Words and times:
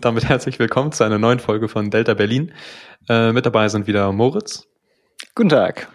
und 0.00 0.06
damit 0.06 0.24
herzlich 0.30 0.58
willkommen 0.58 0.92
zu 0.92 1.04
einer 1.04 1.18
neuen 1.18 1.40
Folge 1.40 1.68
von 1.68 1.90
Delta 1.90 2.14
Berlin. 2.14 2.54
Äh, 3.06 3.32
mit 3.32 3.44
dabei 3.44 3.68
sind 3.68 3.86
wieder 3.86 4.10
Moritz. 4.12 4.66
Guten 5.34 5.50
Tag. 5.50 5.88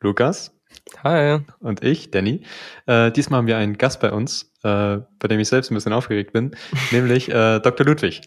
Lukas. 0.00 0.58
Hi. 1.04 1.40
Und 1.58 1.84
ich, 1.84 2.10
Danny. 2.10 2.46
Äh, 2.86 3.12
diesmal 3.12 3.36
haben 3.36 3.46
wir 3.46 3.58
einen 3.58 3.76
Gast 3.76 4.00
bei 4.00 4.12
uns, 4.12 4.50
äh, 4.62 4.96
bei 5.18 5.28
dem 5.28 5.40
ich 5.40 5.48
selbst 5.48 5.70
ein 5.70 5.74
bisschen 5.74 5.92
aufgeregt 5.92 6.32
bin, 6.32 6.56
nämlich 6.90 7.28
äh, 7.28 7.60
Dr. 7.60 7.84
Ludwig. 7.84 8.22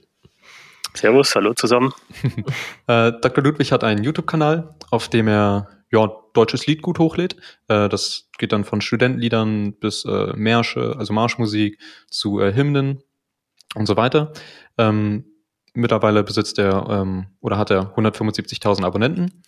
Servus, 0.94 1.34
hallo 1.34 1.56
zusammen. 1.56 1.92
Äh, 2.86 3.14
Dr. 3.20 3.44
Ludwig 3.44 3.72
hat 3.72 3.84
einen 3.84 4.04
YouTube-Kanal, 4.04 4.76
auf 4.92 5.10
dem 5.10 5.28
er 5.28 5.68
ja, 5.92 6.12
deutsches 6.34 6.68
Lied 6.68 6.84
gut 6.84 7.00
hochlädt. 7.00 7.38
Äh, 7.70 7.90
das 7.90 8.30
geht 8.38 8.52
dann 8.52 8.66
von 8.66 8.82
Studentenliedern 8.82 9.74
bis 9.80 10.06
äh, 10.06 10.34
Märsche, 10.36 10.96
also 10.96 11.12
Marschmusik, 11.12 11.80
zu 12.12 12.40
äh, 12.40 12.54
Hymnen 12.54 13.02
und 13.76 13.88
so 13.88 13.98
weiter. 13.98 14.34
Ähm, 14.78 15.26
mittlerweile 15.74 16.24
besitzt 16.24 16.60
er 16.60 16.88
ähm, 16.90 17.28
oder 17.42 17.58
hat 17.58 17.72
er 17.72 17.96
175.000 17.96 18.84
Abonnenten. 18.84 19.44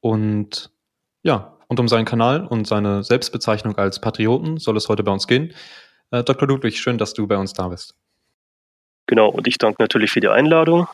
Und 0.00 0.70
ja, 1.22 1.58
und 1.68 1.80
um 1.80 1.88
seinen 1.88 2.04
Kanal 2.04 2.46
und 2.46 2.66
seine 2.66 3.02
Selbstbezeichnung 3.02 3.76
als 3.76 4.00
Patrioten 4.00 4.58
soll 4.58 4.76
es 4.76 4.88
heute 4.88 5.02
bei 5.02 5.12
uns 5.12 5.26
gehen. 5.26 5.54
Äh, 6.10 6.22
Dr. 6.22 6.46
Ludwig, 6.46 6.78
schön, 6.78 6.98
dass 6.98 7.14
du 7.14 7.26
bei 7.26 7.36
uns 7.36 7.52
da 7.52 7.68
bist. 7.68 7.94
Genau, 9.06 9.28
und 9.28 9.46
ich 9.46 9.58
danke 9.58 9.82
natürlich 9.82 10.10
für 10.10 10.20
die 10.20 10.28
Einladung. 10.28 10.86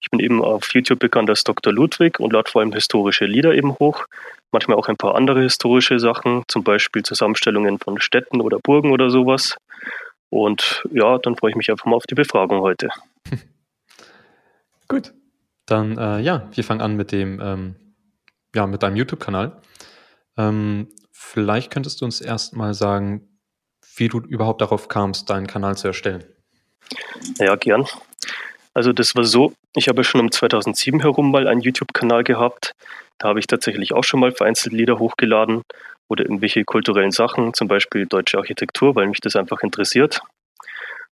Ich 0.00 0.10
bin 0.10 0.20
eben 0.20 0.42
auf 0.42 0.72
YouTube 0.74 0.98
bekannt 0.98 1.30
als 1.30 1.44
Dr. 1.44 1.72
Ludwig 1.72 2.20
und 2.20 2.32
lade 2.32 2.50
vor 2.50 2.60
allem 2.60 2.72
historische 2.72 3.24
Lieder 3.24 3.54
eben 3.54 3.74
hoch. 3.78 4.04
Manchmal 4.52 4.76
auch 4.76 4.88
ein 4.88 4.96
paar 4.96 5.14
andere 5.14 5.40
historische 5.42 5.98
Sachen, 5.98 6.44
zum 6.46 6.62
Beispiel 6.62 7.02
Zusammenstellungen 7.02 7.78
von 7.78 8.00
Städten 8.00 8.40
oder 8.40 8.58
Burgen 8.58 8.92
oder 8.92 9.10
sowas. 9.10 9.56
Und 10.34 10.82
ja, 10.90 11.16
dann 11.18 11.36
freue 11.36 11.50
ich 11.50 11.56
mich 11.56 11.70
einfach 11.70 11.86
mal 11.86 11.94
auf 11.94 12.08
die 12.08 12.16
Befragung 12.16 12.60
heute. 12.60 12.88
Gut. 14.88 15.14
Dann 15.64 15.96
äh, 15.96 16.18
ja, 16.18 16.48
wir 16.52 16.64
fangen 16.64 16.80
an 16.80 16.96
mit 16.96 17.12
dem, 17.12 17.40
ähm, 17.40 17.76
ja, 18.52 18.66
mit 18.66 18.82
deinem 18.82 18.96
YouTube-Kanal. 18.96 19.62
Ähm, 20.36 20.88
vielleicht 21.12 21.70
könntest 21.70 22.00
du 22.00 22.04
uns 22.04 22.20
erstmal 22.20 22.74
sagen, 22.74 23.28
wie 23.94 24.08
du 24.08 24.18
überhaupt 24.18 24.60
darauf 24.60 24.88
kamst, 24.88 25.30
deinen 25.30 25.46
Kanal 25.46 25.76
zu 25.76 25.86
erstellen. 25.86 26.24
Ja, 27.38 27.54
gern. 27.54 27.86
Also 28.74 28.92
das 28.92 29.14
war 29.14 29.22
so, 29.22 29.52
ich 29.76 29.88
habe 29.88 30.02
schon 30.02 30.20
um 30.20 30.32
2007 30.32 30.98
herum 30.98 31.30
mal 31.30 31.46
einen 31.46 31.60
YouTube-Kanal 31.60 32.24
gehabt. 32.24 32.74
Da 33.18 33.28
habe 33.28 33.38
ich 33.38 33.46
tatsächlich 33.46 33.92
auch 33.92 34.02
schon 34.02 34.18
mal 34.18 34.32
vereinzelt 34.32 34.74
Lieder 34.74 34.98
hochgeladen 34.98 35.62
oder 36.08 36.24
irgendwelche 36.24 36.64
kulturellen 36.64 37.10
Sachen, 37.10 37.54
zum 37.54 37.68
Beispiel 37.68 38.06
deutsche 38.06 38.38
Architektur, 38.38 38.94
weil 38.94 39.06
mich 39.06 39.20
das 39.20 39.36
einfach 39.36 39.62
interessiert. 39.62 40.20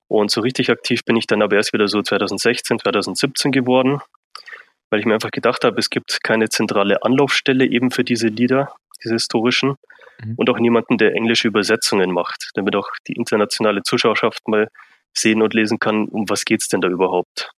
Und 0.08 0.30
so 0.30 0.42
richtig 0.42 0.70
aktiv 0.70 1.04
bin 1.04 1.16
ich 1.16 1.26
dann 1.26 1.42
aber 1.42 1.56
erst 1.56 1.72
wieder 1.72 1.88
so 1.88 2.02
2016, 2.02 2.80
2017 2.80 3.52
geworden, 3.52 4.00
weil 4.90 5.00
ich 5.00 5.06
mir 5.06 5.14
einfach 5.14 5.30
gedacht 5.30 5.64
habe, 5.64 5.78
es 5.78 5.88
gibt 5.88 6.22
keine 6.22 6.50
zentrale 6.50 7.02
Anlaufstelle 7.02 7.64
eben 7.64 7.90
für 7.90 8.04
diese 8.04 8.28
Lieder, 8.28 8.74
diese 9.02 9.14
historischen, 9.14 9.76
mhm. 10.22 10.34
und 10.36 10.50
auch 10.50 10.58
niemanden, 10.58 10.98
der 10.98 11.14
englische 11.14 11.48
Übersetzungen 11.48 12.10
macht, 12.10 12.50
damit 12.54 12.76
auch 12.76 12.90
die 13.08 13.14
internationale 13.14 13.82
Zuschauerschaft 13.82 14.46
mal 14.48 14.68
sehen 15.14 15.42
und 15.42 15.54
lesen 15.54 15.78
kann, 15.78 16.06
um 16.08 16.28
was 16.28 16.44
geht 16.44 16.60
es 16.60 16.68
denn 16.68 16.80
da 16.80 16.88
überhaupt. 16.88 17.50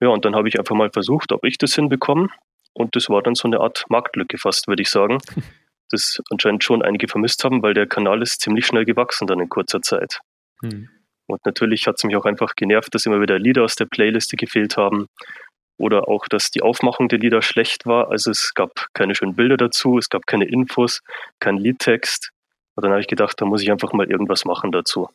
Ja, 0.00 0.08
und 0.08 0.24
dann 0.24 0.34
habe 0.34 0.48
ich 0.48 0.58
einfach 0.58 0.74
mal 0.74 0.90
versucht, 0.90 1.32
ob 1.32 1.44
ich 1.44 1.58
das 1.58 1.74
hinbekomme. 1.74 2.28
Und 2.72 2.96
das 2.96 3.10
war 3.10 3.22
dann 3.22 3.34
so 3.34 3.46
eine 3.48 3.60
Art 3.60 3.84
Marktlücke 3.88 4.38
fast, 4.38 4.66
würde 4.68 4.82
ich 4.82 4.90
sagen. 4.90 5.18
Das 5.90 6.20
anscheinend 6.30 6.64
schon 6.64 6.82
einige 6.82 7.08
vermisst 7.08 7.44
haben, 7.44 7.62
weil 7.62 7.74
der 7.74 7.86
Kanal 7.86 8.22
ist 8.22 8.40
ziemlich 8.40 8.66
schnell 8.66 8.84
gewachsen 8.84 9.26
dann 9.26 9.40
in 9.40 9.48
kurzer 9.48 9.82
Zeit. 9.82 10.20
Hm. 10.62 10.88
Und 11.26 11.46
natürlich 11.46 11.86
hat 11.86 11.96
es 11.96 12.04
mich 12.04 12.16
auch 12.16 12.24
einfach 12.24 12.54
genervt, 12.56 12.94
dass 12.94 13.06
immer 13.06 13.20
wieder 13.20 13.38
Lieder 13.38 13.64
aus 13.64 13.76
der 13.76 13.86
Playliste 13.86 14.36
gefehlt 14.36 14.76
haben. 14.76 15.06
Oder 15.78 16.08
auch, 16.08 16.28
dass 16.28 16.50
die 16.50 16.62
Aufmachung 16.62 17.08
der 17.08 17.18
Lieder 17.18 17.40
schlecht 17.40 17.86
war. 17.86 18.10
Also 18.10 18.30
es 18.30 18.52
gab 18.54 18.88
keine 18.92 19.14
schönen 19.14 19.34
Bilder 19.34 19.56
dazu, 19.56 19.96
es 19.96 20.10
gab 20.10 20.26
keine 20.26 20.44
Infos, 20.44 21.00
keinen 21.38 21.58
Liedtext. 21.58 22.30
Und 22.74 22.84
dann 22.84 22.92
habe 22.92 23.00
ich 23.00 23.06
gedacht, 23.06 23.40
da 23.40 23.46
muss 23.46 23.62
ich 23.62 23.70
einfach 23.70 23.92
mal 23.92 24.10
irgendwas 24.10 24.44
machen 24.44 24.72
dazu. 24.72 25.08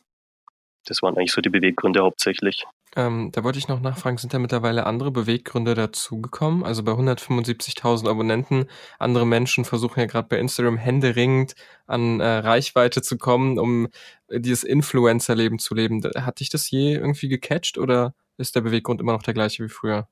Das 0.86 1.02
waren 1.02 1.16
eigentlich 1.16 1.32
so 1.32 1.40
die 1.40 1.50
Beweggründe 1.50 2.00
hauptsächlich. 2.00 2.64
Ähm, 2.96 3.30
da 3.30 3.44
wollte 3.44 3.58
ich 3.58 3.68
noch 3.68 3.80
nachfragen, 3.80 4.16
sind 4.16 4.32
da 4.32 4.38
mittlerweile 4.38 4.86
andere 4.86 5.10
Beweggründe 5.10 5.74
dazugekommen? 5.74 6.64
Also 6.64 6.82
bei 6.82 6.92
175.000 6.92 8.08
Abonnenten, 8.08 8.64
andere 8.98 9.26
Menschen 9.26 9.66
versuchen 9.66 10.00
ja 10.00 10.06
gerade 10.06 10.28
bei 10.28 10.38
Instagram 10.38 10.78
händeringend 10.78 11.54
an 11.86 12.20
äh, 12.20 12.26
Reichweite 12.26 13.02
zu 13.02 13.18
kommen, 13.18 13.58
um 13.58 13.88
dieses 14.30 14.64
Influencer-Leben 14.64 15.58
zu 15.58 15.74
leben. 15.74 16.02
Hat 16.16 16.40
dich 16.40 16.48
das 16.48 16.70
je 16.70 16.94
irgendwie 16.94 17.28
gecatcht 17.28 17.76
oder 17.76 18.14
ist 18.38 18.56
der 18.56 18.62
Beweggrund 18.62 19.02
immer 19.02 19.12
noch 19.12 19.22
der 19.22 19.34
gleiche 19.34 19.62
wie 19.62 19.68
früher? 19.68 20.08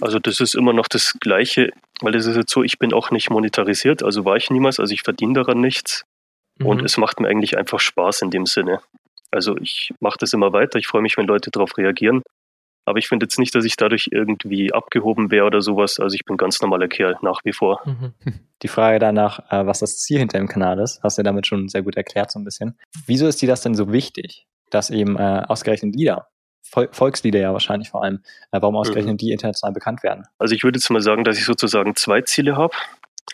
Also 0.00 0.18
das 0.18 0.40
ist 0.40 0.54
immer 0.54 0.74
noch 0.74 0.88
das 0.88 1.16
Gleiche, 1.18 1.70
weil 2.00 2.14
es 2.14 2.26
ist 2.26 2.36
jetzt 2.36 2.52
so, 2.52 2.62
ich 2.62 2.78
bin 2.78 2.92
auch 2.92 3.10
nicht 3.10 3.30
monetarisiert, 3.30 4.02
also 4.02 4.26
war 4.26 4.36
ich 4.36 4.50
niemals, 4.50 4.80
also 4.80 4.92
ich 4.92 5.02
verdiene 5.02 5.32
daran 5.32 5.60
nichts. 5.60 6.04
Mhm. 6.58 6.66
Und 6.66 6.84
es 6.84 6.98
macht 6.98 7.20
mir 7.20 7.28
eigentlich 7.28 7.56
einfach 7.56 7.80
Spaß 7.80 8.22
in 8.22 8.30
dem 8.30 8.44
Sinne. 8.44 8.80
Also 9.34 9.56
ich 9.58 9.92
mache 10.00 10.16
das 10.18 10.32
immer 10.32 10.52
weiter. 10.52 10.78
Ich 10.78 10.86
freue 10.86 11.02
mich, 11.02 11.16
wenn 11.16 11.26
Leute 11.26 11.50
darauf 11.50 11.76
reagieren. 11.76 12.22
Aber 12.86 12.98
ich 12.98 13.08
finde 13.08 13.24
jetzt 13.24 13.38
nicht, 13.38 13.54
dass 13.54 13.64
ich 13.64 13.76
dadurch 13.76 14.10
irgendwie 14.12 14.72
abgehoben 14.72 15.30
wäre 15.30 15.46
oder 15.46 15.62
sowas. 15.62 15.98
Also 15.98 16.14
ich 16.14 16.24
bin 16.24 16.36
ganz 16.36 16.60
normaler 16.60 16.88
Kerl 16.88 17.16
nach 17.22 17.40
wie 17.44 17.52
vor. 17.52 17.80
Mhm. 17.84 18.12
Die 18.62 18.68
Frage 18.68 18.98
danach, 18.98 19.40
äh, 19.50 19.66
was 19.66 19.80
das 19.80 19.98
Ziel 19.98 20.18
hinter 20.18 20.38
dem 20.38 20.48
Kanal 20.48 20.78
ist, 20.78 21.02
hast 21.02 21.18
du 21.18 21.22
damit 21.22 21.46
schon 21.46 21.68
sehr 21.68 21.82
gut 21.82 21.96
erklärt 21.96 22.30
so 22.30 22.38
ein 22.38 22.44
bisschen. 22.44 22.78
Wieso 23.06 23.26
ist 23.26 23.42
dir 23.42 23.48
das 23.48 23.60
denn 23.60 23.74
so 23.74 23.92
wichtig, 23.92 24.46
dass 24.70 24.88
eben 24.90 25.18
äh, 25.18 25.42
ausgerechnet 25.46 25.94
Lieder, 25.94 26.28
Volkslieder 26.62 27.40
ja 27.40 27.52
wahrscheinlich 27.52 27.90
vor 27.90 28.02
allem, 28.02 28.20
äh, 28.52 28.60
warum 28.60 28.76
ausgerechnet 28.76 29.14
mhm. 29.14 29.18
die 29.18 29.32
international 29.32 29.74
bekannt 29.74 30.02
werden? 30.02 30.24
Also 30.38 30.54
ich 30.54 30.64
würde 30.64 30.78
jetzt 30.78 30.88
mal 30.90 31.02
sagen, 31.02 31.24
dass 31.24 31.36
ich 31.36 31.44
sozusagen 31.44 31.94
zwei 31.94 32.22
Ziele 32.22 32.56
habe. 32.56 32.74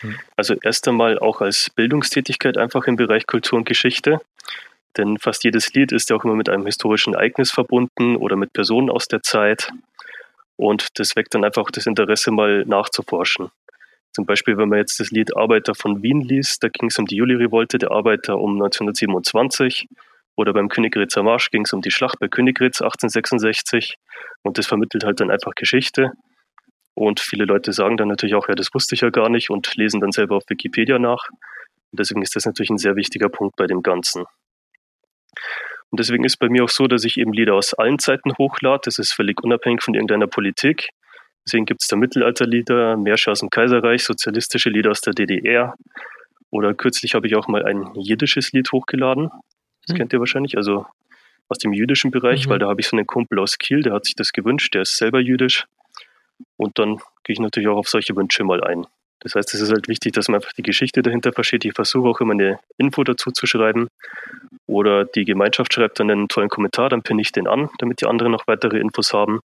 Mhm. 0.01 0.15
Also 0.35 0.55
erst 0.61 0.87
einmal 0.87 1.17
auch 1.19 1.39
als 1.39 1.69
Bildungstätigkeit 1.75 2.57
einfach 2.57 2.87
im 2.87 2.97
Bereich 2.97 3.25
Kultur 3.27 3.57
und 3.57 3.65
Geschichte. 3.65 4.19
Denn 4.97 5.17
fast 5.17 5.43
jedes 5.43 5.73
Lied 5.73 5.91
ist 5.91 6.09
ja 6.09 6.15
auch 6.15 6.23
immer 6.23 6.35
mit 6.35 6.49
einem 6.49 6.65
historischen 6.65 7.13
Ereignis 7.13 7.51
verbunden 7.51 8.15
oder 8.15 8.35
mit 8.35 8.53
Personen 8.53 8.89
aus 8.89 9.07
der 9.07 9.21
Zeit. 9.21 9.71
Und 10.57 10.99
das 10.99 11.15
weckt 11.15 11.33
dann 11.33 11.43
einfach 11.43 11.71
das 11.71 11.85
Interesse, 11.85 12.31
mal 12.31 12.65
nachzuforschen. 12.65 13.49
Zum 14.13 14.25
Beispiel, 14.25 14.57
wenn 14.57 14.69
man 14.69 14.79
jetzt 14.79 14.99
das 14.99 15.09
Lied 15.09 15.35
Arbeiter 15.37 15.73
von 15.73 16.03
Wien 16.03 16.21
liest, 16.21 16.63
da 16.63 16.67
ging 16.67 16.89
es 16.89 16.99
um 16.99 17.05
die 17.05 17.15
Juli-Revolte 17.15 17.77
der 17.77 17.91
Arbeiter 17.91 18.37
um 18.37 18.53
1927. 18.53 19.87
Oder 20.35 20.53
beim 20.53 20.69
Königgrätzer 20.69 21.23
Marsch 21.23 21.49
ging 21.49 21.63
es 21.63 21.73
um 21.73 21.81
die 21.81 21.91
Schlacht 21.91 22.19
bei 22.19 22.27
Königgrätz 22.27 22.81
1866. 22.81 23.95
Und 24.43 24.57
das 24.57 24.67
vermittelt 24.67 25.05
halt 25.05 25.21
dann 25.21 25.31
einfach 25.31 25.55
Geschichte. 25.55 26.11
Und 26.93 27.21
viele 27.21 27.45
Leute 27.45 27.71
sagen 27.71 27.95
dann 27.95 28.09
natürlich 28.09 28.35
auch, 28.35 28.49
ja, 28.49 28.55
das 28.55 28.73
wusste 28.73 28.95
ich 28.95 29.01
ja 29.01 29.09
gar 29.09 29.29
nicht 29.29 29.49
und 29.49 29.75
lesen 29.75 30.01
dann 30.01 30.11
selber 30.11 30.35
auf 30.35 30.43
Wikipedia 30.49 30.99
nach. 30.99 31.29
Und 31.91 31.99
deswegen 31.99 32.21
ist 32.21 32.35
das 32.35 32.45
natürlich 32.45 32.69
ein 32.69 32.77
sehr 32.77 32.95
wichtiger 32.95 33.29
Punkt 33.29 33.55
bei 33.55 33.65
dem 33.65 33.81
Ganzen. 33.81 34.25
Und 35.89 35.99
deswegen 35.99 36.23
ist 36.23 36.37
bei 36.37 36.49
mir 36.49 36.63
auch 36.63 36.69
so, 36.69 36.87
dass 36.87 37.03
ich 37.03 37.17
eben 37.17 37.33
Lieder 37.33 37.53
aus 37.55 37.73
allen 37.73 37.99
Zeiten 37.99 38.33
hochlade. 38.37 38.81
Das 38.85 38.97
ist 38.97 39.11
völlig 39.13 39.43
unabhängig 39.43 39.83
von 39.83 39.93
irgendeiner 39.93 40.27
Politik. 40.27 40.89
Deswegen 41.45 41.65
gibt 41.65 41.81
es 41.81 41.87
da 41.87 41.95
Mittelalterlieder, 41.95 42.97
Märsche 42.97 43.31
aus 43.31 43.39
dem 43.39 43.49
Kaiserreich, 43.49 44.03
sozialistische 44.03 44.69
Lieder 44.69 44.91
aus 44.91 45.01
der 45.01 45.13
DDR. 45.13 45.75
Oder 46.49 46.73
kürzlich 46.73 47.15
habe 47.15 47.27
ich 47.27 47.35
auch 47.35 47.47
mal 47.47 47.65
ein 47.65 47.91
jiddisches 47.95 48.51
Lied 48.51 48.71
hochgeladen. 48.71 49.29
Das 49.85 49.93
mhm. 49.93 49.97
kennt 49.97 50.13
ihr 50.13 50.19
wahrscheinlich, 50.19 50.57
also 50.57 50.85
aus 51.49 51.57
dem 51.57 51.73
jüdischen 51.73 52.11
Bereich, 52.11 52.45
mhm. 52.45 52.51
weil 52.51 52.59
da 52.59 52.69
habe 52.69 52.79
ich 52.79 52.87
so 52.87 52.95
einen 52.95 53.07
Kumpel 53.07 53.39
aus 53.39 53.57
Kiel, 53.57 53.81
der 53.81 53.93
hat 53.93 54.05
sich 54.05 54.15
das 54.15 54.31
gewünscht, 54.31 54.73
der 54.73 54.83
ist 54.83 54.97
selber 54.97 55.19
jüdisch. 55.19 55.65
Und 56.57 56.79
dann 56.79 56.97
gehe 57.23 57.33
ich 57.33 57.39
natürlich 57.39 57.67
auch 57.69 57.77
auf 57.77 57.89
solche 57.89 58.15
Wünsche 58.15 58.43
mal 58.43 58.63
ein. 58.63 58.85
Das 59.21 59.35
heißt, 59.35 59.53
es 59.53 59.61
ist 59.61 59.71
halt 59.71 59.87
wichtig, 59.87 60.13
dass 60.13 60.27
man 60.27 60.35
einfach 60.35 60.53
die 60.53 60.63
Geschichte 60.63 61.01
dahinter 61.01 61.31
versteht. 61.31 61.63
Ich 61.65 61.73
versuche 61.73 62.09
auch 62.09 62.19
immer 62.21 62.33
eine 62.33 62.59
Info 62.77 63.03
dazu 63.03 63.31
zu 63.31 63.45
schreiben. 63.45 63.87
Oder 64.67 65.05
die 65.05 65.25
Gemeinschaft 65.25 65.73
schreibt 65.73 65.99
dann 65.99 66.09
einen 66.09 66.27
tollen 66.27 66.49
Kommentar, 66.49 66.89
dann 66.89 67.03
pinne 67.03 67.21
ich 67.21 67.31
den 67.31 67.47
an, 67.47 67.69
damit 67.79 68.01
die 68.01 68.05
anderen 68.05 68.31
noch 68.31 68.47
weitere 68.47 68.79
Infos 68.79 69.13
haben. 69.13 69.39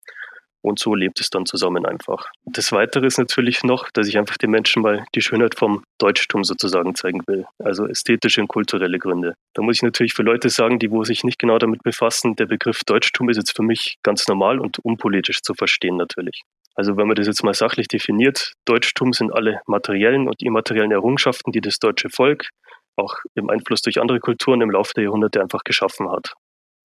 Und 0.62 0.78
so 0.78 0.94
lebt 0.94 1.20
es 1.20 1.28
dann 1.28 1.44
zusammen 1.44 1.84
einfach. 1.84 2.30
Das 2.44 2.70
Weitere 2.70 3.06
ist 3.06 3.18
natürlich 3.18 3.64
noch, 3.64 3.90
dass 3.90 4.06
ich 4.06 4.16
einfach 4.16 4.36
den 4.36 4.50
Menschen 4.50 4.82
mal 4.82 5.04
die 5.14 5.20
Schönheit 5.20 5.56
vom 5.56 5.82
Deutschtum 5.98 6.44
sozusagen 6.44 6.94
zeigen 6.94 7.20
will. 7.26 7.46
Also 7.58 7.86
ästhetische 7.86 8.40
und 8.40 8.48
kulturelle 8.48 8.98
Gründe. 8.98 9.34
Da 9.54 9.62
muss 9.62 9.76
ich 9.76 9.82
natürlich 9.82 10.14
für 10.14 10.22
Leute 10.22 10.50
sagen, 10.50 10.78
die 10.78 10.90
wo 10.92 11.02
sich 11.02 11.24
nicht 11.24 11.40
genau 11.40 11.58
damit 11.58 11.82
befassen, 11.82 12.36
der 12.36 12.46
Begriff 12.46 12.84
Deutschtum 12.84 13.28
ist 13.28 13.38
jetzt 13.38 13.56
für 13.56 13.64
mich 13.64 13.98
ganz 14.04 14.28
normal 14.28 14.60
und 14.60 14.78
unpolitisch 14.78 15.42
zu 15.42 15.54
verstehen 15.54 15.96
natürlich. 15.96 16.42
Also 16.74 16.96
wenn 16.96 17.06
man 17.06 17.16
das 17.16 17.26
jetzt 17.26 17.44
mal 17.44 17.54
sachlich 17.54 17.88
definiert, 17.88 18.52
Deutschtum 18.64 19.12
sind 19.12 19.32
alle 19.32 19.60
materiellen 19.66 20.28
und 20.28 20.42
immateriellen 20.42 20.92
Errungenschaften, 20.92 21.52
die 21.52 21.60
das 21.60 21.78
deutsche 21.78 22.08
Volk 22.08 22.48
auch 22.96 23.16
im 23.34 23.50
Einfluss 23.50 23.82
durch 23.82 24.00
andere 24.00 24.20
Kulturen 24.20 24.60
im 24.60 24.70
Laufe 24.70 24.92
der 24.94 25.04
Jahrhunderte 25.04 25.40
einfach 25.40 25.64
geschaffen 25.64 26.10
hat. 26.10 26.34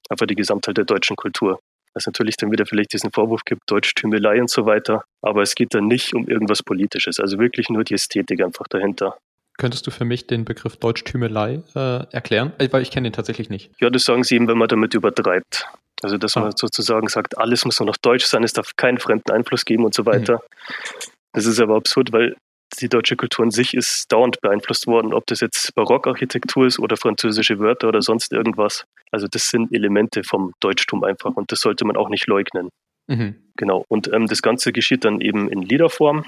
Einfach 0.10 0.26
die 0.26 0.36
Gesamtheit 0.36 0.78
der 0.78 0.86
deutschen 0.86 1.16
Kultur. 1.16 1.60
Was 1.94 2.06
natürlich 2.06 2.38
dann 2.38 2.52
wieder 2.52 2.66
vielleicht 2.66 2.94
diesen 2.94 3.12
Vorwurf 3.12 3.42
gibt, 3.44 3.62
Deutschtümelei 3.68 4.40
und 4.40 4.50
so 4.50 4.66
weiter. 4.66 5.04
Aber 5.22 5.42
es 5.42 5.56
geht 5.56 5.74
dann 5.74 5.88
nicht 5.88 6.14
um 6.14 6.28
irgendwas 6.28 6.64
Politisches, 6.64 7.20
also 7.20 7.40
wirklich 7.40 7.70
nur 7.70 7.84
die 7.84 7.96
Ästhetik 7.96 8.42
einfach 8.44 8.68
dahinter. 8.68 9.18
Könntest 9.58 9.88
du 9.88 9.92
für 9.92 10.06
mich 10.06 10.28
den 10.28 10.46
Begriff 10.46 10.78
Deutschtümelei 10.78 11.64
äh, 11.76 12.06
erklären? 12.12 12.54
Weil 12.60 12.84
ich 12.84 12.92
kenne 12.92 13.10
den 13.10 13.14
tatsächlich 13.14 13.50
nicht. 13.50 13.72
Ja, 13.80 13.90
das 13.90 14.04
sagen 14.04 14.24
sie 14.24 14.36
eben, 14.36 14.48
wenn 14.48 14.58
man 14.58 14.68
damit 14.68 14.94
übertreibt. 14.94 15.66
Also 16.04 16.18
dass 16.18 16.36
man 16.36 16.56
sozusagen 16.56 17.08
sagt, 17.08 17.38
alles 17.38 17.66
muss 17.66 17.80
nur 17.80 17.88
noch 17.88 17.98
deutsch 17.98 18.26
sein, 18.26 18.44
es 18.44 18.54
darf 18.54 18.76
keinen 18.76 19.00
fremden 19.00 19.32
Einfluss 19.32 19.66
geben 19.66 19.84
und 19.84 19.94
so 19.94 20.06
weiter. 20.06 20.36
Mhm. 20.36 21.12
Das 21.34 21.46
ist 21.46 21.60
aber 21.60 21.76
absurd, 21.76 22.12
weil 22.12 22.36
die 22.80 22.90
deutsche 22.90 23.16
Kultur 23.16 23.46
an 23.46 23.52
sich 23.52 23.74
ist 23.74 24.12
dauernd 24.12 24.42
beeinflusst 24.42 24.88
worden, 24.88 25.14
ob 25.14 25.26
das 25.28 25.40
jetzt 25.40 25.74
Barockarchitektur 25.76 26.68
ist 26.68 26.80
oder 26.80 26.98
französische 26.98 27.60
Wörter 27.60 27.88
oder 27.88 28.02
sonst 28.02 28.32
irgendwas. 28.34 28.86
Also 29.12 29.28
das 29.28 29.48
sind 29.48 29.74
Elemente 29.74 30.24
vom 30.24 30.54
Deutschtum 30.60 31.04
einfach 31.04 31.36
und 31.36 31.52
das 31.52 31.62
sollte 31.62 31.86
man 31.86 31.98
auch 31.98 32.10
nicht 32.10 32.28
leugnen. 32.28 32.70
Mhm. 33.08 33.36
Genau. 33.56 33.86
Und 33.88 34.12
ähm, 34.14 34.28
das 34.28 34.42
Ganze 34.42 34.74
geschieht 34.74 35.06
dann 35.06 35.22
eben 35.22 35.50
in 35.50 35.62
Liederform. 35.62 36.26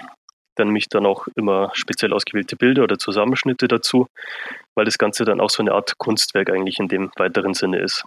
Dann 0.56 0.69
mich 0.69 0.89
dann 0.89 1.06
auch 1.06 1.27
immer 1.36 1.72
speziell 1.74 2.13
ausgewählte 2.13 2.56
Bilder 2.56 2.83
oder 2.83 2.98
Zusammenschnitte 2.98 3.68
dazu, 3.68 4.07
weil 4.75 4.86
das 4.86 4.98
Ganze 4.98 5.24
dann 5.24 5.39
auch 5.39 5.50
so 5.50 5.62
eine 5.63 5.74
Art 5.74 5.98
Kunstwerk 5.98 6.50
eigentlich 6.50 6.80
in 6.80 6.88
dem 6.88 7.12
weiteren 7.18 7.54
Sinne 7.54 7.80
ist. 7.80 8.04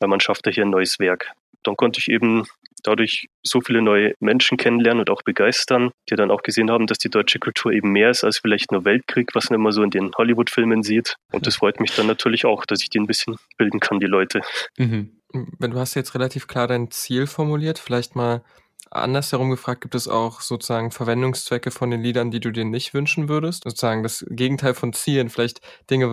Weil 0.00 0.08
man 0.08 0.20
schafft 0.20 0.46
ja 0.46 0.52
hier 0.52 0.64
ein 0.64 0.70
neues 0.70 0.98
Werk. 0.98 1.30
Dann 1.62 1.76
konnte 1.76 2.00
ich 2.00 2.08
eben 2.08 2.46
dadurch 2.82 3.28
so 3.42 3.60
viele 3.60 3.82
neue 3.82 4.14
Menschen 4.20 4.56
kennenlernen 4.56 5.00
und 5.00 5.10
auch 5.10 5.22
begeistern, 5.22 5.90
die 6.08 6.16
dann 6.16 6.30
auch 6.30 6.42
gesehen 6.42 6.70
haben, 6.70 6.86
dass 6.86 6.98
die 6.98 7.10
deutsche 7.10 7.38
Kultur 7.38 7.72
eben 7.72 7.92
mehr 7.92 8.10
ist 8.10 8.24
als 8.24 8.38
vielleicht 8.38 8.72
nur 8.72 8.84
Weltkrieg, 8.84 9.34
was 9.34 9.50
man 9.50 9.60
immer 9.60 9.72
so 9.72 9.82
in 9.82 9.90
den 9.90 10.10
Hollywood-Filmen 10.16 10.82
sieht. 10.82 11.16
Und 11.32 11.46
das 11.46 11.56
freut 11.56 11.78
mich 11.80 11.94
dann 11.94 12.06
natürlich 12.06 12.46
auch, 12.46 12.64
dass 12.64 12.82
ich 12.82 12.88
die 12.88 12.98
ein 12.98 13.06
bisschen 13.06 13.36
bilden 13.58 13.80
kann, 13.80 14.00
die 14.00 14.06
Leute. 14.06 14.40
Mhm. 14.78 15.10
Du 15.32 15.78
hast 15.78 15.94
jetzt 15.94 16.14
relativ 16.14 16.48
klar 16.48 16.66
dein 16.66 16.90
Ziel 16.90 17.26
formuliert, 17.26 17.78
vielleicht 17.78 18.16
mal 18.16 18.42
Andersherum 18.90 19.50
gefragt, 19.50 19.82
gibt 19.82 19.94
es 19.94 20.08
auch 20.08 20.40
sozusagen 20.40 20.90
Verwendungszwecke 20.90 21.70
von 21.70 21.90
den 21.90 22.02
Liedern, 22.02 22.30
die 22.30 22.40
du 22.40 22.50
dir 22.50 22.64
nicht 22.64 22.92
wünschen 22.92 23.28
würdest? 23.28 23.62
Sozusagen 23.64 24.02
das 24.02 24.26
Gegenteil 24.28 24.74
von 24.74 24.92
Zielen, 24.92 25.30
vielleicht 25.30 25.60
Dinge, 25.88 26.08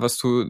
was 0.00 0.16
du 0.16 0.46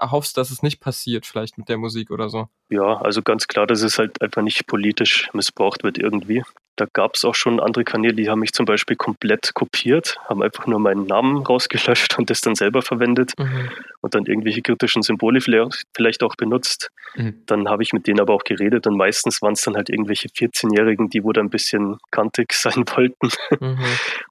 hoffst, 0.00 0.36
dass 0.36 0.50
es 0.50 0.62
nicht 0.62 0.80
passiert, 0.80 1.24
vielleicht 1.24 1.58
mit 1.58 1.68
der 1.68 1.78
Musik 1.78 2.10
oder 2.10 2.28
so. 2.28 2.48
Ja, 2.70 3.00
also 3.00 3.22
ganz 3.22 3.46
klar, 3.46 3.66
dass 3.66 3.82
es 3.82 3.98
halt 3.98 4.20
einfach 4.20 4.42
nicht 4.42 4.66
politisch 4.66 5.30
missbraucht 5.32 5.84
wird 5.84 5.96
irgendwie. 5.96 6.42
Da 6.76 6.86
gab 6.92 7.16
es 7.16 7.24
auch 7.24 7.34
schon 7.34 7.60
andere 7.60 7.84
Kanäle, 7.84 8.14
die 8.14 8.30
haben 8.30 8.40
mich 8.40 8.52
zum 8.52 8.64
Beispiel 8.64 8.96
komplett 8.96 9.52
kopiert, 9.54 10.16
haben 10.28 10.42
einfach 10.42 10.66
nur 10.66 10.78
meinen 10.78 11.06
Namen 11.06 11.44
rausgelöscht 11.44 12.18
und 12.18 12.30
das 12.30 12.40
dann 12.40 12.54
selber 12.54 12.80
verwendet 12.80 13.32
mhm. 13.38 13.68
und 14.00 14.14
dann 14.14 14.24
irgendwelche 14.24 14.62
kritischen 14.62 15.02
Symbole 15.02 15.40
vielleicht 15.40 16.22
auch 16.22 16.34
benutzt. 16.36 16.90
Mhm. 17.14 17.42
Dann 17.46 17.68
habe 17.68 17.82
ich 17.82 17.92
mit 17.92 18.06
denen 18.06 18.20
aber 18.20 18.34
auch 18.34 18.44
geredet 18.44 18.86
und 18.86 18.96
meistens 18.96 19.42
waren 19.42 19.52
es 19.52 19.62
dann 19.62 19.76
halt 19.76 19.90
irgendwelche 19.90 20.28
14-Jährigen, 20.28 21.10
die 21.10 21.22
wohl 21.22 21.38
ein 21.38 21.50
bisschen 21.50 21.98
kantig 22.10 22.52
sein 22.54 22.84
wollten 22.94 23.28
mhm. 23.60 23.78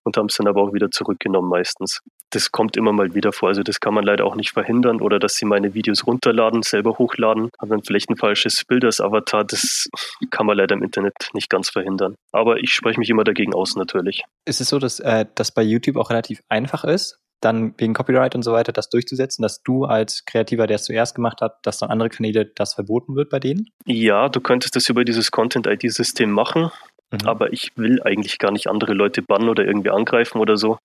und 0.03 0.17
haben 0.17 0.27
es 0.27 0.35
dann 0.35 0.47
aber 0.47 0.61
auch 0.61 0.73
wieder 0.73 0.89
zurückgenommen 0.89 1.49
meistens. 1.49 2.01
Das 2.31 2.51
kommt 2.51 2.77
immer 2.77 2.91
mal 2.91 3.13
wieder 3.13 3.31
vor, 3.31 3.49
also 3.49 3.61
das 3.61 3.79
kann 3.79 3.93
man 3.93 4.03
leider 4.03 4.25
auch 4.25 4.35
nicht 4.35 4.51
verhindern 4.51 5.01
oder 5.01 5.19
dass 5.19 5.35
sie 5.35 5.45
meine 5.45 5.73
Videos 5.73 6.07
runterladen, 6.07 6.63
selber 6.63 6.97
hochladen, 6.97 7.49
haben 7.59 7.69
dann 7.69 7.83
vielleicht 7.83 8.09
ein 8.09 8.17
falsches 8.17 8.65
Bild 8.65 8.83
als 8.83 8.99
Avatar, 8.99 9.43
das 9.43 9.87
kann 10.31 10.45
man 10.45 10.57
leider 10.57 10.75
im 10.75 10.83
Internet 10.83 11.13
nicht 11.33 11.49
ganz 11.49 11.69
verhindern. 11.69 12.15
Aber 12.31 12.57
ich 12.57 12.71
spreche 12.71 12.99
mich 12.99 13.09
immer 13.09 13.23
dagegen 13.23 13.53
aus, 13.53 13.75
natürlich. 13.75 14.23
Ist 14.45 14.61
es 14.61 14.69
so, 14.69 14.79
dass 14.79 14.99
äh, 14.99 15.25
das 15.35 15.53
bei 15.53 15.61
YouTube 15.61 15.97
auch 15.97 16.09
relativ 16.09 16.41
einfach 16.49 16.83
ist, 16.83 17.21
dann 17.41 17.73
wegen 17.77 17.93
Copyright 17.93 18.35
und 18.35 18.43
so 18.43 18.53
weiter 18.53 18.71
das 18.71 18.89
durchzusetzen, 18.89 19.41
dass 19.41 19.61
du 19.63 19.85
als 19.85 20.25
Kreativer, 20.25 20.67
der 20.67 20.75
es 20.75 20.83
zuerst 20.83 21.15
gemacht 21.15 21.41
hat, 21.41 21.57
dass 21.63 21.79
dann 21.79 21.89
andere 21.89 22.09
Kanäle 22.09 22.45
das 22.45 22.75
verboten 22.75 23.15
wird 23.15 23.29
bei 23.29 23.39
denen? 23.39 23.67
Ja, 23.85 24.29
du 24.29 24.39
könntest 24.39 24.75
das 24.75 24.87
über 24.89 25.03
dieses 25.03 25.31
Content-ID-System 25.31 26.31
machen, 26.31 26.71
mhm. 27.11 27.27
aber 27.27 27.51
ich 27.51 27.71
will 27.75 28.01
eigentlich 28.03 28.37
gar 28.37 28.51
nicht 28.51 28.67
andere 28.67 28.93
Leute 28.93 29.21
bannen 29.21 29.49
oder 29.49 29.65
irgendwie 29.65 29.89
angreifen 29.89 30.39
oder 30.39 30.55
so, 30.55 30.77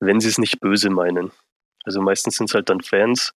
wenn 0.00 0.20
sie 0.20 0.28
es 0.28 0.38
nicht 0.38 0.60
böse 0.60 0.90
meinen. 0.90 1.32
Also 1.84 2.00
meistens 2.00 2.36
sind 2.36 2.50
es 2.50 2.54
halt 2.54 2.68
dann 2.68 2.80
Fans, 2.80 3.32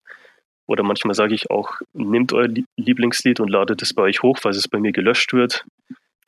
oder 0.67 0.83
manchmal 0.83 1.15
sage 1.15 1.35
ich 1.35 1.51
auch, 1.51 1.81
nehmt 1.95 2.33
euer 2.33 2.49
Lieblingslied 2.77 3.41
und 3.41 3.49
ladet 3.49 3.81
es 3.83 3.95
bei 3.95 4.03
euch 4.03 4.23
hoch, 4.23 4.39
falls 4.41 4.57
es 4.57 4.69
bei 4.69 4.79
mir 4.79 4.93
gelöscht 4.93 5.33
wird 5.33 5.65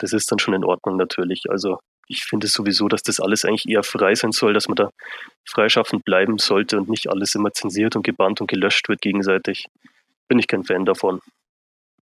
das 0.00 0.12
ist 0.12 0.32
dann 0.32 0.38
schon 0.38 0.54
in 0.54 0.64
Ordnung 0.64 0.96
natürlich. 0.96 1.44
Also 1.48 1.78
ich 2.08 2.24
finde 2.24 2.46
es 2.46 2.52
sowieso, 2.52 2.88
dass 2.88 3.02
das 3.02 3.20
alles 3.20 3.44
eigentlich 3.44 3.68
eher 3.68 3.82
frei 3.82 4.14
sein 4.14 4.32
soll, 4.32 4.52
dass 4.52 4.66
man 4.66 4.76
da 4.76 4.90
freischaffend 5.46 6.04
bleiben 6.04 6.38
sollte 6.38 6.78
und 6.78 6.88
nicht 6.88 7.08
alles 7.08 7.34
immer 7.34 7.52
zensiert 7.52 7.94
und 7.96 8.02
gebannt 8.02 8.40
und 8.40 8.48
gelöscht 8.48 8.88
wird 8.88 9.00
gegenseitig. 9.00 9.66
Bin 10.26 10.38
ich 10.38 10.48
kein 10.48 10.64
Fan 10.64 10.84
davon. 10.84 11.20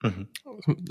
Mhm. 0.02 0.28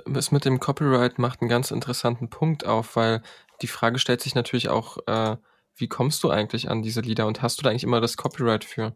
Mit 0.05 0.45
dem 0.45 0.59
Copyright 0.59 1.17
macht 1.17 1.41
einen 1.41 1.49
ganz 1.49 1.71
interessanten 1.71 2.29
Punkt 2.29 2.65
auf, 2.65 2.95
weil 2.95 3.23
die 3.61 3.67
Frage 3.67 3.97
stellt 3.97 4.21
sich 4.21 4.35
natürlich 4.35 4.69
auch, 4.69 4.97
äh, 5.07 5.37
wie 5.79 5.87
kommst 5.87 6.23
du 6.23 6.29
eigentlich 6.29 6.69
an 6.69 6.81
diese 6.81 7.01
Lieder 7.01 7.27
und 7.27 7.41
hast 7.41 7.59
du 7.59 7.63
da 7.63 7.69
eigentlich 7.69 7.83
immer 7.83 8.01
das 8.01 8.17
Copyright 8.17 8.63
für? 8.63 8.95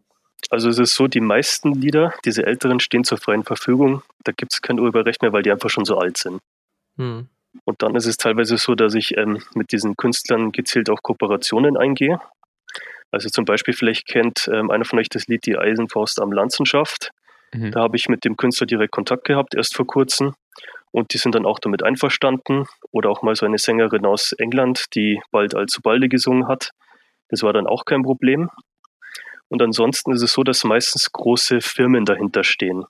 Also 0.50 0.68
es 0.68 0.78
ist 0.78 0.94
so, 0.94 1.08
die 1.08 1.20
meisten 1.20 1.72
Lieder, 1.72 2.14
diese 2.24 2.44
älteren, 2.44 2.80
stehen 2.80 3.04
zur 3.04 3.18
freien 3.18 3.44
Verfügung. 3.44 4.02
Da 4.24 4.32
gibt 4.32 4.52
es 4.52 4.60
kein 4.60 4.78
Urheberrecht 4.78 5.22
mehr, 5.22 5.32
weil 5.32 5.42
die 5.42 5.50
einfach 5.50 5.70
schon 5.70 5.84
so 5.84 5.96
alt 5.96 6.18
sind. 6.18 6.40
Hm. 6.96 7.28
Und 7.64 7.82
dann 7.82 7.94
ist 7.94 8.06
es 8.06 8.16
teilweise 8.16 8.58
so, 8.58 8.74
dass 8.74 8.94
ich 8.94 9.16
ähm, 9.16 9.42
mit 9.54 9.72
diesen 9.72 9.96
Künstlern 9.96 10.52
gezielt 10.52 10.90
auch 10.90 11.02
Kooperationen 11.02 11.76
eingehe. 11.76 12.20
Also 13.10 13.28
zum 13.28 13.44
Beispiel, 13.44 13.74
vielleicht 13.74 14.06
kennt 14.06 14.50
ähm, 14.52 14.70
einer 14.70 14.84
von 14.84 14.98
euch 14.98 15.08
das 15.08 15.28
Lied 15.28 15.46
Die 15.46 15.56
Eisenfaust 15.56 16.20
am 16.20 16.32
Lanzenschaft. 16.32 17.10
Mhm. 17.52 17.70
Da 17.70 17.80
habe 17.82 17.96
ich 17.96 18.08
mit 18.08 18.24
dem 18.24 18.36
Künstler 18.36 18.66
direkt 18.66 18.92
Kontakt 18.92 19.24
gehabt, 19.24 19.54
erst 19.54 19.76
vor 19.76 19.86
kurzem. 19.86 20.34
Und 20.94 21.12
die 21.12 21.18
sind 21.18 21.34
dann 21.34 21.44
auch 21.44 21.58
damit 21.58 21.82
einverstanden. 21.82 22.66
Oder 22.92 23.10
auch 23.10 23.22
mal 23.22 23.34
so 23.34 23.44
eine 23.44 23.58
Sängerin 23.58 24.06
aus 24.06 24.30
England, 24.30 24.84
die 24.94 25.20
bald 25.32 25.52
Balde 25.82 26.08
gesungen 26.08 26.46
hat. 26.46 26.70
Das 27.28 27.42
war 27.42 27.52
dann 27.52 27.66
auch 27.66 27.84
kein 27.84 28.04
Problem. 28.04 28.48
Und 29.48 29.60
ansonsten 29.60 30.12
ist 30.12 30.22
es 30.22 30.32
so, 30.32 30.44
dass 30.44 30.62
meistens 30.62 31.10
große 31.10 31.60
Firmen 31.62 32.04
dahinter 32.04 32.44
stehen. 32.44 32.84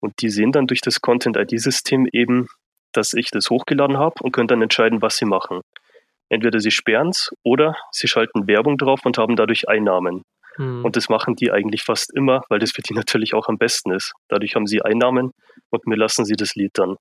Und 0.00 0.14
die 0.22 0.28
sehen 0.28 0.50
dann 0.50 0.66
durch 0.66 0.80
das 0.80 1.00
Content-ID-System 1.00 2.08
eben, 2.12 2.48
dass 2.90 3.12
ich 3.12 3.30
das 3.30 3.48
hochgeladen 3.48 3.96
habe 3.96 4.16
und 4.22 4.32
können 4.32 4.48
dann 4.48 4.62
entscheiden, 4.62 5.00
was 5.00 5.16
sie 5.16 5.26
machen. 5.26 5.60
Entweder 6.30 6.58
sie 6.58 6.72
sperren 6.72 7.10
es 7.10 7.30
oder 7.44 7.76
sie 7.92 8.08
schalten 8.08 8.48
Werbung 8.48 8.76
drauf 8.76 9.02
und 9.04 9.18
haben 9.18 9.36
dadurch 9.36 9.68
Einnahmen. 9.68 10.22
Hm. 10.56 10.84
Und 10.84 10.96
das 10.96 11.08
machen 11.08 11.36
die 11.36 11.52
eigentlich 11.52 11.84
fast 11.84 12.12
immer, 12.12 12.42
weil 12.48 12.58
das 12.58 12.72
für 12.72 12.82
die 12.82 12.94
natürlich 13.00 13.34
auch 13.34 13.46
am 13.46 13.56
besten 13.56 13.92
ist. 13.92 14.14
Dadurch 14.26 14.56
haben 14.56 14.66
sie 14.66 14.82
Einnahmen 14.82 15.30
und 15.70 15.86
mir 15.86 15.96
lassen 15.96 16.24
sie 16.24 16.34
das 16.34 16.56
Lied 16.56 16.72
dann. 16.74 16.96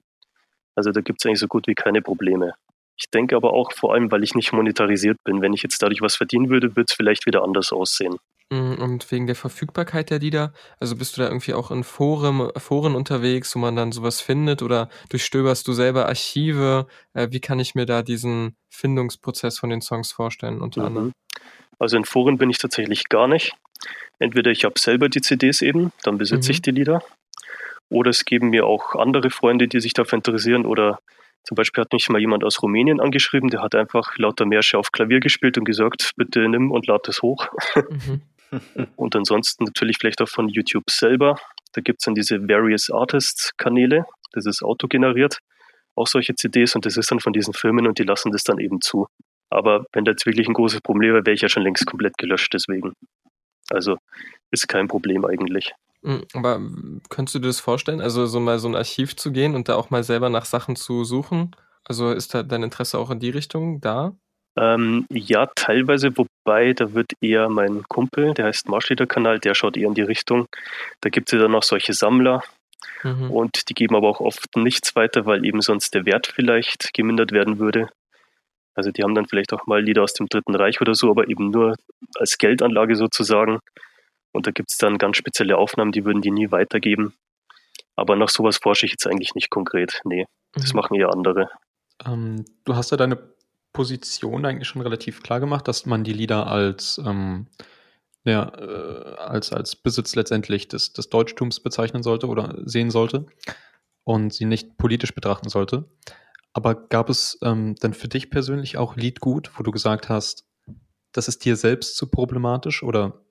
Also 0.79 0.91
da 0.91 1.01
gibt 1.01 1.19
es 1.19 1.25
eigentlich 1.25 1.39
so 1.39 1.49
gut 1.49 1.67
wie 1.67 1.75
keine 1.75 2.01
Probleme. 2.01 2.53
Ich 2.95 3.09
denke 3.13 3.35
aber 3.35 3.51
auch 3.51 3.73
vor 3.73 3.93
allem, 3.93 4.09
weil 4.11 4.23
ich 4.23 4.33
nicht 4.33 4.53
monetarisiert 4.53 5.17
bin. 5.25 5.41
Wenn 5.41 5.51
ich 5.51 5.61
jetzt 5.61 5.83
dadurch 5.83 5.99
was 5.99 6.15
verdienen 6.15 6.49
würde, 6.49 6.77
würde 6.77 6.85
es 6.87 6.95
vielleicht 6.95 7.25
wieder 7.25 7.43
anders 7.43 7.73
aussehen. 7.73 8.15
Mm, 8.49 8.75
und 8.75 9.11
wegen 9.11 9.27
der 9.27 9.35
Verfügbarkeit 9.35 10.09
der 10.09 10.19
Lieder, 10.19 10.53
also 10.79 10.95
bist 10.95 11.17
du 11.17 11.21
da 11.21 11.27
irgendwie 11.27 11.53
auch 11.53 11.69
in 11.69 11.83
Foren, 11.83 12.49
Foren 12.55 12.95
unterwegs, 12.95 13.53
wo 13.55 13.59
man 13.59 13.75
dann 13.75 13.91
sowas 13.91 14.21
findet 14.21 14.61
oder 14.61 14.87
durchstöberst 15.09 15.67
du 15.67 15.73
selber 15.73 16.07
Archive? 16.07 16.87
Äh, 17.13 17.27
wie 17.31 17.41
kann 17.41 17.59
ich 17.59 17.75
mir 17.75 17.85
da 17.85 18.01
diesen 18.01 18.55
Findungsprozess 18.69 19.59
von 19.59 19.69
den 19.69 19.81
Songs 19.81 20.13
vorstellen, 20.13 20.61
unter 20.61 20.79
mhm. 20.79 20.87
anderem? 20.87 21.11
Also 21.77 21.97
in 21.97 22.05
Foren 22.05 22.37
bin 22.37 22.49
ich 22.49 22.57
tatsächlich 22.57 23.09
gar 23.09 23.27
nicht. 23.27 23.53
Entweder 24.17 24.49
ich 24.51 24.63
habe 24.63 24.79
selber 24.79 25.09
die 25.09 25.19
CDs 25.19 25.61
eben, 25.61 25.91
dann 26.03 26.17
besitze 26.17 26.49
mhm. 26.49 26.51
ich 26.51 26.61
die 26.61 26.71
Lieder. 26.71 27.03
Oder 27.89 28.11
es 28.11 28.25
geben 28.25 28.49
mir 28.49 28.65
auch 28.65 28.95
andere 28.95 29.29
Freunde, 29.29 29.67
die 29.67 29.79
sich 29.79 29.93
dafür 29.93 30.17
interessieren. 30.17 30.65
Oder 30.65 30.99
zum 31.43 31.55
Beispiel 31.55 31.81
hat 31.81 31.93
mich 31.93 32.09
mal 32.09 32.19
jemand 32.19 32.43
aus 32.43 32.61
Rumänien 32.61 32.99
angeschrieben, 32.99 33.49
der 33.49 33.61
hat 33.61 33.75
einfach 33.75 34.17
lauter 34.17 34.45
Märsche 34.45 34.77
auf 34.77 34.91
Klavier 34.91 35.19
gespielt 35.19 35.57
und 35.57 35.65
gesagt, 35.65 36.11
bitte 36.15 36.47
nimm 36.47 36.71
und 36.71 36.87
lad 36.87 37.07
es 37.07 37.21
hoch. 37.21 37.47
Mhm. 37.75 38.21
Und 38.95 39.15
ansonsten 39.15 39.65
natürlich 39.65 39.97
vielleicht 39.99 40.23
auch 40.23 40.27
von 40.27 40.49
YouTube 40.49 40.89
selber. 40.89 41.35
Da 41.73 41.81
gibt 41.81 42.01
es 42.01 42.05
dann 42.05 42.15
diese 42.15 42.47
Various 42.47 42.89
Artists 42.89 43.55
Kanäle. 43.57 44.05
Das 44.31 44.47
ist 44.47 44.63
autogeneriert. 44.63 45.37
Auch 45.95 46.07
solche 46.07 46.33
CDs 46.33 46.75
und 46.75 46.85
das 46.85 46.97
ist 46.97 47.11
dann 47.11 47.19
von 47.19 47.31
diesen 47.33 47.53
Firmen 47.53 47.85
und 47.85 47.99
die 47.99 48.03
lassen 48.03 48.31
das 48.31 48.43
dann 48.43 48.57
eben 48.57 48.81
zu. 48.81 49.07
Aber 49.49 49.85
wenn 49.93 50.05
da 50.05 50.11
jetzt 50.11 50.25
wirklich 50.25 50.47
ein 50.47 50.53
großes 50.53 50.81
Problem 50.81 51.13
wäre, 51.13 51.25
wäre 51.25 51.33
ich 51.33 51.41
ja 51.41 51.49
schon 51.49 51.63
längst 51.63 51.85
komplett 51.85 52.17
gelöscht 52.17 52.53
deswegen. 52.53 52.93
Also 53.69 53.97
ist 54.51 54.67
kein 54.67 54.87
Problem 54.87 55.25
eigentlich. 55.25 55.73
Hm, 56.03 56.23
aber 56.33 56.61
könntest 57.09 57.35
du 57.35 57.39
dir 57.39 57.47
das 57.47 57.59
vorstellen, 57.59 58.01
also 58.01 58.25
so 58.25 58.39
mal 58.39 58.59
so 58.59 58.67
ein 58.67 58.75
Archiv 58.75 59.15
zu 59.15 59.31
gehen 59.31 59.55
und 59.55 59.67
da 59.67 59.75
auch 59.75 59.89
mal 59.89 60.03
selber 60.03 60.29
nach 60.29 60.45
Sachen 60.45 60.75
zu 60.75 61.03
suchen? 61.03 61.55
Also 61.83 62.11
ist 62.11 62.33
da 62.33 62.43
dein 62.43 62.63
Interesse 62.63 62.99
auch 62.99 63.09
in 63.09 63.19
die 63.19 63.31
Richtung 63.31 63.81
da? 63.81 64.15
Ähm, 64.57 65.05
ja, 65.09 65.47
teilweise, 65.55 66.11
wobei 66.17 66.73
da 66.73 66.93
wird 66.93 67.13
eher 67.21 67.49
mein 67.49 67.83
Kumpel, 67.87 68.33
der 68.33 68.45
heißt 68.45 68.67
Marschlieder-Kanal, 68.67 69.39
der 69.39 69.53
schaut 69.55 69.77
eher 69.77 69.87
in 69.87 69.93
die 69.93 70.01
Richtung. 70.01 70.47
Da 71.01 71.09
gibt 71.09 71.29
es 71.29 71.33
ja 71.33 71.39
dann 71.39 71.51
noch 71.51 71.63
solche 71.63 71.93
Sammler 71.93 72.43
mhm. 73.03 73.31
und 73.31 73.69
die 73.69 73.73
geben 73.73 73.95
aber 73.95 74.09
auch 74.09 74.19
oft 74.19 74.55
nichts 74.55 74.95
weiter, 74.95 75.25
weil 75.25 75.45
eben 75.45 75.61
sonst 75.61 75.93
der 75.93 76.05
Wert 76.05 76.27
vielleicht 76.27 76.93
gemindert 76.93 77.31
werden 77.31 77.59
würde. 77.59 77.89
Also 78.75 78.91
die 78.91 79.03
haben 79.03 79.15
dann 79.15 79.27
vielleicht 79.27 79.53
auch 79.53 79.65
mal 79.65 79.81
Lieder 79.81 80.03
aus 80.03 80.13
dem 80.13 80.27
Dritten 80.27 80.55
Reich 80.55 80.79
oder 80.81 80.95
so, 80.95 81.09
aber 81.09 81.27
eben 81.27 81.51
nur 81.51 81.75
als 82.15 82.37
Geldanlage 82.37 82.95
sozusagen. 82.95 83.59
Und 84.31 84.47
da 84.47 84.51
gibt 84.51 84.71
es 84.71 84.77
dann 84.77 84.97
ganz 84.97 85.17
spezielle 85.17 85.57
Aufnahmen, 85.57 85.91
die 85.91 86.05
würden 86.05 86.21
die 86.21 86.31
nie 86.31 86.51
weitergeben. 86.51 87.15
Aber 87.95 88.15
nach 88.15 88.29
sowas 88.29 88.57
forsche 88.57 88.85
ich 88.85 88.93
jetzt 88.93 89.07
eigentlich 89.07 89.35
nicht 89.35 89.49
konkret. 89.49 90.01
Nee, 90.05 90.25
mhm. 90.55 90.61
das 90.61 90.73
machen 90.73 90.95
eher 90.95 91.11
andere. 91.11 91.49
Ähm, 92.05 92.45
du 92.63 92.75
hast 92.75 92.91
ja 92.91 92.97
deine 92.97 93.17
Position 93.73 94.45
eigentlich 94.45 94.67
schon 94.67 94.81
relativ 94.81 95.21
klar 95.21 95.39
gemacht, 95.39 95.67
dass 95.67 95.85
man 95.85 96.03
die 96.03 96.13
Lieder 96.13 96.47
als, 96.47 96.99
ähm, 97.05 97.47
ja, 98.23 98.51
äh, 98.57 99.15
als, 99.17 99.51
als 99.51 99.75
Besitz 99.75 100.15
letztendlich 100.15 100.67
des, 100.67 100.93
des 100.93 101.09
Deutschtums 101.09 101.59
bezeichnen 101.59 102.03
sollte 102.03 102.27
oder 102.27 102.55
sehen 102.65 102.91
sollte. 102.91 103.25
und 104.03 104.33
sie 104.33 104.45
nicht 104.45 104.77
politisch 104.77 105.13
betrachten 105.13 105.49
sollte. 105.49 105.85
Aber 106.53 106.73
gab 106.73 107.09
es 107.09 107.37
ähm, 107.43 107.75
dann 107.79 107.93
für 107.93 108.07
dich 108.07 108.31
persönlich 108.31 108.75
auch 108.77 108.95
Liedgut, 108.95 109.51
wo 109.57 109.63
du 109.63 109.71
gesagt 109.71 110.09
hast, 110.09 110.47
das 111.11 111.27
ist 111.27 111.45
dir 111.45 111.55
selbst 111.55 111.95
zu 111.95 112.07
problematisch 112.09 112.81
oder 112.81 113.21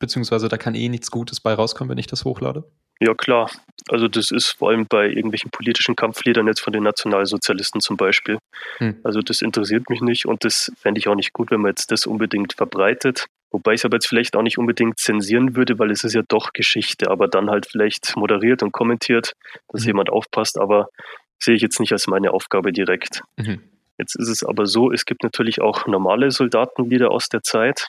beziehungsweise 0.00 0.48
da 0.48 0.56
kann 0.56 0.74
eh 0.74 0.88
nichts 0.88 1.12
Gutes 1.12 1.40
bei 1.40 1.54
rauskommen, 1.54 1.90
wenn 1.90 1.98
ich 1.98 2.08
das 2.08 2.24
hochlade? 2.24 2.64
Ja, 2.98 3.14
klar. 3.14 3.50
Also 3.88 4.08
das 4.08 4.30
ist 4.30 4.48
vor 4.58 4.70
allem 4.70 4.86
bei 4.86 5.08
irgendwelchen 5.08 5.50
politischen 5.50 5.96
Kampfliedern 5.96 6.46
jetzt 6.46 6.60
von 6.60 6.72
den 6.72 6.82
Nationalsozialisten 6.82 7.80
zum 7.80 7.96
Beispiel. 7.96 8.38
Hm. 8.78 8.96
Also 9.04 9.20
das 9.20 9.40
interessiert 9.40 9.88
mich 9.88 10.00
nicht 10.00 10.26
und 10.26 10.44
das 10.44 10.72
fände 10.76 10.98
ich 10.98 11.08
auch 11.08 11.14
nicht 11.14 11.32
gut, 11.32 11.50
wenn 11.50 11.60
man 11.60 11.70
jetzt 11.70 11.92
das 11.92 12.06
unbedingt 12.06 12.54
verbreitet. 12.54 13.26
Wobei 13.52 13.72
ich 13.72 13.80
es 13.80 13.84
aber 13.84 13.96
jetzt 13.96 14.06
vielleicht 14.06 14.36
auch 14.36 14.42
nicht 14.42 14.58
unbedingt 14.58 14.98
zensieren 14.98 15.56
würde, 15.56 15.78
weil 15.78 15.90
es 15.90 16.04
ist 16.04 16.14
ja 16.14 16.22
doch 16.28 16.52
Geschichte, 16.52 17.10
aber 17.10 17.26
dann 17.26 17.50
halt 17.50 17.66
vielleicht 17.66 18.16
moderiert 18.16 18.62
und 18.62 18.72
kommentiert, 18.72 19.32
dass 19.68 19.82
mhm. 19.82 19.88
jemand 19.88 20.10
aufpasst, 20.10 20.58
aber 20.58 20.88
sehe 21.38 21.54
ich 21.54 21.62
jetzt 21.62 21.80
nicht 21.80 21.92
als 21.92 22.06
meine 22.06 22.32
Aufgabe 22.32 22.72
direkt. 22.72 23.22
Mhm. 23.36 23.60
Jetzt 23.98 24.14
ist 24.14 24.28
es 24.28 24.44
aber 24.44 24.66
so, 24.66 24.92
es 24.92 25.04
gibt 25.04 25.24
natürlich 25.24 25.60
auch 25.60 25.86
normale 25.86 26.30
Soldatenlieder 26.30 27.10
aus 27.10 27.28
der 27.28 27.42
Zeit, 27.42 27.88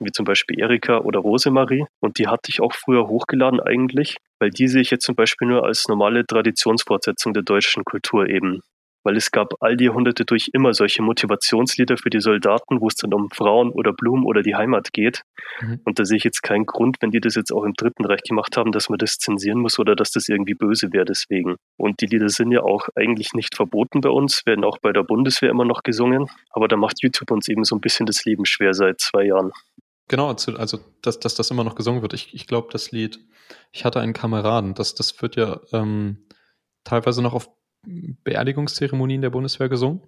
wie 0.00 0.12
zum 0.12 0.24
Beispiel 0.24 0.60
Erika 0.60 0.98
oder 0.98 1.20
Rosemarie. 1.20 1.86
Und 2.00 2.18
die 2.18 2.28
hatte 2.28 2.50
ich 2.50 2.60
auch 2.60 2.72
früher 2.72 3.08
hochgeladen 3.08 3.60
eigentlich, 3.60 4.16
weil 4.38 4.50
die 4.50 4.68
sehe 4.68 4.82
ich 4.82 4.90
jetzt 4.90 5.04
zum 5.04 5.14
Beispiel 5.14 5.48
nur 5.48 5.64
als 5.64 5.88
normale 5.88 6.26
Traditionsfortsetzung 6.26 7.34
der 7.34 7.42
deutschen 7.42 7.84
Kultur 7.84 8.28
eben 8.28 8.60
weil 9.08 9.16
es 9.16 9.30
gab 9.30 9.54
all 9.60 9.74
die 9.74 9.86
Jahrhunderte 9.86 10.26
durch 10.26 10.50
immer 10.52 10.74
solche 10.74 11.00
Motivationslieder 11.02 11.96
für 11.96 12.10
die 12.10 12.20
Soldaten, 12.20 12.82
wo 12.82 12.88
es 12.88 12.96
dann 12.96 13.14
um 13.14 13.30
Frauen 13.30 13.70
oder 13.70 13.94
Blumen 13.94 14.24
oder 14.24 14.42
die 14.42 14.54
Heimat 14.54 14.92
geht. 14.92 15.22
Mhm. 15.62 15.80
Und 15.84 15.98
da 15.98 16.04
sehe 16.04 16.18
ich 16.18 16.24
jetzt 16.24 16.42
keinen 16.42 16.66
Grund, 16.66 16.98
wenn 17.00 17.10
die 17.10 17.20
das 17.20 17.34
jetzt 17.34 17.50
auch 17.50 17.64
im 17.64 17.72
Dritten 17.72 18.04
Reich 18.04 18.22
gemacht 18.22 18.58
haben, 18.58 18.70
dass 18.70 18.90
man 18.90 18.98
das 18.98 19.16
zensieren 19.16 19.60
muss 19.60 19.78
oder 19.78 19.96
dass 19.96 20.10
das 20.10 20.28
irgendwie 20.28 20.52
böse 20.52 20.92
wäre 20.92 21.06
deswegen. 21.06 21.56
Und 21.78 22.02
die 22.02 22.06
Lieder 22.06 22.28
sind 22.28 22.52
ja 22.52 22.62
auch 22.62 22.88
eigentlich 22.96 23.32
nicht 23.32 23.54
verboten 23.54 24.02
bei 24.02 24.10
uns, 24.10 24.44
werden 24.44 24.62
auch 24.62 24.76
bei 24.76 24.92
der 24.92 25.04
Bundeswehr 25.04 25.50
immer 25.50 25.64
noch 25.64 25.82
gesungen. 25.82 26.26
Aber 26.50 26.68
da 26.68 26.76
macht 26.76 27.02
YouTube 27.02 27.30
uns 27.30 27.48
eben 27.48 27.64
so 27.64 27.76
ein 27.76 27.80
bisschen 27.80 28.04
das 28.04 28.26
Leben 28.26 28.44
schwer 28.44 28.74
seit 28.74 29.00
zwei 29.00 29.24
Jahren. 29.24 29.52
Genau, 30.08 30.28
also 30.28 30.80
dass, 31.02 31.20
dass 31.20 31.34
das 31.34 31.50
immer 31.50 31.64
noch 31.64 31.74
gesungen 31.74 32.02
wird. 32.02 32.14
Ich, 32.14 32.34
ich 32.34 32.46
glaube, 32.46 32.68
das 32.72 32.90
Lied, 32.90 33.20
ich 33.72 33.84
hatte 33.84 34.00
einen 34.00 34.14
Kameraden, 34.14 34.74
das, 34.74 34.94
das 34.94 35.20
wird 35.20 35.36
ja 35.36 35.60
ähm, 35.72 36.26
teilweise 36.84 37.22
noch 37.22 37.34
auf 37.34 37.50
Beerdigungszeremonien 37.84 39.22
der 39.22 39.30
Bundeswehr 39.30 39.68
gesungen? 39.68 40.02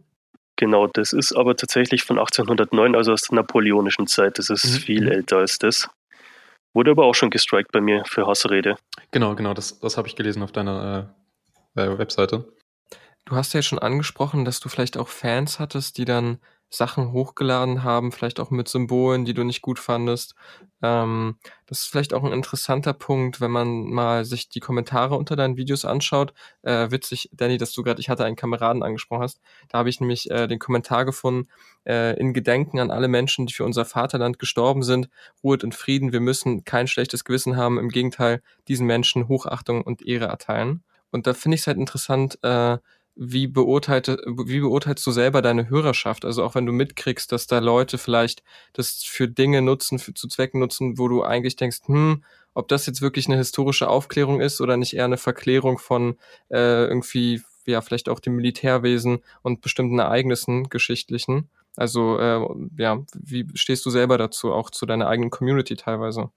Genau, 0.57 0.87
das 0.88 1.12
ist 1.12 1.33
aber 1.33 1.57
tatsächlich 1.57 2.02
von 2.02 2.19
1809, 2.19 2.95
also 2.95 3.12
aus 3.12 3.23
der 3.23 3.37
napoleonischen 3.37 4.07
Zeit. 4.07 4.38
Das 4.38 4.50
ist 4.50 4.64
mhm. 4.64 4.78
viel 4.78 5.02
mhm. 5.02 5.12
älter 5.12 5.38
als 5.38 5.59
das. 5.59 5.88
Wurde 6.75 6.90
aber 6.92 7.07
auch 7.07 7.14
schon 7.14 7.30
gestrikt 7.30 7.73
bei 7.73 7.80
mir 7.80 8.04
für 8.04 8.26
Hassrede. 8.26 8.76
Genau, 9.11 9.35
genau, 9.35 9.54
das, 9.54 9.80
das 9.80 9.97
habe 9.97 10.07
ich 10.09 10.16
gelesen 10.16 10.42
auf 10.42 10.52
deiner 10.52 11.14
äh, 11.75 11.99
Webseite. 11.99 12.52
Du 13.25 13.37
hast 13.37 13.54
ja 13.54 13.62
schon 13.62 13.78
angesprochen, 13.78 14.45
dass 14.45 14.61
du 14.61 14.69
vielleicht 14.69 14.97
auch 14.97 15.09
Fans 15.09 15.59
hattest, 15.59 15.99
die 15.99 16.04
dann 16.04 16.38
Sachen 16.71 17.12
hochgeladen 17.12 17.83
haben, 17.83 18.12
vielleicht 18.12 18.39
auch 18.39 18.50
mit 18.50 18.69
Symbolen, 18.69 19.25
die 19.25 19.35
du 19.35 19.43
nicht 19.43 19.61
gut 19.61 19.81
fandest. 19.81 20.35
Ähm, 20.83 21.37
das 21.67 21.81
ist 21.81 21.87
vielleicht 21.87 22.15
auch 22.15 22.23
ein 22.23 22.33
interessanter 22.33 22.93
Punkt, 22.93 23.41
wenn 23.41 23.50
man 23.50 23.91
mal 23.91 24.25
sich 24.25 24.49
die 24.49 24.61
Kommentare 24.61 25.17
unter 25.17 25.35
deinen 25.35 25.57
Videos 25.57 25.85
anschaut. 25.85 26.33
Äh, 26.62 26.91
witzig, 26.91 27.29
Danny, 27.33 27.59
dass 27.59 27.73
du 27.73 27.83
gerade, 27.83 28.00
ich 28.00 28.09
hatte 28.09 28.25
einen 28.25 28.37
Kameraden 28.37 28.83
angesprochen 28.85 29.23
hast. 29.23 29.41
Da 29.69 29.79
habe 29.79 29.91
ich 29.91 30.00
nämlich 30.00 30.31
äh, 30.31 30.47
den 30.47 30.61
Kommentar 30.61 31.05
gefunden, 31.05 31.49
äh, 31.87 32.19
in 32.19 32.33
Gedenken 32.33 32.79
an 32.79 32.91
alle 32.91 33.09
Menschen, 33.09 33.47
die 33.47 33.53
für 33.55 33.65
unser 33.65 33.85
Vaterland 33.85 34.39
gestorben 34.39 34.83
sind. 34.85 35.09
Ruhet 35.43 35.65
in 35.65 35.73
Frieden, 35.73 36.12
wir 36.12 36.21
müssen 36.21 36.65
kein 36.65 36.87
schlechtes 36.87 37.25
Gewissen 37.25 37.57
haben. 37.57 37.79
Im 37.79 37.89
Gegenteil, 37.89 38.43
diesen 38.69 38.87
Menschen 38.87 39.27
Hochachtung 39.29 39.83
und 39.83 40.07
Ehre 40.07 40.27
erteilen. 40.27 40.85
Und 41.11 41.27
da 41.27 41.35
finde 41.35 41.57
ich 41.57 41.62
es 41.62 41.67
halt 41.67 41.79
interessant, 41.79 42.39
äh, 42.43 42.79
wie, 43.17 43.47
beurteilt, 43.47 44.09
wie 44.09 44.61
beurteilst 44.61 45.07
du 45.07 45.11
selber 45.11 45.43
deine 45.43 45.69
Hörerschaft? 45.69 46.25
Also 46.25 46.45
auch 46.45 46.55
wenn 46.55 46.67
du 46.67 46.73
mitkriegst, 46.73 47.33
dass 47.33 47.47
da 47.47 47.59
Leute 47.59 47.99
vielleicht 47.99 48.43
das 48.73 49.02
für 49.05 49.29
Dinge 49.29 49.62
nutzen, 49.62 49.99
für, 49.99 50.14
zu 50.14 50.29
Zwecken 50.29 50.61
nutzen, 50.61 50.99
wo 50.99 51.09
du 51.09 51.23
eigentlich 51.23 51.57
denkst, 51.57 51.81
hm, 51.87 52.25
ob 52.55 52.69
das 52.69 52.87
jetzt 52.87 53.02
wirklich 53.02 53.29
eine 53.29 53.37
historische 53.37 53.88
Aufklärung 53.88 54.40
ist 54.40 54.61
oder 54.61 54.76
nicht 54.76 54.95
eher 54.95 55.05
eine 55.05 55.17
Verklärung 55.17 55.79
von 55.79 56.17
äh, 56.50 56.85
irgendwie, 56.85 57.43
ja, 57.67 57.81
vielleicht 57.81 58.09
auch 58.09 58.21
dem 58.21 58.37
Militärwesen 58.37 59.21
und 59.43 59.61
bestimmten 59.61 59.99
Ereignissen, 59.99 60.69
geschichtlichen. 60.69 61.49
Also, 61.76 62.19
äh, 62.19 62.47
ja, 62.79 63.05
wie 63.14 63.47
stehst 63.55 63.87
du 63.87 63.90
selber 63.90 64.19
dazu, 64.19 64.52
auch 64.52 64.71
zu 64.71 64.87
deiner 64.87 65.09
eigenen 65.09 65.31
Community 65.31 65.76
teilweise? 65.76 66.31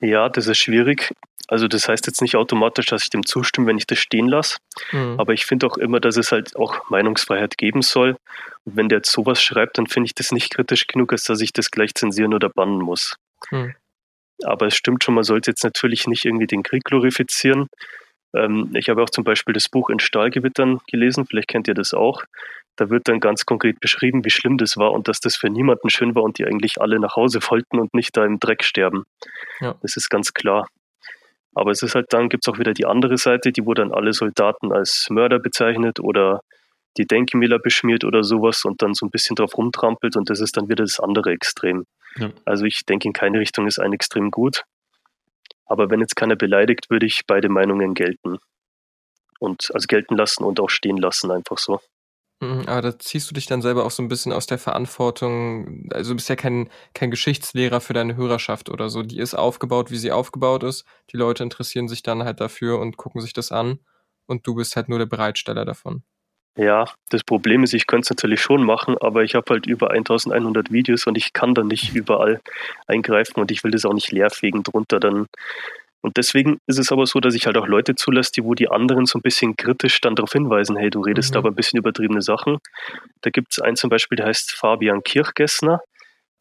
Ja, 0.00 0.28
das 0.28 0.46
ist 0.46 0.58
schwierig. 0.58 1.12
Also 1.48 1.66
das 1.66 1.88
heißt 1.88 2.06
jetzt 2.06 2.22
nicht 2.22 2.36
automatisch, 2.36 2.86
dass 2.86 3.02
ich 3.02 3.10
dem 3.10 3.26
zustimme, 3.26 3.66
wenn 3.66 3.76
ich 3.76 3.86
das 3.86 3.98
stehen 3.98 4.28
lasse. 4.28 4.58
Mhm. 4.92 5.18
Aber 5.18 5.32
ich 5.32 5.46
finde 5.46 5.66
auch 5.66 5.76
immer, 5.78 5.98
dass 5.98 6.16
es 6.16 6.30
halt 6.30 6.54
auch 6.54 6.88
Meinungsfreiheit 6.90 7.58
geben 7.58 7.82
soll. 7.82 8.16
Und 8.64 8.76
wenn 8.76 8.88
der 8.88 8.98
jetzt 8.98 9.10
sowas 9.10 9.42
schreibt, 9.42 9.76
dann 9.76 9.88
finde 9.88 10.06
ich 10.06 10.14
das 10.14 10.30
nicht 10.30 10.54
kritisch 10.54 10.86
genug, 10.86 11.12
als 11.12 11.24
dass 11.24 11.40
ich 11.40 11.52
das 11.52 11.72
gleich 11.72 11.94
zensieren 11.94 12.34
oder 12.34 12.48
bannen 12.48 12.78
muss. 12.78 13.16
Mhm. 13.50 13.74
Aber 14.44 14.68
es 14.68 14.76
stimmt 14.76 15.02
schon, 15.02 15.14
man 15.14 15.24
sollte 15.24 15.50
jetzt 15.50 15.64
natürlich 15.64 16.06
nicht 16.06 16.24
irgendwie 16.24 16.46
den 16.46 16.62
Krieg 16.62 16.84
glorifizieren. 16.84 17.66
Ähm, 18.32 18.70
ich 18.74 18.88
habe 18.88 19.02
auch 19.02 19.10
zum 19.10 19.24
Beispiel 19.24 19.52
das 19.52 19.68
Buch 19.68 19.90
In 19.90 19.98
Stahlgewittern 19.98 20.80
gelesen, 20.86 21.26
vielleicht 21.26 21.48
kennt 21.48 21.68
ihr 21.68 21.74
das 21.74 21.94
auch. 21.94 22.22
Da 22.76 22.88
wird 22.88 23.08
dann 23.08 23.20
ganz 23.20 23.44
konkret 23.44 23.80
beschrieben, 23.80 24.24
wie 24.24 24.30
schlimm 24.30 24.56
das 24.56 24.76
war 24.76 24.92
und 24.92 25.08
dass 25.08 25.20
das 25.20 25.36
für 25.36 25.50
niemanden 25.50 25.90
schön 25.90 26.14
war 26.14 26.22
und 26.22 26.38
die 26.38 26.46
eigentlich 26.46 26.80
alle 26.80 26.98
nach 26.98 27.16
Hause 27.16 27.40
wollten 27.48 27.78
und 27.78 27.94
nicht 27.94 28.16
da 28.16 28.24
im 28.24 28.38
Dreck 28.38 28.64
sterben. 28.64 29.04
Ja. 29.60 29.74
Das 29.82 29.96
ist 29.96 30.08
ganz 30.08 30.32
klar. 30.32 30.66
Aber 31.54 31.72
es 31.72 31.82
ist 31.82 31.94
halt 31.94 32.12
dann, 32.12 32.28
gibt 32.28 32.46
es 32.46 32.52
auch 32.52 32.58
wieder 32.58 32.72
die 32.72 32.86
andere 32.86 33.16
Seite, 33.16 33.52
die 33.52 33.66
wo 33.66 33.74
dann 33.74 33.92
alle 33.92 34.12
Soldaten 34.12 34.72
als 34.72 35.08
Mörder 35.10 35.38
bezeichnet 35.38 36.00
oder 36.00 36.40
die 36.96 37.06
Denkmäler 37.06 37.58
beschmiert 37.58 38.04
oder 38.04 38.24
sowas 38.24 38.64
und 38.64 38.82
dann 38.82 38.94
so 38.94 39.06
ein 39.06 39.10
bisschen 39.10 39.36
drauf 39.36 39.56
rumtrampelt 39.56 40.16
und 40.16 40.30
das 40.30 40.40
ist 40.40 40.56
dann 40.56 40.68
wieder 40.68 40.84
das 40.84 41.00
andere 41.00 41.32
Extrem. 41.32 41.84
Ja. 42.16 42.30
Also 42.44 42.64
ich 42.64 42.84
denke, 42.86 43.08
in 43.08 43.12
keine 43.12 43.38
Richtung 43.38 43.66
ist 43.66 43.78
ein 43.78 43.92
Extrem 43.92 44.30
gut. 44.30 44.64
Aber 45.66 45.88
wenn 45.88 46.00
jetzt 46.00 46.16
keiner 46.16 46.34
beleidigt, 46.34 46.90
würde 46.90 47.06
ich 47.06 47.22
beide 47.26 47.48
Meinungen 47.48 47.94
gelten. 47.94 48.38
Und 49.38 49.70
also 49.72 49.86
gelten 49.86 50.16
lassen 50.16 50.44
und 50.44 50.58
auch 50.58 50.68
stehen 50.68 50.96
lassen, 50.96 51.30
einfach 51.30 51.58
so. 51.58 51.80
Mhm, 52.40 52.64
aber 52.66 52.80
da 52.80 52.98
ziehst 52.98 53.30
du 53.30 53.34
dich 53.34 53.46
dann 53.46 53.60
selber 53.60 53.84
auch 53.84 53.90
so 53.90 54.02
ein 54.02 54.08
bisschen 54.08 54.32
aus 54.32 54.46
der 54.46 54.58
Verantwortung. 54.58 55.88
Also 55.92 56.12
du 56.12 56.16
bist 56.16 56.28
ja 56.30 56.36
kein, 56.36 56.70
kein 56.94 57.10
Geschichtslehrer 57.10 57.80
für 57.82 57.92
deine 57.92 58.16
Hörerschaft 58.16 58.70
oder 58.70 58.88
so. 58.88 59.02
Die 59.02 59.18
ist 59.18 59.34
aufgebaut, 59.34 59.90
wie 59.90 59.98
sie 59.98 60.10
aufgebaut 60.10 60.62
ist. 60.62 60.86
Die 61.12 61.18
Leute 61.18 61.42
interessieren 61.42 61.88
sich 61.88 62.02
dann 62.02 62.24
halt 62.24 62.40
dafür 62.40 62.78
und 62.78 62.96
gucken 62.96 63.20
sich 63.20 63.34
das 63.34 63.52
an. 63.52 63.80
Und 64.26 64.46
du 64.46 64.54
bist 64.54 64.74
halt 64.76 64.88
nur 64.88 64.98
der 64.98 65.06
Bereitsteller 65.06 65.66
davon. 65.66 66.02
Ja, 66.56 66.86
das 67.10 67.22
Problem 67.24 67.62
ist, 67.62 67.74
ich 67.74 67.86
könnte 67.86 68.04
es 68.04 68.10
natürlich 68.10 68.40
schon 68.40 68.64
machen, 68.64 68.96
aber 69.00 69.22
ich 69.22 69.34
habe 69.34 69.46
halt 69.50 69.66
über 69.66 69.90
1100 69.90 70.72
Videos 70.72 71.06
und 71.06 71.16
ich 71.16 71.32
kann 71.32 71.54
da 71.54 71.62
nicht 71.62 71.94
überall 71.94 72.40
eingreifen 72.86 73.40
und 73.40 73.50
ich 73.50 73.62
will 73.64 73.70
das 73.70 73.84
auch 73.84 73.94
nicht 73.94 74.10
leerfegen 74.12 74.62
drunter. 74.62 74.98
Dann 74.98 75.26
und 76.02 76.16
deswegen 76.16 76.60
ist 76.66 76.78
es 76.78 76.92
aber 76.92 77.06
so, 77.06 77.20
dass 77.20 77.34
ich 77.34 77.46
halt 77.46 77.58
auch 77.58 77.66
Leute 77.66 77.94
zulasse, 77.94 78.32
die 78.36 78.44
wo 78.44 78.54
die 78.54 78.70
anderen 78.70 79.06
so 79.06 79.18
ein 79.18 79.22
bisschen 79.22 79.56
kritisch 79.56 80.00
dann 80.00 80.14
darauf 80.14 80.32
hinweisen, 80.32 80.76
hey, 80.76 80.90
du 80.90 81.00
redest 81.00 81.32
mhm. 81.32 81.38
aber 81.38 81.48
ein 81.50 81.54
bisschen 81.54 81.78
übertriebene 81.78 82.22
Sachen. 82.22 82.58
Da 83.20 83.30
gibt 83.30 83.52
es 83.52 83.60
einen 83.60 83.76
zum 83.76 83.90
Beispiel, 83.90 84.16
der 84.16 84.26
heißt 84.26 84.52
Fabian 84.52 85.02
Kirchgessner. 85.02 85.80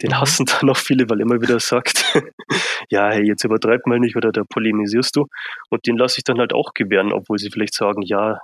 Den 0.01 0.12
mhm. 0.12 0.20
hassen 0.20 0.46
dann 0.62 0.70
auch 0.70 0.77
viele, 0.77 1.10
weil 1.10 1.20
er 1.20 1.25
immer 1.25 1.41
wieder 1.41 1.60
sagt, 1.60 2.03
ja, 2.89 3.10
hey, 3.10 3.25
jetzt 3.25 3.44
übertreib 3.44 3.86
mal 3.86 4.00
nicht 4.00 4.15
oder 4.15 4.32
da 4.32 4.44
polemisierst 4.44 5.15
du. 5.15 5.27
Und 5.70 5.86
den 5.88 5.98
lasse 5.98 6.20
ich 6.20 6.24
dann 6.24 6.39
halt 6.39 6.53
auch 6.53 6.74
gewähren, 6.74 7.12
obwohl 7.12 7.38
sie 7.38 7.50
vielleicht 7.51 7.74
sagen, 7.74 8.01
ja, 8.01 8.39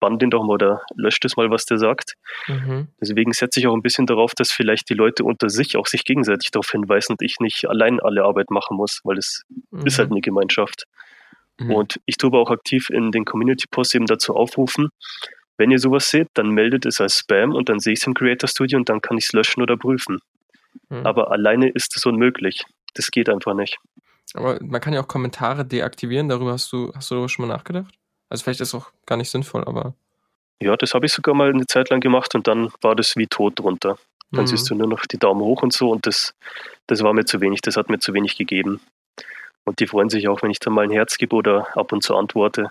bann 0.00 0.18
den 0.18 0.30
doch 0.30 0.42
mal 0.42 0.54
oder 0.54 0.82
löscht 0.96 1.24
es 1.24 1.36
mal, 1.36 1.50
was 1.50 1.64
der 1.64 1.78
sagt. 1.78 2.14
Mhm. 2.46 2.88
Deswegen 3.00 3.32
setze 3.32 3.60
ich 3.60 3.66
auch 3.66 3.74
ein 3.74 3.82
bisschen 3.82 4.06
darauf, 4.06 4.32
dass 4.34 4.50
vielleicht 4.50 4.90
die 4.90 4.94
Leute 4.94 5.24
unter 5.24 5.48
sich 5.48 5.76
auch 5.76 5.86
sich 5.86 6.04
gegenseitig 6.04 6.50
darauf 6.50 6.70
hinweisen 6.70 7.12
und 7.12 7.22
ich 7.22 7.36
nicht 7.40 7.66
allein 7.66 8.00
alle 8.00 8.24
Arbeit 8.24 8.50
machen 8.50 8.76
muss, 8.76 9.00
weil 9.04 9.16
es 9.16 9.42
mhm. 9.70 9.86
ist 9.86 9.98
halt 9.98 10.10
eine 10.10 10.20
Gemeinschaft. 10.20 10.84
Mhm. 11.58 11.70
Und 11.70 12.00
ich 12.04 12.18
tue 12.18 12.28
aber 12.28 12.40
auch 12.40 12.50
aktiv 12.50 12.90
in 12.90 13.12
den 13.12 13.24
Community-Posts 13.24 13.94
eben 13.94 14.06
dazu 14.06 14.34
aufrufen, 14.34 14.90
wenn 15.56 15.70
ihr 15.70 15.78
sowas 15.78 16.10
seht, 16.10 16.28
dann 16.34 16.50
meldet 16.50 16.84
es 16.84 17.00
als 17.00 17.18
Spam 17.18 17.52
und 17.52 17.68
dann 17.68 17.78
sehe 17.78 17.92
ich 17.92 18.00
es 18.00 18.06
im 18.06 18.14
Creator 18.14 18.48
Studio 18.48 18.78
und 18.78 18.88
dann 18.88 19.00
kann 19.00 19.16
ich 19.18 19.26
es 19.26 19.32
löschen 19.32 19.62
oder 19.62 19.76
prüfen. 19.76 20.18
Mhm. 20.88 21.06
Aber 21.06 21.30
alleine 21.30 21.68
ist 21.68 21.96
es 21.96 22.06
unmöglich. 22.06 22.64
Das 22.94 23.10
geht 23.10 23.28
einfach 23.28 23.54
nicht. 23.54 23.78
Aber 24.34 24.58
man 24.62 24.80
kann 24.80 24.92
ja 24.92 25.00
auch 25.00 25.08
Kommentare 25.08 25.64
deaktivieren, 25.64 26.28
darüber 26.28 26.52
hast 26.52 26.72
du, 26.72 26.92
hast 26.94 27.10
du 27.10 27.28
schon 27.28 27.46
mal 27.46 27.54
nachgedacht? 27.54 27.94
Also 28.28 28.44
vielleicht 28.44 28.60
ist 28.60 28.68
es 28.68 28.74
auch 28.74 28.90
gar 29.06 29.16
nicht 29.16 29.30
sinnvoll, 29.30 29.64
aber. 29.64 29.94
Ja, 30.60 30.76
das 30.76 30.94
habe 30.94 31.06
ich 31.06 31.12
sogar 31.12 31.34
mal 31.34 31.50
eine 31.50 31.66
Zeit 31.66 31.90
lang 31.90 32.00
gemacht 32.00 32.34
und 32.34 32.46
dann 32.48 32.72
war 32.80 32.96
das 32.96 33.16
wie 33.16 33.26
tot 33.26 33.58
drunter. 33.58 33.98
Dann 34.32 34.42
mhm. 34.42 34.48
siehst 34.48 34.68
du 34.70 34.74
nur 34.74 34.88
noch 34.88 35.06
die 35.06 35.18
Daumen 35.18 35.40
hoch 35.40 35.62
und 35.62 35.72
so 35.72 35.90
und 35.90 36.06
das, 36.06 36.34
das 36.86 37.02
war 37.02 37.12
mir 37.12 37.24
zu 37.24 37.40
wenig, 37.40 37.60
das 37.60 37.76
hat 37.76 37.90
mir 37.90 37.98
zu 37.98 38.14
wenig 38.14 38.36
gegeben. 38.36 38.80
Und 39.64 39.80
die 39.80 39.86
freuen 39.86 40.10
sich 40.10 40.28
auch, 40.28 40.42
wenn 40.42 40.50
ich 40.50 40.58
dann 40.58 40.74
mal 40.74 40.84
ein 40.84 40.90
Herz 40.90 41.16
gebe 41.16 41.36
oder 41.36 41.68
ab 41.76 41.92
und 41.92 42.02
zu 42.02 42.16
antworte. 42.16 42.68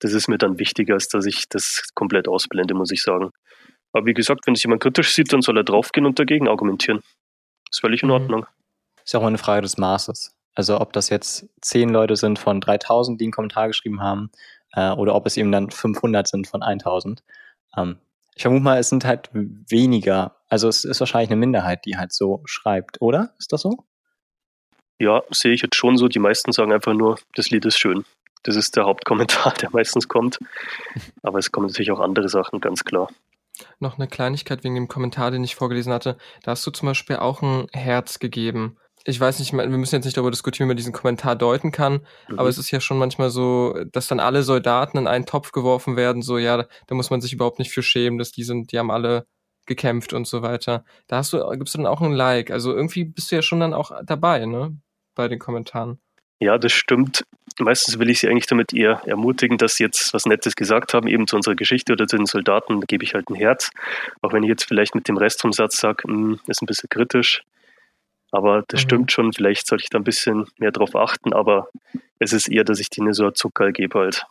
Das 0.00 0.12
ist 0.12 0.28
mir 0.28 0.38
dann 0.38 0.58
wichtiger, 0.58 0.94
als 0.94 1.08
dass 1.08 1.26
ich 1.26 1.48
das 1.48 1.88
komplett 1.94 2.28
ausblende, 2.28 2.74
muss 2.74 2.92
ich 2.92 3.02
sagen. 3.02 3.30
Aber 3.92 4.06
wie 4.06 4.14
gesagt, 4.14 4.46
wenn 4.46 4.54
es 4.54 4.62
jemand 4.62 4.82
kritisch 4.82 5.14
sieht, 5.14 5.32
dann 5.32 5.42
soll 5.42 5.56
er 5.56 5.64
draufgehen 5.64 6.06
und 6.06 6.18
dagegen 6.18 6.48
argumentieren. 6.48 7.02
ist 7.70 7.80
völlig 7.80 8.02
in 8.02 8.08
mhm. 8.08 8.14
Ordnung. 8.14 8.46
Ist 9.04 9.14
ja 9.14 9.20
auch 9.20 9.24
eine 9.24 9.38
Frage 9.38 9.62
des 9.62 9.78
Maßes. 9.78 10.34
Also 10.54 10.80
ob 10.80 10.92
das 10.92 11.08
jetzt 11.08 11.46
zehn 11.60 11.88
Leute 11.88 12.16
sind 12.16 12.38
von 12.38 12.60
3000, 12.60 13.20
die 13.20 13.26
einen 13.26 13.32
Kommentar 13.32 13.68
geschrieben 13.68 14.02
haben, 14.02 14.30
äh, 14.72 14.90
oder 14.90 15.14
ob 15.14 15.26
es 15.26 15.36
eben 15.36 15.52
dann 15.52 15.70
500 15.70 16.26
sind 16.26 16.46
von 16.46 16.62
1000. 16.62 17.22
Ähm, 17.76 17.98
ich 18.34 18.42
vermute 18.42 18.62
mal, 18.62 18.78
es 18.78 18.88
sind 18.88 19.04
halt 19.04 19.30
weniger. 19.32 20.36
Also 20.48 20.68
es 20.68 20.84
ist 20.84 21.00
wahrscheinlich 21.00 21.30
eine 21.30 21.40
Minderheit, 21.40 21.84
die 21.84 21.96
halt 21.96 22.12
so 22.12 22.42
schreibt, 22.44 23.00
oder? 23.00 23.34
Ist 23.38 23.52
das 23.52 23.62
so? 23.62 23.84
Ja, 25.00 25.22
sehe 25.30 25.52
ich 25.52 25.62
jetzt 25.62 25.76
schon 25.76 25.96
so. 25.96 26.08
Die 26.08 26.18
meisten 26.18 26.52
sagen 26.52 26.72
einfach 26.72 26.94
nur, 26.94 27.18
das 27.34 27.50
Lied 27.50 27.64
ist 27.64 27.78
schön. 27.78 28.04
Das 28.44 28.56
ist 28.56 28.76
der 28.76 28.84
Hauptkommentar, 28.84 29.54
der 29.60 29.70
meistens 29.70 30.08
kommt. 30.08 30.38
Aber 31.22 31.38
es 31.38 31.50
kommen 31.50 31.66
natürlich 31.66 31.90
auch 31.90 32.00
andere 32.00 32.28
Sachen, 32.28 32.60
ganz 32.60 32.84
klar. 32.84 33.08
Noch 33.78 33.98
eine 33.98 34.08
Kleinigkeit 34.08 34.64
wegen 34.64 34.74
dem 34.74 34.88
Kommentar, 34.88 35.30
den 35.30 35.44
ich 35.44 35.54
vorgelesen 35.54 35.92
hatte. 35.92 36.16
Da 36.42 36.52
hast 36.52 36.66
du 36.66 36.70
zum 36.70 36.86
Beispiel 36.86 37.16
auch 37.16 37.42
ein 37.42 37.66
Herz 37.72 38.18
gegeben 38.18 38.78
ich 39.04 39.18
weiß 39.18 39.38
nicht, 39.38 39.52
wir 39.52 39.66
müssen 39.68 39.94
jetzt 39.94 40.04
nicht 40.04 40.16
darüber 40.16 40.30
diskutieren, 40.30 40.66
wie 40.66 40.70
man 40.70 40.76
diesen 40.76 40.92
Kommentar 40.92 41.34
deuten 41.34 41.72
kann, 41.72 42.06
mhm. 42.28 42.38
aber 42.38 42.48
es 42.48 42.58
ist 42.58 42.70
ja 42.70 42.80
schon 42.80 42.98
manchmal 42.98 43.30
so, 43.30 43.74
dass 43.92 44.08
dann 44.08 44.20
alle 44.20 44.42
Soldaten 44.42 44.98
in 44.98 45.06
einen 45.06 45.24
Topf 45.24 45.52
geworfen 45.52 45.96
werden, 45.96 46.20
so, 46.20 46.36
ja, 46.36 46.66
da 46.86 46.94
muss 46.94 47.08
man 47.08 47.20
sich 47.20 47.32
überhaupt 47.32 47.58
nicht 47.58 47.72
für 47.72 47.82
schämen, 47.82 48.18
dass 48.18 48.32
die 48.32 48.44
sind, 48.44 48.72
die 48.72 48.78
haben 48.78 48.90
alle 48.90 49.26
gekämpft 49.66 50.12
und 50.12 50.26
so 50.26 50.42
weiter. 50.42 50.84
Da 51.06 51.18
hast 51.18 51.32
du, 51.32 51.46
gibst 51.50 51.74
du 51.74 51.78
dann 51.78 51.86
auch 51.86 52.00
ein 52.00 52.12
Like. 52.12 52.50
Also 52.50 52.74
irgendwie 52.74 53.04
bist 53.04 53.30
du 53.30 53.36
ja 53.36 53.42
schon 53.42 53.60
dann 53.60 53.74
auch 53.74 53.92
dabei, 54.02 54.46
ne? 54.46 54.76
Bei 55.14 55.28
den 55.28 55.38
Kommentaren. 55.38 56.00
Ja, 56.40 56.56
das 56.56 56.72
stimmt. 56.72 57.24
Meistens 57.58 57.98
will 57.98 58.10
ich 58.10 58.20
sie 58.20 58.28
eigentlich 58.28 58.46
damit 58.46 58.72
eher 58.72 59.02
ermutigen, 59.06 59.58
dass 59.58 59.76
sie 59.76 59.84
jetzt 59.84 60.14
was 60.14 60.26
Nettes 60.26 60.54
gesagt 60.54 60.94
haben, 60.94 61.08
eben 61.08 61.26
zu 61.26 61.36
unserer 61.36 61.54
Geschichte 61.54 61.92
oder 61.92 62.06
zu 62.06 62.16
den 62.16 62.26
Soldaten, 62.26 62.80
da 62.80 62.86
gebe 62.86 63.04
ich 63.04 63.14
halt 63.14 63.28
ein 63.30 63.34
Herz. 63.34 63.70
Auch 64.22 64.32
wenn 64.32 64.42
ich 64.42 64.48
jetzt 64.48 64.64
vielleicht 64.64 64.94
mit 64.94 65.08
dem 65.08 65.16
Rest 65.16 65.40
vom 65.40 65.52
Satz 65.52 65.78
sage, 65.78 66.04
hm, 66.04 66.40
ist 66.46 66.62
ein 66.62 66.66
bisschen 66.66 66.88
kritisch, 66.88 67.42
aber 68.30 68.64
das 68.68 68.80
mhm. 68.80 68.82
stimmt 68.82 69.12
schon, 69.12 69.32
vielleicht 69.32 69.66
sollte 69.66 69.84
ich 69.84 69.90
da 69.90 69.98
ein 69.98 70.04
bisschen 70.04 70.46
mehr 70.58 70.72
drauf 70.72 70.94
achten, 70.94 71.32
aber 71.32 71.68
es 72.18 72.32
ist 72.32 72.48
eher, 72.48 72.64
dass 72.64 72.80
ich 72.80 72.90
denen 72.90 73.12
so 73.12 73.30
Zucker 73.30 73.72
gebe 73.72 73.98
halt. 73.98 74.24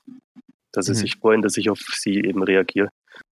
Dass 0.71 0.85
sie 0.85 0.91
mhm. 0.91 0.97
sich 0.97 1.15
freuen, 1.17 1.41
dass 1.41 1.57
ich 1.57 1.69
auf 1.69 1.79
sie 1.79 2.15
eben 2.15 2.43
reagiere. 2.43 2.89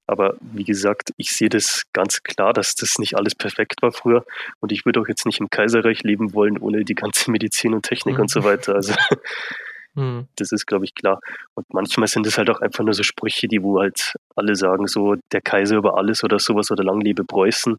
Aber 0.07 0.35
wie 0.41 0.63
gesagt, 0.63 1.11
ich 1.17 1.31
sehe 1.31 1.49
das 1.49 1.83
ganz 1.93 2.21
klar, 2.23 2.53
dass 2.53 2.75
das 2.75 2.97
nicht 2.99 3.15
alles 3.15 3.35
perfekt 3.35 3.81
war 3.81 3.91
früher. 3.91 4.25
Und 4.59 4.71
ich 4.71 4.85
würde 4.85 4.99
auch 5.01 5.07
jetzt 5.07 5.25
nicht 5.25 5.39
im 5.39 5.49
Kaiserreich 5.49 6.03
leben 6.03 6.33
wollen, 6.33 6.57
ohne 6.57 6.85
die 6.85 6.95
ganze 6.95 7.31
Medizin 7.31 7.73
und 7.73 7.83
Technik 7.83 8.15
mhm. 8.15 8.21
und 8.21 8.31
so 8.31 8.43
weiter. 8.43 8.75
Also 8.75 8.93
Mhm. 9.95 10.27
Das 10.35 10.51
ist, 10.51 10.65
glaube 10.65 10.85
ich, 10.85 10.93
klar. 10.93 11.19
Und 11.53 11.65
manchmal 11.73 12.07
sind 12.07 12.27
es 12.27 12.37
halt 12.37 12.49
auch 12.49 12.61
einfach 12.61 12.83
nur 12.83 12.93
so 12.93 13.03
Sprüche, 13.03 13.47
die 13.47 13.63
wo 13.63 13.79
halt 13.79 14.13
alle 14.35 14.55
sagen, 14.55 14.87
so 14.87 15.15
der 15.31 15.41
Kaiser 15.41 15.77
über 15.77 15.97
alles 15.97 16.23
oder 16.23 16.39
sowas 16.39 16.69
oder 16.71 16.83
lang 16.83 17.01
lebe 17.01 17.23
Preußen. 17.23 17.77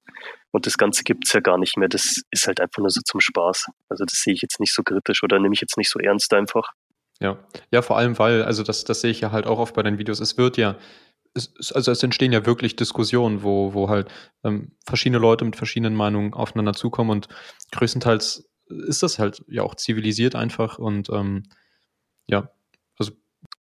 Und 0.51 0.67
das 0.67 0.79
Ganze 0.79 1.05
gibt 1.05 1.27
es 1.27 1.33
ja 1.35 1.41
gar 1.41 1.59
nicht 1.59 1.77
mehr. 1.77 1.89
Das 1.89 2.23
ist 2.31 2.47
halt 2.47 2.61
einfach 2.61 2.79
nur 2.79 2.91
so 2.91 3.01
zum 3.05 3.21
Spaß. 3.21 3.67
Also 3.91 4.05
das 4.05 4.21
sehe 4.23 4.35
ich 4.35 4.43
jetzt 4.43 4.61
nicht 4.61 4.73
so 4.73 4.83
kritisch 4.83 5.23
oder 5.23 5.39
nehme 5.39 5.55
ich 5.55 5.61
jetzt 5.61 5.77
nicht 5.77 5.91
so 5.91 5.99
ernst 5.99 6.33
einfach. 6.33 6.73
Ja, 7.21 7.39
ja, 7.71 7.83
vor 7.83 7.97
allem, 7.97 8.19
weil, 8.19 8.43
also 8.43 8.63
das, 8.63 8.85
das 8.85 9.01
sehe 9.01 9.11
ich 9.11 9.21
ja 9.21 9.33
halt 9.33 9.47
auch 9.47 9.59
oft 9.59 9.75
bei 9.75 9.83
den 9.83 9.99
Videos, 9.99 10.21
es 10.21 10.37
wird 10.37 10.59
ja, 10.59 10.77
es, 11.33 11.73
also 11.73 11.91
es 11.91 12.03
entstehen 12.03 12.33
ja 12.33 12.45
wirklich 12.45 12.77
Diskussionen, 12.77 13.43
wo, 13.43 13.73
wo 13.73 13.89
halt 13.89 14.09
ähm, 14.45 14.73
verschiedene 14.87 15.19
Leute 15.19 15.45
mit 15.47 15.57
verschiedenen 15.57 15.95
Meinungen 15.95 16.35
aufeinander 16.35 16.75
zukommen 16.75 17.11
und 17.11 17.29
größtenteils 17.73 18.51
ist 18.69 19.03
das 19.03 19.19
halt 19.19 19.43
ja 19.49 19.63
auch 19.63 19.77
zivilisiert 19.77 20.35
einfach 20.35 20.79
und 20.79 21.09
ähm, 21.11 21.45
ja, 22.29 22.49
also. 22.99 23.13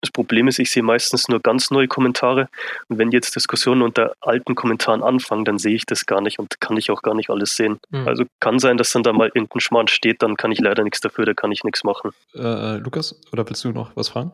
Das 0.02 0.10
Problem 0.10 0.46
ist, 0.46 0.58
ich 0.58 0.70
sehe 0.70 0.82
meistens 0.82 1.28
nur 1.28 1.40
ganz 1.40 1.70
neue 1.70 1.88
Kommentare 1.88 2.48
und 2.88 2.98
wenn 2.98 3.10
jetzt 3.10 3.34
Diskussionen 3.34 3.82
unter 3.82 4.14
alten 4.20 4.54
Kommentaren 4.54 5.02
anfangen, 5.02 5.44
dann 5.44 5.58
sehe 5.58 5.74
ich 5.74 5.86
das 5.86 6.06
gar 6.06 6.20
nicht 6.20 6.38
und 6.38 6.60
kann 6.60 6.76
ich 6.76 6.90
auch 6.90 7.02
gar 7.02 7.14
nicht 7.14 7.30
alles 7.30 7.56
sehen. 7.56 7.78
Mhm. 7.90 8.06
Also 8.06 8.24
kann 8.40 8.58
sein, 8.58 8.76
dass 8.76 8.92
dann 8.92 9.02
da 9.02 9.12
mal 9.12 9.30
irgendein 9.34 9.60
Schmarrn 9.60 9.88
steht, 9.88 10.22
dann 10.22 10.36
kann 10.36 10.52
ich 10.52 10.60
leider 10.60 10.84
nichts 10.84 11.00
dafür, 11.00 11.24
da 11.24 11.34
kann 11.34 11.50
ich 11.50 11.64
nichts 11.64 11.82
machen. 11.82 12.10
Äh, 12.34 12.40
äh 12.40 12.76
Lukas, 12.76 13.20
oder 13.32 13.48
willst 13.48 13.64
du 13.64 13.70
noch 13.70 13.96
was 13.96 14.10
fragen? 14.10 14.32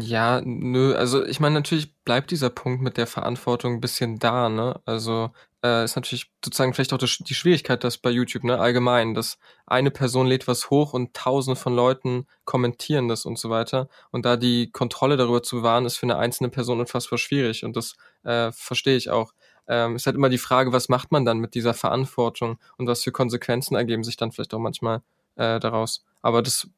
Ja, 0.00 0.40
nö, 0.44 0.94
also 0.94 1.24
ich 1.24 1.40
meine, 1.40 1.56
natürlich 1.56 1.92
bleibt 2.04 2.30
dieser 2.30 2.50
Punkt 2.50 2.80
mit 2.80 2.96
der 2.96 3.08
Verantwortung 3.08 3.74
ein 3.74 3.80
bisschen 3.80 4.18
da, 4.18 4.48
ne? 4.48 4.80
Also 4.84 5.32
äh, 5.64 5.84
ist 5.84 5.96
natürlich 5.96 6.30
sozusagen 6.44 6.72
vielleicht 6.74 6.92
auch 6.92 6.98
das, 6.98 7.18
die 7.18 7.34
Schwierigkeit, 7.34 7.82
dass 7.82 7.98
bei 7.98 8.10
YouTube, 8.10 8.44
ne, 8.44 8.58
allgemein, 8.58 9.14
dass 9.14 9.38
eine 9.66 9.90
Person 9.90 10.26
lädt 10.26 10.46
was 10.46 10.70
hoch 10.70 10.92
und 10.92 11.14
tausende 11.14 11.58
von 11.58 11.74
Leuten 11.74 12.26
kommentieren 12.44 13.08
das 13.08 13.24
und 13.24 13.38
so 13.38 13.50
weiter. 13.50 13.88
Und 14.10 14.24
da 14.24 14.36
die 14.36 14.70
Kontrolle 14.70 15.16
darüber 15.16 15.42
zu 15.42 15.56
bewahren, 15.56 15.86
ist 15.86 15.96
für 15.96 16.06
eine 16.06 16.16
einzelne 16.16 16.48
Person 16.48 16.80
unfassbar 16.80 17.18
schwierig 17.18 17.64
und 17.64 17.76
das 17.76 17.96
äh, 18.24 18.52
verstehe 18.52 18.96
ich 18.96 19.10
auch. 19.10 19.32
Ähm, 19.66 19.96
ist 19.96 20.06
halt 20.06 20.16
immer 20.16 20.30
die 20.30 20.38
Frage, 20.38 20.72
was 20.72 20.88
macht 20.88 21.12
man 21.12 21.24
dann 21.24 21.38
mit 21.38 21.54
dieser 21.54 21.74
Verantwortung 21.74 22.58
und 22.78 22.86
was 22.86 23.02
für 23.02 23.12
Konsequenzen 23.12 23.76
ergeben 23.76 24.02
sich 24.02 24.16
dann 24.16 24.32
vielleicht 24.32 24.54
auch 24.54 24.58
manchmal 24.58 25.02
äh, 25.36 25.60
daraus. 25.60 26.04
Aber 26.22 26.40
das 26.42 26.68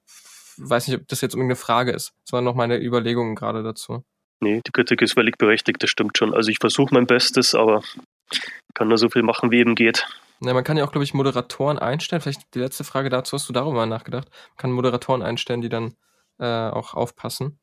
weiß 0.56 0.88
nicht, 0.88 1.00
ob 1.00 1.08
das 1.08 1.20
jetzt 1.20 1.34
irgendeine 1.34 1.56
Frage 1.56 1.92
ist. 1.92 2.12
Das 2.24 2.32
waren 2.32 2.44
noch 2.44 2.54
meine 2.54 2.82
Überlegungen 2.82 3.34
gerade 3.34 3.62
dazu. 3.62 4.04
Nee, 4.40 4.60
die 4.66 4.72
Kritik 4.72 5.02
ist 5.02 5.12
völlig 5.12 5.36
berechtigt, 5.36 5.82
das 5.82 5.90
stimmt 5.90 6.16
schon. 6.16 6.34
Also 6.34 6.50
ich 6.50 6.58
versuche 6.58 6.94
mein 6.94 7.06
Bestes, 7.06 7.54
aber 7.54 7.82
kann 8.74 8.88
nur 8.88 8.98
so 8.98 9.08
viel 9.08 9.22
machen, 9.22 9.50
wie 9.50 9.58
eben 9.58 9.74
geht. 9.74 10.06
Ja, 10.42 10.54
man 10.54 10.64
kann 10.64 10.76
ja 10.76 10.84
auch, 10.84 10.92
glaube 10.92 11.04
ich, 11.04 11.12
Moderatoren 11.12 11.78
einstellen. 11.78 12.22
Vielleicht 12.22 12.54
die 12.54 12.60
letzte 12.60 12.84
Frage 12.84 13.10
dazu, 13.10 13.34
hast 13.34 13.48
du 13.48 13.52
darüber 13.52 13.84
nachgedacht? 13.86 14.28
Man 14.30 14.56
kann 14.56 14.72
Moderatoren 14.72 15.22
einstellen, 15.22 15.60
die 15.60 15.68
dann 15.68 15.94
äh, 16.38 16.70
auch 16.70 16.94
aufpassen. 16.94 17.58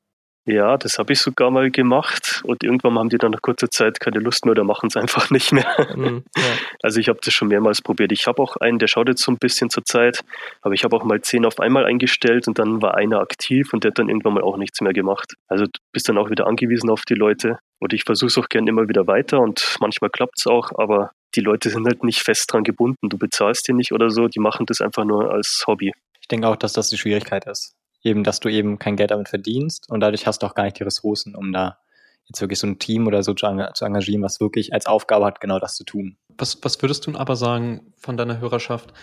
Ja, 0.50 0.78
das 0.78 0.98
habe 0.98 1.12
ich 1.12 1.20
sogar 1.20 1.52
mal 1.52 1.70
gemacht 1.70 2.42
und 2.46 2.64
irgendwann 2.64 2.98
haben 2.98 3.10
die 3.10 3.18
dann 3.18 3.32
nach 3.32 3.42
kurzer 3.42 3.70
Zeit 3.70 4.00
keine 4.00 4.20
Lust 4.20 4.46
mehr 4.46 4.54
oder 4.54 4.64
machen 4.64 4.88
es 4.88 4.96
einfach 4.96 5.30
nicht 5.30 5.52
mehr. 5.52 5.66
Mhm, 5.94 6.24
ja. 6.38 6.44
Also 6.82 7.02
ich 7.02 7.10
habe 7.10 7.20
das 7.22 7.34
schon 7.34 7.50
mehrmals 7.50 7.82
probiert. 7.82 8.14
Ich 8.14 8.28
habe 8.28 8.42
auch 8.42 8.56
einen, 8.56 8.80
der 8.80 8.88
schaut 8.88 9.10
jetzt 9.10 9.24
so 9.24 9.32
ein 9.32 9.38
bisschen 9.40 9.70
zur 9.70 9.84
Zeit, 9.84 10.24
aber 10.62 10.74
ich 10.74 10.86
habe 10.86 10.96
auch 10.96 11.04
mal 11.04 11.20
zehn 11.20 11.46
auf 11.46 11.60
einmal 11.60 11.86
eingestellt 11.86 12.48
und 12.48 12.60
dann 12.60 12.82
war 12.82 12.96
einer 12.96 13.20
aktiv 13.20 13.74
und 13.74 13.84
der 13.84 13.90
hat 13.90 14.00
dann 14.00 14.08
irgendwann 14.08 14.36
mal 14.36 14.44
auch 14.44 14.56
nichts 14.56 14.80
mehr 14.80 14.94
gemacht. 14.94 15.34
Also 15.50 15.66
du 15.66 15.80
bist 15.92 16.08
dann 16.08 16.18
auch 16.18 16.30
wieder 16.30 16.48
angewiesen 16.48 16.90
auf 16.90 17.02
die 17.04 17.16
Leute 17.16 17.60
und 17.80 17.94
ich 17.94 18.04
versuche 18.04 18.28
es 18.28 18.38
auch 18.38 18.50
gerne 18.50 18.70
immer 18.70 18.88
wieder 18.88 19.08
weiter 19.08 19.40
und 19.40 19.78
manchmal 19.80 20.10
klappt 20.10 20.38
es 20.38 20.48
auch, 20.48 20.72
aber 20.78 21.12
die 21.36 21.42
Leute 21.42 21.70
sind 21.70 21.86
halt 21.86 22.04
nicht 22.04 22.22
fest 22.22 22.52
dran 22.52 22.64
gebunden. 22.64 23.10
Du 23.10 23.18
bezahlst 23.18 23.68
die 23.68 23.74
nicht 23.74 23.92
oder 23.92 24.10
so, 24.10 24.28
die 24.28 24.40
machen 24.40 24.66
das 24.66 24.82
einfach 24.82 25.06
nur 25.06 25.32
als 25.32 25.64
Hobby. 25.68 25.92
Ich 26.22 26.28
denke 26.28 26.48
auch, 26.48 26.56
dass 26.56 26.74
das 26.74 26.90
die 26.90 26.98
Schwierigkeit 26.98 27.46
ist 27.46 27.78
eben, 28.04 28.24
dass 28.24 28.40
du 28.40 28.50
eben 28.50 28.80
kein 28.80 28.96
Geld 28.96 29.12
damit 29.12 29.30
verdienst 29.30 29.90
und 29.90 30.00
dadurch 30.00 30.26
hast 30.26 30.42
du 30.42 30.48
auch 30.48 30.56
gar 30.56 30.64
nicht 30.64 30.80
die 30.80 30.84
Ressourcen, 30.84 31.36
um 31.36 31.52
da 31.52 31.78
jetzt 32.26 32.42
wirklich 32.42 32.60
so 32.60 32.68
ein 32.68 32.80
Team 32.80 33.08
oder 33.08 33.24
so 33.24 33.34
zu, 33.34 33.46
engagieren, 33.46 34.24
was 34.24 34.40
wirklich 34.40 34.74
als 34.74 34.86
Aufgabe 34.86 35.26
hat, 35.26 35.40
genau 35.40 35.60
das 35.60 35.76
zu 35.76 35.84
tun. 35.84 36.18
Was, 36.38 36.60
was 36.64 36.82
würdest 36.82 37.08
du 37.08 37.16
aber 37.16 37.36
sagen 37.36 37.94
von 37.98 38.18
deiner 38.18 38.40
Hörerschaft? 38.40 38.94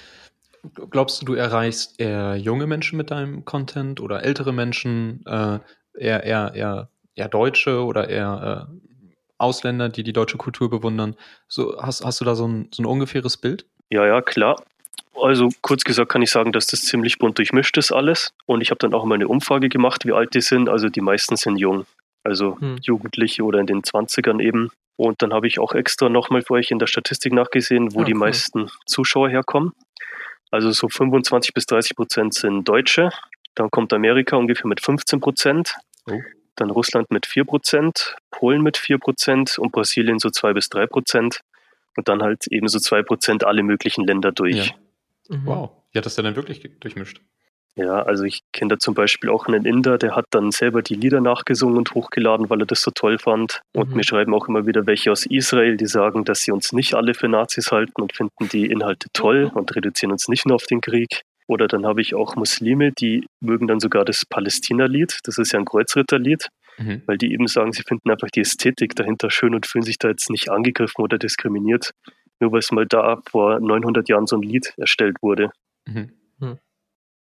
Glaubst 0.91 1.21
du, 1.21 1.27
du 1.27 1.35
erreichst 1.35 2.01
eher 2.01 2.37
junge 2.37 2.67
Menschen 2.67 2.97
mit 2.97 3.11
deinem 3.11 3.45
Content 3.45 4.01
oder 4.01 4.23
ältere 4.25 4.53
Menschen, 4.53 5.25
äh, 5.27 5.59
eher, 5.95 6.23
eher, 6.25 6.53
eher, 6.55 6.91
eher 7.15 7.29
Deutsche 7.29 7.85
oder 7.85 8.09
eher 8.09 8.69
äh, 8.71 8.75
Ausländer, 9.39 9.89
die 9.89 10.03
die 10.03 10.13
deutsche 10.13 10.39
Kultur 10.39 10.71
bewundern? 10.71 11.17
So, 11.49 11.81
hast, 11.81 12.05
hast 12.05 12.21
du 12.21 12.25
da 12.25 12.35
so 12.35 12.47
ein, 12.47 12.69
so 12.73 12.83
ein 12.83 12.87
ungefähres 12.87 13.37
Bild? 13.37 13.67
Ja, 13.91 14.07
ja, 14.07 14.23
klar. 14.23 14.63
Also 15.15 15.49
kurz 15.63 15.85
gesagt 15.85 16.11
kann 16.11 16.23
ich 16.23 16.31
sagen, 16.31 16.53
dass 16.53 16.67
das 16.67 16.83
ziemlich 16.83 17.19
bunt 17.19 17.39
durchmischt 17.39 17.77
ist 17.77 17.93
alles. 17.93 18.33
Und 18.47 18.61
ich 18.61 18.71
habe 18.71 18.79
dann 18.79 18.95
auch 18.95 19.05
mal 19.05 19.15
eine 19.15 19.29
Umfrage 19.29 19.69
gemacht, 19.69 20.05
wie 20.07 20.13
alt 20.13 20.35
die 20.35 20.41
sind. 20.41 20.69
Also 20.69 20.89
die 20.89 21.01
meisten 21.01 21.37
sind 21.37 21.57
jung, 21.57 21.87
also 22.25 22.59
hm. 22.59 22.79
Jugendliche 22.83 23.45
oder 23.45 23.61
in 23.61 23.67
den 23.67 23.83
20ern 23.83 24.41
eben. 24.43 24.71
Und 24.97 25.23
dann 25.23 25.33
habe 25.33 25.47
ich 25.47 25.59
auch 25.59 25.73
extra 25.73 26.09
nochmal 26.09 26.43
für 26.43 26.55
euch 26.55 26.71
in 26.71 26.79
der 26.79 26.87
Statistik 26.87 27.33
nachgesehen, 27.33 27.95
wo 27.95 28.01
oh, 28.01 28.05
die 28.05 28.15
meisten 28.15 28.71
Zuschauer 28.87 29.29
herkommen. 29.29 29.73
Also 30.51 30.71
so 30.71 30.89
25 30.89 31.53
bis 31.53 31.67
30 31.67 31.97
Prozent 31.97 32.35
sind 32.35 32.69
Deutsche. 32.69 33.11
Dann 33.55 33.71
kommt 33.71 33.93
Amerika 33.93 34.37
ungefähr 34.37 34.67
mit 34.67 34.81
15 34.81 35.21
Prozent. 35.21 35.75
Oh. 36.09 36.21
Dann 36.57 36.71
Russland 36.71 37.11
mit 37.11 37.27
4 37.27 37.45
Prozent, 37.45 38.17
Polen 38.31 38.63
mit 38.63 38.77
4 38.77 38.99
Prozent 38.99 39.59
und 39.59 39.73
Brasilien 39.73 40.19
so 40.19 40.31
2 40.31 40.53
bis 40.53 40.69
3 40.69 40.87
Prozent. 40.87 41.41
Und 41.97 42.09
dann 42.09 42.23
halt 42.23 42.47
eben 42.49 42.69
so 42.69 42.79
2 42.79 43.03
Prozent 43.03 43.45
alle 43.45 43.63
möglichen 43.63 44.05
Länder 44.05 44.33
durch. 44.33 44.57
Ja. 44.67 44.75
Mhm. 45.37 45.47
Wow. 45.47 45.71
Wie 45.93 45.99
hat 45.99 46.07
das 46.07 46.17
denn 46.17 46.25
dann 46.25 46.37
wirklich 46.37 46.69
durchmischt? 46.81 47.21
Ja, 47.77 48.03
also 48.03 48.23
ich 48.23 48.43
kenne 48.53 48.71
da 48.71 48.79
zum 48.79 48.95
Beispiel 48.95 49.31
auch 49.31 49.49
einen 49.49 49.65
Inder, 49.65 49.99
der 49.99 50.15
hat 50.15 50.27
dann 50.31 50.53
selber 50.53 50.81
die 50.81 50.95
Lieder 50.95 51.21
nachgesungen 51.21 51.77
und 51.77 51.93
hochgeladen, 51.95 52.49
weil 52.49 52.61
er 52.61 52.67
das 52.67 52.83
so 52.83 52.93
toll 52.93 53.19
fand. 53.19 53.63
Und 53.73 53.91
mhm. 53.91 53.97
mir 53.97 54.05
schreiben 54.05 54.33
auch 54.33 54.47
immer 54.47 54.65
wieder 54.67 54.87
welche 54.87 55.11
aus 55.11 55.27
Israel, 55.27 55.77
die 55.77 55.87
sagen, 55.87 56.25
dass 56.25 56.43
sie 56.43 56.53
uns 56.53 56.73
nicht 56.73 56.95
alle 56.95 57.15
für 57.15 57.29
Nazis 57.29 57.73
halten 57.73 58.01
und 58.01 58.15
finden 58.15 58.49
die 58.49 58.67
Inhalte 58.67 59.09
toll 59.13 59.51
und 59.53 59.75
reduzieren 59.75 60.13
uns 60.13 60.29
nicht 60.29 60.47
nur 60.47 60.55
auf 60.55 60.67
den 60.67 60.81
Krieg. 60.81 61.23
Oder 61.47 61.67
dann 61.69 61.85
habe 61.85 62.01
ich 62.01 62.15
auch 62.15 62.37
Muslime, 62.37 62.93
die 62.93 63.27
mögen 63.41 63.67
dann 63.67 63.81
sogar 63.81 64.05
das 64.05 64.25
Palästina-Lied. 64.25 65.21
Das 65.25 65.39
ist 65.39 65.53
ja 65.53 65.59
ein 65.59 65.67
Kreuzritterlied, 65.67 66.49
mhm. 66.79 67.03
weil 67.07 67.19
die 67.19 67.33
eben 67.33 67.47
sagen, 67.47 67.73
sie 67.73 67.83
finden 67.83 68.11
einfach 68.11 68.29
die 68.31 68.41
Ästhetik 68.41 68.95
dahinter 68.95 69.31
schön 69.31 69.55
und 69.55 69.67
fühlen 69.67 69.85
sich 69.85 69.99
da 69.99 70.09
jetzt 70.09 70.31
nicht 70.31 70.51
angegriffen 70.51 71.03
oder 71.03 71.19
diskriminiert 71.19 71.93
nur 72.41 72.53
weil 72.53 72.61
es 72.61 72.73
mal 72.73 72.87
da 72.87 73.21
vor 73.29 73.61
900 73.61 74.09
Jahren 74.09 74.27
so 74.27 74.37
ein 74.37 74.43
Lied 74.43 74.75
erstellt 74.77 75.17
wurde. 75.23 75.51
Mhm. 75.87 76.13
Hm. 76.41 76.59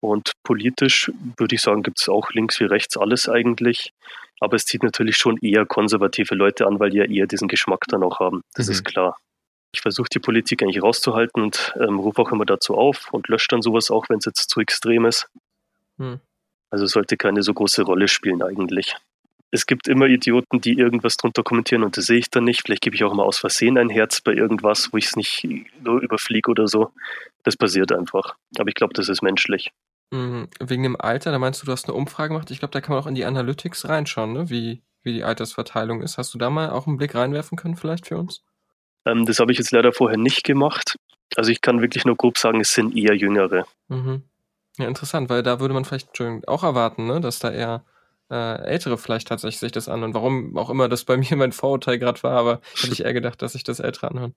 Und 0.00 0.32
politisch 0.44 1.10
würde 1.36 1.54
ich 1.54 1.60
sagen, 1.60 1.82
gibt 1.82 2.00
es 2.00 2.08
auch 2.08 2.30
links 2.30 2.60
wie 2.60 2.64
rechts 2.64 2.96
alles 2.96 3.28
eigentlich. 3.28 3.92
Aber 4.40 4.54
es 4.54 4.64
zieht 4.64 4.84
natürlich 4.84 5.16
schon 5.16 5.36
eher 5.38 5.66
konservative 5.66 6.36
Leute 6.36 6.66
an, 6.66 6.78
weil 6.78 6.90
die 6.90 6.98
ja 6.98 7.04
eher 7.04 7.26
diesen 7.26 7.48
Geschmack 7.48 7.80
dann 7.88 8.04
auch 8.04 8.20
haben. 8.20 8.42
Das 8.54 8.66
mhm. 8.66 8.72
ist 8.72 8.84
klar. 8.84 9.16
Ich 9.72 9.80
versuche 9.82 10.08
die 10.12 10.18
Politik 10.18 10.62
eigentlich 10.62 10.82
rauszuhalten 10.82 11.42
und 11.42 11.74
ähm, 11.78 11.98
rufe 11.98 12.22
auch 12.22 12.32
immer 12.32 12.46
dazu 12.46 12.74
auf 12.74 13.12
und 13.12 13.28
lösche 13.28 13.48
dann 13.50 13.62
sowas 13.62 13.90
auch, 13.90 14.08
wenn 14.08 14.18
es 14.18 14.24
jetzt 14.24 14.48
zu 14.48 14.60
extrem 14.60 15.04
ist. 15.04 15.28
Mhm. 15.98 16.20
Also 16.70 16.86
sollte 16.86 17.16
keine 17.16 17.42
so 17.42 17.54
große 17.54 17.82
Rolle 17.82 18.08
spielen 18.08 18.42
eigentlich. 18.42 18.94
es 19.50 19.66
gibt 19.66 19.88
immer 19.88 20.06
Idioten, 20.06 20.60
die 20.60 20.74
irgendwas 20.78 21.16
drunter 21.16 21.42
kommentieren 21.42 21.82
und 21.82 21.96
das 21.96 22.06
sehe 22.06 22.18
ich 22.18 22.30
dann 22.30 22.44
nicht. 22.44 22.62
Vielleicht 22.62 22.82
gebe 22.82 22.96
ich 22.96 23.04
auch 23.04 23.14
mal 23.14 23.24
aus 23.24 23.38
Versehen 23.38 23.78
ein 23.78 23.88
Herz 23.88 24.20
bei 24.20 24.32
irgendwas, 24.32 24.92
wo 24.92 24.98
ich 24.98 25.06
es 25.06 25.16
nicht 25.16 25.46
nur 25.82 26.00
überfliege 26.00 26.50
oder 26.50 26.68
so. 26.68 26.92
Das 27.44 27.56
passiert 27.56 27.92
einfach. 27.92 28.36
Aber 28.58 28.68
ich 28.68 28.74
glaube, 28.74 28.92
das 28.94 29.08
ist 29.08 29.22
menschlich. 29.22 29.70
Mhm. 30.10 30.48
Wegen 30.60 30.82
dem 30.82 31.00
Alter, 31.00 31.30
da 31.30 31.38
meinst 31.38 31.62
du, 31.62 31.66
du 31.66 31.72
hast 31.72 31.86
eine 31.86 31.94
Umfrage 31.94 32.34
gemacht. 32.34 32.50
Ich 32.50 32.58
glaube, 32.58 32.72
da 32.72 32.80
kann 32.80 32.94
man 32.94 33.02
auch 33.02 33.06
in 33.06 33.14
die 33.14 33.24
Analytics 33.24 33.88
reinschauen, 33.88 34.32
ne? 34.32 34.50
wie, 34.50 34.82
wie 35.02 35.14
die 35.14 35.24
Altersverteilung 35.24 36.02
ist. 36.02 36.18
Hast 36.18 36.34
du 36.34 36.38
da 36.38 36.50
mal 36.50 36.70
auch 36.70 36.86
einen 36.86 36.98
Blick 36.98 37.14
reinwerfen 37.14 37.56
können, 37.56 37.76
vielleicht 37.76 38.06
für 38.06 38.18
uns? 38.18 38.42
Ähm, 39.04 39.26
das 39.26 39.38
habe 39.38 39.52
ich 39.52 39.58
jetzt 39.58 39.70
leider 39.72 39.92
vorher 39.92 40.18
nicht 40.18 40.44
gemacht. 40.44 40.96
Also 41.36 41.50
ich 41.50 41.60
kann 41.60 41.80
wirklich 41.80 42.04
nur 42.04 42.16
grob 42.16 42.38
sagen, 42.38 42.60
es 42.60 42.72
sind 42.72 42.96
eher 42.96 43.14
Jüngere. 43.14 43.66
Mhm. 43.88 44.22
Ja, 44.78 44.86
interessant, 44.86 45.28
weil 45.28 45.42
da 45.42 45.60
würde 45.60 45.74
man 45.74 45.84
vielleicht 45.84 46.08
auch 46.46 46.62
erwarten, 46.62 47.06
ne? 47.06 47.20
dass 47.20 47.38
da 47.38 47.50
eher 47.50 47.84
äh, 48.30 48.62
Ältere 48.62 48.98
vielleicht 48.98 49.28
tatsächlich 49.28 49.60
sich 49.60 49.72
das 49.72 49.88
anhören. 49.88 50.14
Warum 50.14 50.56
auch 50.56 50.70
immer 50.70 50.88
das 50.88 51.04
bei 51.04 51.16
mir 51.16 51.36
mein 51.36 51.52
Vorurteil 51.52 51.98
gerade 51.98 52.22
war, 52.22 52.38
aber 52.38 52.60
hätte 52.80 52.92
ich 52.92 53.04
eher 53.04 53.12
gedacht, 53.14 53.42
dass 53.42 53.52
sich 53.52 53.64
das 53.64 53.80
Ältere 53.80 54.10
anhören. 54.10 54.34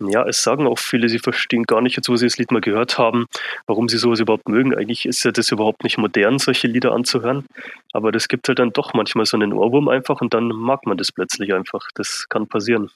Ja, 0.00 0.26
es 0.26 0.42
sagen 0.42 0.66
auch 0.66 0.78
viele, 0.78 1.08
sie 1.08 1.20
verstehen 1.20 1.62
gar 1.62 1.80
nicht, 1.80 1.96
jetzt 1.96 2.08
wo 2.08 2.16
sie 2.16 2.26
das 2.26 2.36
Lied 2.36 2.50
mal 2.50 2.60
gehört 2.60 2.98
haben, 2.98 3.26
warum 3.66 3.88
sie 3.88 3.96
sowas 3.96 4.18
überhaupt 4.18 4.48
mögen. 4.48 4.74
Eigentlich 4.74 5.06
ist 5.06 5.22
ja 5.24 5.30
das 5.30 5.52
überhaupt 5.52 5.84
nicht 5.84 5.98
modern, 5.98 6.40
solche 6.40 6.66
Lieder 6.66 6.92
anzuhören. 6.92 7.46
Aber 7.92 8.10
das 8.10 8.26
gibt 8.26 8.48
halt 8.48 8.58
dann 8.58 8.72
doch 8.72 8.92
manchmal 8.92 9.24
so 9.24 9.36
einen 9.36 9.52
Ohrwurm 9.52 9.88
einfach 9.88 10.20
und 10.20 10.34
dann 10.34 10.48
mag 10.48 10.84
man 10.86 10.96
das 10.96 11.12
plötzlich 11.12 11.54
einfach. 11.54 11.88
Das 11.94 12.26
kann 12.28 12.48
passieren. 12.48 12.90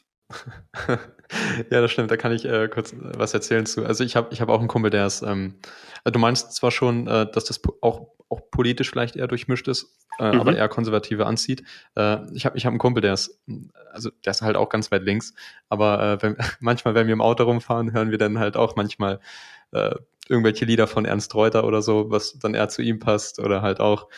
Ja, 1.71 1.81
das 1.81 1.91
stimmt. 1.91 2.11
Da 2.11 2.17
kann 2.17 2.33
ich 2.33 2.45
äh, 2.45 2.69
kurz 2.69 2.95
was 2.97 3.35
erzählen 3.35 3.67
zu. 3.67 3.85
Also 3.85 4.05
ich 4.05 4.17
habe 4.17 4.29
ich 4.33 4.41
hab 4.41 4.49
auch 4.49 4.59
einen 4.59 4.69
Kumpel, 4.69 4.91
der 4.91 5.07
ist, 5.07 5.23
ähm, 5.23 5.55
also 6.05 6.13
du 6.13 6.19
meinst 6.19 6.53
zwar 6.53 6.71
schon, 6.71 7.07
äh, 7.07 7.31
dass 7.31 7.45
das 7.45 7.61
auch, 7.81 8.09
auch 8.29 8.41
politisch 8.51 8.91
vielleicht 8.91 9.17
eher 9.17 9.27
durchmischt 9.27 9.69
ist, 9.69 9.97
äh, 10.19 10.33
mhm. 10.33 10.41
aber 10.41 10.57
eher 10.57 10.69
konservative 10.69 11.27
anzieht. 11.27 11.63
Äh, 11.97 12.19
ich 12.35 12.45
habe 12.45 12.59
ich 12.59 12.67
hab 12.67 12.73
einen 12.73 12.79
Kumpel, 12.79 13.01
der 13.01 13.15
ist, 13.15 13.41
also 13.93 14.11
der 14.25 14.33
ist 14.33 14.43
halt 14.43 14.57
auch 14.57 14.69
ganz 14.69 14.91
weit 14.91 15.03
links, 15.03 15.35
aber 15.69 16.03
äh, 16.03 16.23
wenn, 16.23 16.37
manchmal, 16.61 16.95
wenn 16.95 17.07
wir 17.07 17.15
im 17.15 17.23
Auto 17.23 17.45
rumfahren, 17.45 17.93
hören 17.93 18.11
wir 18.11 18.19
dann 18.19 18.39
halt 18.39 18.57
auch 18.57 18.77
manchmal 18.77 19.21
äh, 19.73 19.95
irgendwelche 20.29 20.67
Lieder 20.67 20.87
von 20.87 21.07
Ernst 21.07 21.35
Reuter 21.35 21.65
oder 21.65 21.81
so, 21.81 22.11
was 22.11 22.39
dann 22.39 22.55
eher 22.55 22.69
zu 22.69 22.83
ihm 22.83 22.99
passt 22.99 23.39
oder 23.39 23.63
halt 23.63 23.81
auch 23.81 24.09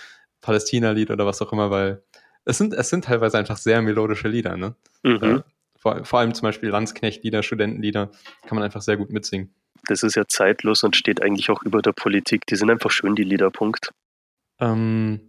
Palästina-Lied 0.41 1.11
oder 1.11 1.25
was 1.25 1.41
auch 1.41 1.53
immer, 1.53 1.71
weil 1.71 2.03
es 2.45 2.59
sind, 2.59 2.75
es 2.75 2.89
sind 2.89 3.05
teilweise 3.05 3.39
einfach 3.39 3.59
sehr 3.59 3.81
melodische 3.83 4.27
Lieder, 4.27 4.57
ne? 4.57 4.75
Mhm. 5.05 5.45
Vor, 5.81 6.05
vor 6.05 6.21
allem 6.21 6.35
zum 6.35 6.43
Beispiel 6.43 6.69
Landsknechtlieder, 6.69 7.43
Studentenlieder, 7.43 8.11
kann 8.47 8.57
man 8.57 8.63
einfach 8.63 8.83
sehr 8.83 8.97
gut 8.97 9.11
mitsingen. 9.11 9.53
Das 9.89 10.03
ist 10.03 10.15
ja 10.15 10.27
zeitlos 10.29 10.85
und 10.85 10.95
steht 10.95 11.23
eigentlich 11.23 11.51
auch 11.51 11.63
über 11.63 11.81
der 11.83 11.93
Politik. 11.93 12.47
Die 12.47 12.57
sind 12.57 12.71
einfach 12.71 12.91
schön, 12.91 13.17
die 13.17 13.25
Lieder, 13.25 13.51
Punkt. 13.51 13.93
Ähm, 14.61 15.21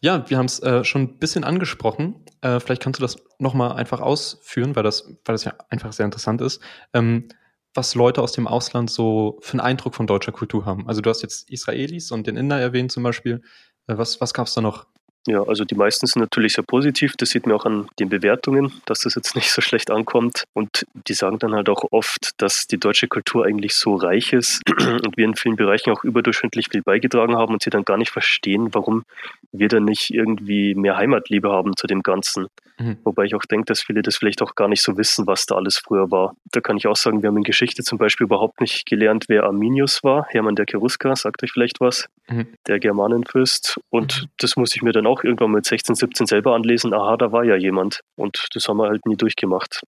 ja, 0.00 0.28
wir 0.30 0.38
haben 0.38 0.46
es 0.46 0.60
äh, 0.60 0.84
schon 0.84 1.02
ein 1.02 1.18
bisschen 1.18 1.42
angesprochen. 1.42 2.24
Äh, 2.40 2.60
vielleicht 2.60 2.82
kannst 2.82 3.00
du 3.00 3.02
das 3.02 3.16
nochmal 3.38 3.72
einfach 3.72 4.00
ausführen, 4.00 4.76
weil 4.76 4.84
das, 4.84 5.08
weil 5.24 5.34
das 5.34 5.44
ja 5.44 5.54
einfach 5.68 5.92
sehr 5.92 6.06
interessant 6.06 6.40
ist. 6.40 6.62
Ähm, 6.94 7.28
was 7.74 7.94
Leute 7.94 8.22
aus 8.22 8.32
dem 8.32 8.46
Ausland 8.46 8.90
so 8.90 9.38
für 9.42 9.52
einen 9.52 9.60
Eindruck 9.60 9.94
von 9.94 10.06
deutscher 10.06 10.32
Kultur 10.32 10.64
haben. 10.64 10.88
Also 10.88 11.00
du 11.00 11.10
hast 11.10 11.22
jetzt 11.22 11.50
Israelis 11.50 12.10
und 12.10 12.26
den 12.26 12.36
Inder 12.36 12.58
erwähnt 12.58 12.92
zum 12.92 13.02
Beispiel. 13.02 13.42
Äh, 13.88 13.98
was 13.98 14.20
was 14.20 14.34
gab 14.34 14.46
es 14.46 14.54
da 14.54 14.60
noch? 14.60 14.86
Ja, 15.26 15.42
also 15.42 15.64
die 15.64 15.74
meisten 15.74 16.06
sind 16.06 16.20
natürlich 16.20 16.54
sehr 16.54 16.64
positiv. 16.64 17.14
Das 17.16 17.30
sieht 17.30 17.46
man 17.46 17.54
auch 17.54 17.66
an 17.66 17.88
den 17.98 18.08
Bewertungen, 18.08 18.72
dass 18.86 19.00
das 19.00 19.14
jetzt 19.14 19.34
nicht 19.36 19.50
so 19.50 19.60
schlecht 19.60 19.90
ankommt. 19.90 20.44
Und 20.54 20.86
die 21.06 21.14
sagen 21.14 21.38
dann 21.38 21.54
halt 21.54 21.68
auch 21.68 21.84
oft, 21.90 22.30
dass 22.38 22.66
die 22.66 22.78
deutsche 22.78 23.08
Kultur 23.08 23.44
eigentlich 23.44 23.74
so 23.74 23.96
reich 23.96 24.32
ist 24.32 24.62
und 24.78 25.16
wir 25.16 25.24
in 25.26 25.36
vielen 25.36 25.56
Bereichen 25.56 25.90
auch 25.90 26.04
überdurchschnittlich 26.04 26.68
viel 26.70 26.82
beigetragen 26.82 27.36
haben 27.36 27.52
und 27.52 27.62
sie 27.62 27.70
dann 27.70 27.84
gar 27.84 27.98
nicht 27.98 28.10
verstehen, 28.10 28.72
warum 28.72 29.04
wir 29.52 29.68
dann 29.68 29.84
nicht 29.84 30.10
irgendwie 30.10 30.74
mehr 30.74 30.96
Heimatliebe 30.96 31.50
haben 31.50 31.76
zu 31.76 31.86
dem 31.86 32.02
Ganzen. 32.02 32.48
Mhm. 32.80 32.96
Wobei 33.04 33.24
ich 33.24 33.34
auch 33.34 33.44
denke, 33.44 33.66
dass 33.66 33.82
viele 33.82 34.00
das 34.02 34.16
vielleicht 34.16 34.40
auch 34.40 34.54
gar 34.54 34.68
nicht 34.68 34.82
so 34.82 34.96
wissen, 34.96 35.26
was 35.26 35.44
da 35.44 35.54
alles 35.56 35.78
früher 35.78 36.10
war. 36.10 36.34
Da 36.50 36.60
kann 36.60 36.78
ich 36.78 36.86
auch 36.86 36.96
sagen, 36.96 37.22
wir 37.22 37.28
haben 37.28 37.36
in 37.36 37.42
Geschichte 37.42 37.82
zum 37.82 37.98
Beispiel 37.98 38.24
überhaupt 38.24 38.60
nicht 38.60 38.86
gelernt, 38.86 39.26
wer 39.28 39.44
Arminius 39.44 40.02
war. 40.02 40.26
Hermann 40.30 40.56
der 40.56 40.64
Cherusker, 40.66 41.14
sagt 41.14 41.42
euch 41.42 41.52
vielleicht 41.52 41.80
was. 41.80 42.08
Mhm. 42.28 42.46
Der 42.66 42.78
Germanenfürst. 42.78 43.78
Und 43.90 44.22
mhm. 44.22 44.26
das 44.38 44.56
muss 44.56 44.74
ich 44.74 44.82
mir 44.82 44.92
dann 44.92 45.06
auch 45.06 45.09
irgendwann 45.24 45.50
mit 45.50 45.66
16, 45.66 45.94
17 45.94 46.26
selber 46.26 46.54
anlesen. 46.54 46.94
Aha, 46.94 47.16
da 47.16 47.32
war 47.32 47.44
ja 47.44 47.56
jemand. 47.56 48.00
Und 48.16 48.48
das 48.54 48.68
haben 48.68 48.78
wir 48.78 48.88
halt 48.88 49.04
nie 49.06 49.16
durchgemacht. 49.16 49.82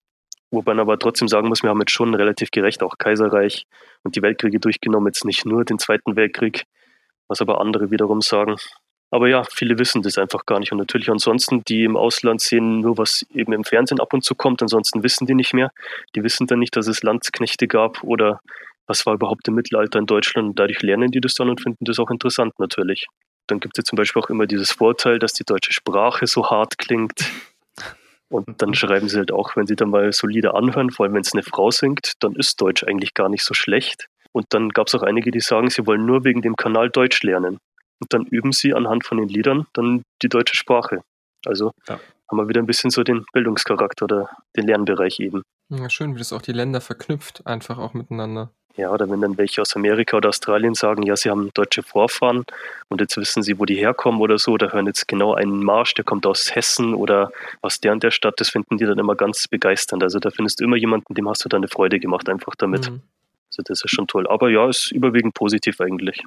Wobei 0.51 0.75
man 0.75 0.81
aber 0.81 0.99
trotzdem 0.99 1.29
sagen 1.29 1.49
muss, 1.49 1.63
wir 1.63 1.71
haben 1.71 1.81
jetzt 1.81 1.93
schon 1.93 2.15
relativ 2.15 2.51
gerecht 2.51 2.83
auch 2.83 2.99
Kaiserreich 2.99 3.65
und 4.03 4.17
die 4.17 4.23
Weltkriege 4.23 4.61
durchgenommen, 4.61 5.07
jetzt 5.07 5.25
nicht 5.25 5.47
nur 5.47 5.65
den 5.65 5.79
Zweiten 5.79 6.15
Weltkrieg, 6.15 6.65
was 7.27 7.41
aber 7.41 7.61
andere 7.61 7.91
wiederum 7.91 8.21
sagen. 8.21 8.57
Aber 9.11 9.29
ja, 9.29 9.45
viele 9.45 9.79
wissen 9.79 10.03
das 10.03 10.19
einfach 10.19 10.47
gar 10.47 10.59
nicht. 10.59 10.73
Und 10.73 10.79
natürlich 10.79 11.11
ansonsten, 11.11 11.63
die 11.65 11.85
im 11.85 11.97
Ausland 11.97 12.41
sehen 12.41 12.81
nur, 12.81 12.97
was 12.99 13.27
eben 13.35 13.53
im 13.53 13.65
Fernsehen 13.65 14.01
ab 14.01 14.13
und 14.15 14.25
zu 14.25 14.35
kommt. 14.35 14.63
Ansonsten 14.63 15.03
wissen 15.03 15.27
die 15.27 15.35
nicht 15.35 15.53
mehr. 15.53 15.71
Die 16.15 16.23
wissen 16.23 16.47
dann 16.47 16.59
nicht, 16.59 16.77
dass 16.77 16.87
es 16.87 17.03
Landsknechte 17.03 17.69
gab 17.69 18.03
oder 18.03 18.41
was 18.87 19.05
war 19.05 19.15
überhaupt 19.15 19.47
im 19.49 19.55
Mittelalter 19.55 19.99
in 19.99 20.07
Deutschland. 20.07 20.49
Und 20.49 20.59
dadurch 20.59 20.81
lernen 20.81 21.11
die 21.11 21.21
das 21.21 21.35
dann 21.35 21.51
und 21.51 21.61
finden 21.61 21.85
das 21.85 21.99
auch 21.99 22.11
interessant 22.11 22.59
natürlich. 22.59 23.07
Dann 23.53 23.61
gibt 23.61 23.77
es 23.77 23.83
ja 23.83 23.85
zum 23.85 23.97
Beispiel 23.97 24.23
auch 24.23 24.31
immer 24.31 24.47
dieses 24.47 24.73
Vorteil, 24.73 25.19
dass 25.19 25.35
die 25.35 25.45
deutsche 25.45 25.75
Sprache 25.75 26.27
so 26.27 26.49
hart 26.49 26.79
klingt. 26.79 27.31
Und 28.31 28.63
dann 28.63 28.73
schreiben 28.75 29.11
sie 29.11 29.19
halt 29.19 29.31
auch, 29.31 29.57
wenn 29.57 29.67
sie 29.67 29.77
dann 29.77 29.91
mal 29.91 30.11
solide 30.11 30.55
anhören, 30.55 30.91
vor 30.91 31.05
allem 31.05 31.15
wenn 31.15 31.21
es 31.21 31.35
eine 31.35 31.43
Frau 31.43 31.71
singt, 31.71 32.13
dann 32.21 32.35
ist 32.35 32.59
Deutsch 32.63 32.83
eigentlich 32.83 33.13
gar 33.13 33.29
nicht 33.29 33.45
so 33.45 33.53
schlecht. 33.53 34.07
Und 34.33 34.47
dann 34.55 34.71
gab 34.71 34.87
es 34.87 34.95
auch 34.95 35.03
einige, 35.03 35.31
die 35.31 35.41
sagen, 35.41 35.69
sie 35.69 35.87
wollen 35.87 36.07
nur 36.07 36.25
wegen 36.25 36.41
dem 36.41 36.57
Kanal 36.57 36.89
Deutsch 36.89 37.23
lernen. 37.23 37.59
Und 38.01 38.15
dann 38.15 38.25
üben 38.25 38.53
sie 38.53 38.73
anhand 38.73 39.05
von 39.05 39.19
den 39.19 39.29
Liedern 39.29 39.67
dann 39.75 40.03
die 40.23 40.31
deutsche 40.31 40.57
Sprache. 40.57 41.03
Also 41.45 41.73
ja. 41.87 42.01
haben 42.31 42.39
wir 42.39 42.49
wieder 42.49 42.63
ein 42.63 42.67
bisschen 42.67 42.89
so 42.89 43.03
den 43.03 43.27
Bildungscharakter 43.35 44.07
oder 44.07 44.31
den 44.57 44.67
Lernbereich 44.67 45.21
eben. 45.21 45.43
Ja, 45.69 45.91
schön, 45.91 46.15
wie 46.15 46.19
das 46.19 46.33
auch 46.33 46.41
die 46.41 46.53
Länder 46.53 46.81
verknüpft, 46.81 47.47
einfach 47.47 47.77
auch 47.77 47.93
miteinander. 47.93 48.51
Ja, 48.77 48.91
oder 48.91 49.11
wenn 49.11 49.21
dann 49.21 49.37
welche 49.37 49.61
aus 49.61 49.77
Amerika 49.77 50.17
oder 50.17 50.31
Australien 50.31 50.75
sagen, 50.75 51.03
ja, 51.03 51.15
sie 51.15 51.29
haben 51.29 51.51
deutsche 51.53 51.83
Vorfahren 51.83 52.45
und 52.89 53.01
jetzt 53.01 53.17
wissen 53.19 53.43
sie, 53.43 53.59
wo 53.59 53.67
die 53.67 53.75
herkommen 53.75 54.21
oder 54.21 54.39
so, 54.39 54.57
da 54.57 54.73
hören 54.73 54.87
jetzt 54.87 55.07
genau 55.09 55.35
einen 55.35 55.63
Marsch, 55.63 55.95
der 55.95 56.05
kommt 56.05 56.25
aus 56.25 56.55
Hessen 56.55 56.95
oder 56.95 57.31
aus 57.61 57.81
der 57.81 57.93
und 57.93 58.03
der 58.03 58.11
Stadt, 58.11 58.35
das 58.39 58.49
finden 58.49 58.79
die 58.79 58.87
dann 58.87 58.99
immer 58.99 59.15
ganz 59.15 59.47
begeisternd. 59.47 60.03
Also 60.03 60.19
da 60.19 60.31
findest 60.31 60.61
du 60.61 60.65
immer 60.65 60.77
jemanden, 60.77 61.15
dem 61.15 61.29
hast 61.29 61.45
du 61.45 61.51
dann 61.51 61.61
eine 61.61 61.69
Freude 61.69 62.01
gemacht, 62.01 62.31
einfach 62.31 62.55
damit. 62.57 62.91
Mhm. 62.91 63.03
Also 63.51 63.63
das 63.65 63.85
ist 63.85 63.91
schon 63.91 64.07
toll. 64.07 64.27
Aber 64.27 64.49
ja, 64.49 64.67
ist 64.67 64.91
überwiegend 64.91 65.35
positiv 65.35 65.79
eigentlich. 65.81 66.23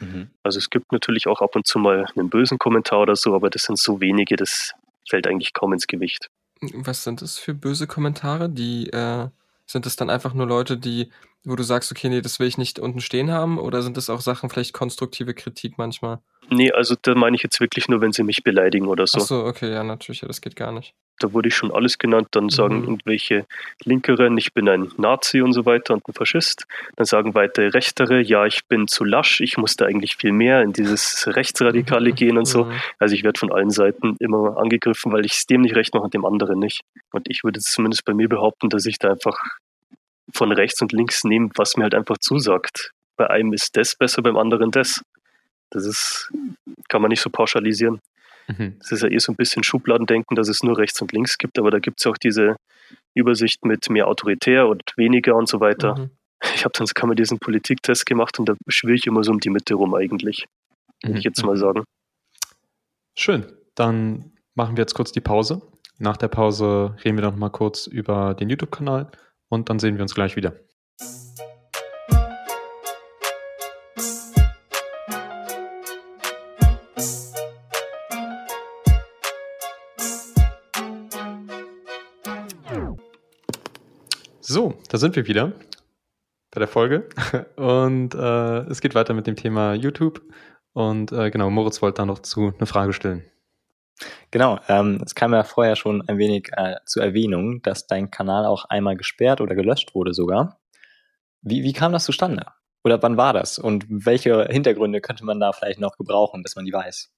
Mhm. 0.00 0.30
Also 0.42 0.58
es 0.58 0.70
gibt 0.70 0.90
natürlich 0.90 1.28
auch 1.28 1.40
ab 1.40 1.54
und 1.54 1.68
zu 1.68 1.78
mal 1.78 2.06
einen 2.16 2.28
bösen 2.28 2.58
Kommentar 2.58 3.02
oder 3.02 3.14
so, 3.14 3.36
aber 3.36 3.50
das 3.50 3.62
sind 3.62 3.78
so 3.78 4.00
wenige, 4.00 4.34
das 4.34 4.72
fällt 5.08 5.28
eigentlich 5.28 5.52
kaum 5.52 5.72
ins 5.72 5.86
Gewicht. 5.86 6.28
Was 6.60 7.04
sind 7.04 7.22
das 7.22 7.38
für 7.38 7.54
böse 7.54 7.86
Kommentare? 7.86 8.48
Die 8.48 8.90
äh, 8.90 9.28
sind 9.70 9.86
es 9.86 9.96
dann 9.96 10.10
einfach 10.10 10.34
nur 10.34 10.46
Leute, 10.46 10.78
die, 10.78 11.10
wo 11.44 11.54
du 11.54 11.62
sagst, 11.62 11.92
okay, 11.92 12.08
nee, 12.08 12.22
das 12.22 12.40
will 12.40 12.48
ich 12.48 12.58
nicht 12.58 12.78
unten 12.78 13.00
stehen 13.00 13.30
haben, 13.30 13.58
oder 13.58 13.82
sind 13.82 13.96
das 13.96 14.10
auch 14.10 14.20
Sachen, 14.20 14.50
vielleicht 14.50 14.72
konstruktive 14.72 15.34
Kritik 15.34 15.76
manchmal? 15.76 16.20
Nee, 16.50 16.72
also 16.72 16.96
da 17.00 17.14
meine 17.14 17.36
ich 17.36 17.42
jetzt 17.42 17.60
wirklich 17.60 17.88
nur, 17.88 18.00
wenn 18.00 18.12
sie 18.12 18.22
mich 18.22 18.42
beleidigen 18.42 18.86
oder 18.86 19.06
so. 19.06 19.20
Ach 19.20 19.26
so, 19.26 19.44
okay, 19.44 19.70
ja, 19.70 19.84
natürlich, 19.84 20.22
ja, 20.22 20.28
das 20.28 20.40
geht 20.40 20.56
gar 20.56 20.72
nicht. 20.72 20.94
Da 21.18 21.32
wurde 21.32 21.48
ich 21.48 21.56
schon 21.56 21.72
alles 21.72 21.98
genannt. 21.98 22.28
Dann 22.32 22.48
sagen 22.48 22.78
mhm. 22.78 22.84
irgendwelche 22.84 23.46
Linkeren, 23.84 24.36
ich 24.38 24.52
bin 24.52 24.68
ein 24.68 24.90
Nazi 24.96 25.40
und 25.40 25.52
so 25.52 25.66
weiter 25.66 25.94
und 25.94 26.08
ein 26.08 26.12
Faschist. 26.12 26.66
Dann 26.96 27.06
sagen 27.06 27.34
weitere 27.34 27.68
Rechtere, 27.68 28.20
ja, 28.20 28.46
ich 28.46 28.66
bin 28.66 28.88
zu 28.88 29.04
lasch, 29.04 29.40
ich 29.40 29.58
musste 29.58 29.86
eigentlich 29.86 30.16
viel 30.16 30.32
mehr 30.32 30.62
in 30.62 30.72
dieses 30.72 31.26
Rechtsradikale 31.26 32.12
gehen 32.12 32.38
und 32.38 32.46
so. 32.46 32.64
Mhm. 32.64 32.72
Also 32.98 33.14
ich 33.14 33.24
werde 33.24 33.38
von 33.38 33.52
allen 33.52 33.70
Seiten 33.70 34.16
immer 34.20 34.56
angegriffen, 34.58 35.12
weil 35.12 35.24
ich 35.24 35.32
es 35.32 35.46
dem 35.46 35.62
nicht 35.62 35.76
recht 35.76 35.94
mache 35.94 36.04
und 36.04 36.14
dem 36.14 36.24
anderen 36.24 36.58
nicht. 36.58 36.82
Und 37.12 37.28
ich 37.30 37.44
würde 37.44 37.60
zumindest 37.60 38.04
bei 38.04 38.14
mir 38.14 38.28
behaupten, 38.28 38.68
dass 38.68 38.86
ich 38.86 38.98
da 38.98 39.10
einfach 39.10 39.38
von 40.32 40.52
rechts 40.52 40.80
und 40.82 40.92
links 40.92 41.24
nehme, 41.24 41.50
was 41.56 41.76
mir 41.76 41.84
halt 41.84 41.94
einfach 41.94 42.18
zusagt. 42.18 42.92
Bei 43.16 43.30
einem 43.30 43.52
ist 43.52 43.76
das 43.76 43.96
besser, 43.96 44.22
beim 44.22 44.36
anderen 44.36 44.70
das. 44.70 45.02
Das 45.70 45.84
ist, 45.84 46.32
kann 46.88 47.02
man 47.02 47.10
nicht 47.10 47.20
so 47.20 47.30
pauschalisieren. 47.30 48.00
Mhm. 48.48 48.76
Das 48.78 48.92
ist 48.92 49.02
ja 49.02 49.08
eh 49.08 49.18
so 49.18 49.32
ein 49.32 49.36
bisschen 49.36 49.62
Schubladendenken, 49.62 50.34
dass 50.34 50.48
es 50.48 50.62
nur 50.62 50.78
rechts 50.78 51.00
und 51.00 51.12
links 51.12 51.38
gibt, 51.38 51.58
aber 51.58 51.70
da 51.70 51.78
gibt 51.78 52.00
es 52.00 52.06
auch 52.06 52.16
diese 52.16 52.56
Übersicht 53.14 53.64
mit 53.64 53.88
mehr 53.90 54.08
autoritär 54.08 54.68
und 54.68 54.82
weniger 54.96 55.36
und 55.36 55.48
so 55.48 55.60
weiter. 55.60 55.98
Mhm. 55.98 56.10
Ich 56.54 56.64
habe 56.64 56.72
dann 56.76 56.86
sogar 56.86 57.06
mal 57.06 57.14
diesen 57.14 57.38
Politiktest 57.38 58.06
gemacht 58.06 58.38
und 58.38 58.48
da 58.48 58.54
schwöre 58.68 58.94
ich 58.94 59.06
immer 59.06 59.24
so 59.24 59.32
um 59.32 59.40
die 59.40 59.50
Mitte 59.50 59.74
rum 59.74 59.94
eigentlich, 59.94 60.46
würde 61.02 61.12
mhm. 61.12 61.18
ich 61.18 61.24
jetzt 61.24 61.44
mal 61.44 61.56
sagen. 61.56 61.84
Schön, 63.16 63.46
dann 63.74 64.32
machen 64.54 64.76
wir 64.76 64.82
jetzt 64.82 64.94
kurz 64.94 65.12
die 65.12 65.20
Pause. 65.20 65.62
Nach 65.98 66.16
der 66.16 66.28
Pause 66.28 66.96
reden 67.04 67.18
wir 67.18 67.24
noch 67.24 67.36
mal 67.36 67.50
kurz 67.50 67.88
über 67.88 68.34
den 68.34 68.48
YouTube-Kanal 68.48 69.10
und 69.48 69.68
dann 69.68 69.80
sehen 69.80 69.96
wir 69.96 70.02
uns 70.02 70.14
gleich 70.14 70.36
wieder. 70.36 70.54
Da 84.88 84.98
sind 84.98 85.16
wir 85.16 85.26
wieder 85.26 85.52
bei 86.50 86.60
der 86.60 86.68
Folge 86.68 87.08
und 87.56 88.14
äh, 88.14 88.58
es 88.70 88.80
geht 88.80 88.94
weiter 88.94 89.14
mit 89.14 89.26
dem 89.26 89.36
Thema 89.36 89.74
YouTube 89.74 90.22
und 90.72 91.12
äh, 91.12 91.30
genau, 91.30 91.50
Moritz 91.50 91.82
wollte 91.82 91.98
da 91.98 92.06
noch 92.06 92.20
zu 92.20 92.52
eine 92.56 92.66
Frage 92.66 92.92
stellen. 92.92 93.24
Genau, 94.30 94.60
ähm, 94.68 95.00
es 95.04 95.14
kam 95.14 95.34
ja 95.34 95.42
vorher 95.42 95.76
schon 95.76 96.08
ein 96.08 96.18
wenig 96.18 96.50
äh, 96.56 96.76
zur 96.86 97.02
Erwähnung, 97.02 97.62
dass 97.62 97.86
dein 97.86 98.10
Kanal 98.10 98.46
auch 98.46 98.64
einmal 98.66 98.96
gesperrt 98.96 99.40
oder 99.40 99.54
gelöscht 99.54 99.94
wurde 99.94 100.14
sogar. 100.14 100.60
Wie, 101.42 101.62
wie 101.64 101.72
kam 101.72 101.92
das 101.92 102.04
zustande? 102.04 102.46
Oder 102.84 103.02
wann 103.02 103.16
war 103.16 103.32
das? 103.32 103.58
Und 103.58 103.86
welche 103.88 104.44
Hintergründe 104.44 105.00
könnte 105.00 105.24
man 105.24 105.40
da 105.40 105.52
vielleicht 105.52 105.80
noch 105.80 105.96
gebrauchen, 105.96 106.42
dass 106.42 106.54
man 106.54 106.64
die 106.64 106.72
weiß? 106.72 107.10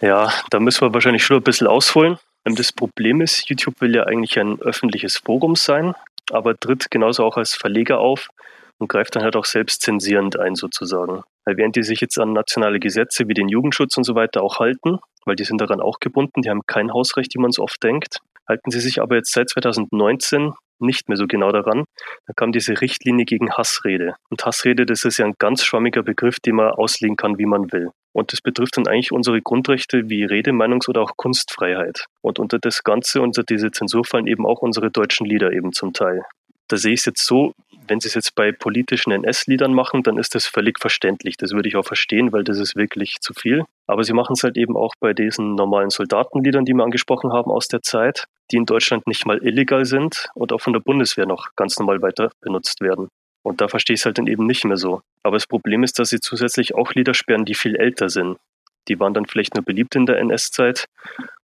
Ja, 0.00 0.32
da 0.50 0.60
müssen 0.60 0.82
wir 0.82 0.94
wahrscheinlich 0.94 1.24
schon 1.24 1.38
ein 1.38 1.42
bisschen 1.42 1.66
ausholen. 1.66 2.18
Ähm, 2.44 2.54
das 2.54 2.72
Problem 2.72 3.20
ist, 3.20 3.48
YouTube 3.48 3.80
will 3.80 3.94
ja 3.94 4.04
eigentlich 4.04 4.38
ein 4.38 4.60
öffentliches 4.60 5.16
Forum 5.16 5.56
sein, 5.56 5.94
aber 6.32 6.58
tritt 6.58 6.90
genauso 6.90 7.24
auch 7.24 7.36
als 7.36 7.54
Verleger 7.54 7.98
auf 7.98 8.28
und 8.78 8.88
greift 8.88 9.14
dann 9.14 9.22
halt 9.22 9.36
auch 9.36 9.44
selbst 9.44 9.82
zensierend 9.82 10.38
ein 10.38 10.54
sozusagen. 10.54 11.22
Weil 11.44 11.56
während 11.56 11.76
die 11.76 11.82
sich 11.82 12.00
jetzt 12.00 12.18
an 12.18 12.32
nationale 12.32 12.80
Gesetze 12.80 13.28
wie 13.28 13.34
den 13.34 13.48
Jugendschutz 13.48 13.96
und 13.96 14.04
so 14.04 14.14
weiter 14.14 14.42
auch 14.42 14.58
halten, 14.58 14.98
weil 15.26 15.36
die 15.36 15.44
sind 15.44 15.60
daran 15.60 15.80
auch 15.80 16.00
gebunden, 16.00 16.42
die 16.42 16.50
haben 16.50 16.62
kein 16.66 16.92
Hausrecht, 16.92 17.34
wie 17.34 17.40
man 17.40 17.50
es 17.50 17.58
oft 17.58 17.82
denkt, 17.82 18.18
halten 18.48 18.70
sie 18.70 18.80
sich 18.80 19.00
aber 19.00 19.16
jetzt 19.16 19.32
seit 19.32 19.50
2019 19.50 20.52
nicht 20.80 21.08
mehr 21.08 21.16
so 21.16 21.26
genau 21.26 21.52
daran. 21.52 21.84
Da 22.26 22.32
kam 22.34 22.52
diese 22.52 22.80
Richtlinie 22.80 23.24
gegen 23.24 23.52
Hassrede. 23.52 24.14
Und 24.30 24.44
Hassrede, 24.44 24.86
das 24.86 25.04
ist 25.04 25.18
ja 25.18 25.26
ein 25.26 25.34
ganz 25.38 25.64
schwammiger 25.64 26.02
Begriff, 26.02 26.40
den 26.40 26.56
man 26.56 26.70
auslegen 26.70 27.16
kann, 27.16 27.38
wie 27.38 27.46
man 27.46 27.72
will. 27.72 27.90
Und 28.12 28.32
das 28.32 28.40
betrifft 28.40 28.76
dann 28.76 28.88
eigentlich 28.88 29.12
unsere 29.12 29.40
Grundrechte 29.40 30.08
wie 30.08 30.24
Rede, 30.24 30.52
Meinungs- 30.52 30.88
oder 30.88 31.02
auch 31.02 31.12
Kunstfreiheit. 31.16 32.06
Und 32.22 32.38
unter 32.38 32.58
das 32.58 32.82
Ganze, 32.82 33.20
unter 33.22 33.42
diese 33.42 33.70
Zensur 33.70 34.04
fallen 34.04 34.26
eben 34.26 34.46
auch 34.46 34.62
unsere 34.62 34.90
deutschen 34.90 35.26
Lieder 35.26 35.52
eben 35.52 35.72
zum 35.72 35.92
Teil. 35.92 36.24
Da 36.68 36.76
sehe 36.76 36.92
ich 36.92 37.00
es 37.00 37.06
jetzt 37.06 37.26
so, 37.26 37.52
wenn 37.90 38.00
Sie 38.00 38.08
es 38.08 38.14
jetzt 38.14 38.36
bei 38.36 38.52
politischen 38.52 39.10
NS-Liedern 39.10 39.74
machen, 39.74 40.04
dann 40.04 40.16
ist 40.16 40.34
das 40.36 40.46
völlig 40.46 40.78
verständlich. 40.78 41.36
Das 41.36 41.50
würde 41.50 41.68
ich 41.68 41.76
auch 41.76 41.84
verstehen, 41.84 42.32
weil 42.32 42.44
das 42.44 42.58
ist 42.58 42.76
wirklich 42.76 43.20
zu 43.20 43.34
viel. 43.34 43.64
Aber 43.88 44.04
Sie 44.04 44.12
machen 44.12 44.34
es 44.34 44.44
halt 44.44 44.56
eben 44.56 44.76
auch 44.76 44.94
bei 45.00 45.12
diesen 45.12 45.56
normalen 45.56 45.90
Soldatenliedern, 45.90 46.64
die 46.64 46.72
wir 46.72 46.84
angesprochen 46.84 47.32
haben 47.32 47.50
aus 47.50 47.66
der 47.66 47.82
Zeit, 47.82 48.26
die 48.52 48.56
in 48.56 48.64
Deutschland 48.64 49.06
nicht 49.08 49.26
mal 49.26 49.38
illegal 49.44 49.84
sind 49.84 50.28
und 50.34 50.52
auch 50.52 50.60
von 50.60 50.72
der 50.72 50.80
Bundeswehr 50.80 51.26
noch 51.26 51.48
ganz 51.56 51.78
normal 51.78 52.00
weiter 52.00 52.30
benutzt 52.40 52.80
werden. 52.80 53.08
Und 53.42 53.60
da 53.60 53.68
verstehe 53.68 53.94
ich 53.94 54.00
es 54.00 54.06
halt 54.06 54.18
dann 54.18 54.28
eben 54.28 54.46
nicht 54.46 54.64
mehr 54.64 54.76
so. 54.76 55.00
Aber 55.24 55.36
das 55.36 55.46
Problem 55.46 55.82
ist, 55.82 55.98
dass 55.98 56.10
sie 56.10 56.20
zusätzlich 56.20 56.74
auch 56.74 56.92
Lieder 56.94 57.14
sperren, 57.14 57.44
die 57.44 57.54
viel 57.54 57.74
älter 57.74 58.08
sind. 58.08 58.38
Die 58.88 59.00
waren 59.00 59.14
dann 59.14 59.26
vielleicht 59.26 59.54
nur 59.56 59.64
beliebt 59.64 59.96
in 59.96 60.06
der 60.06 60.18
NS-Zeit. 60.18 60.86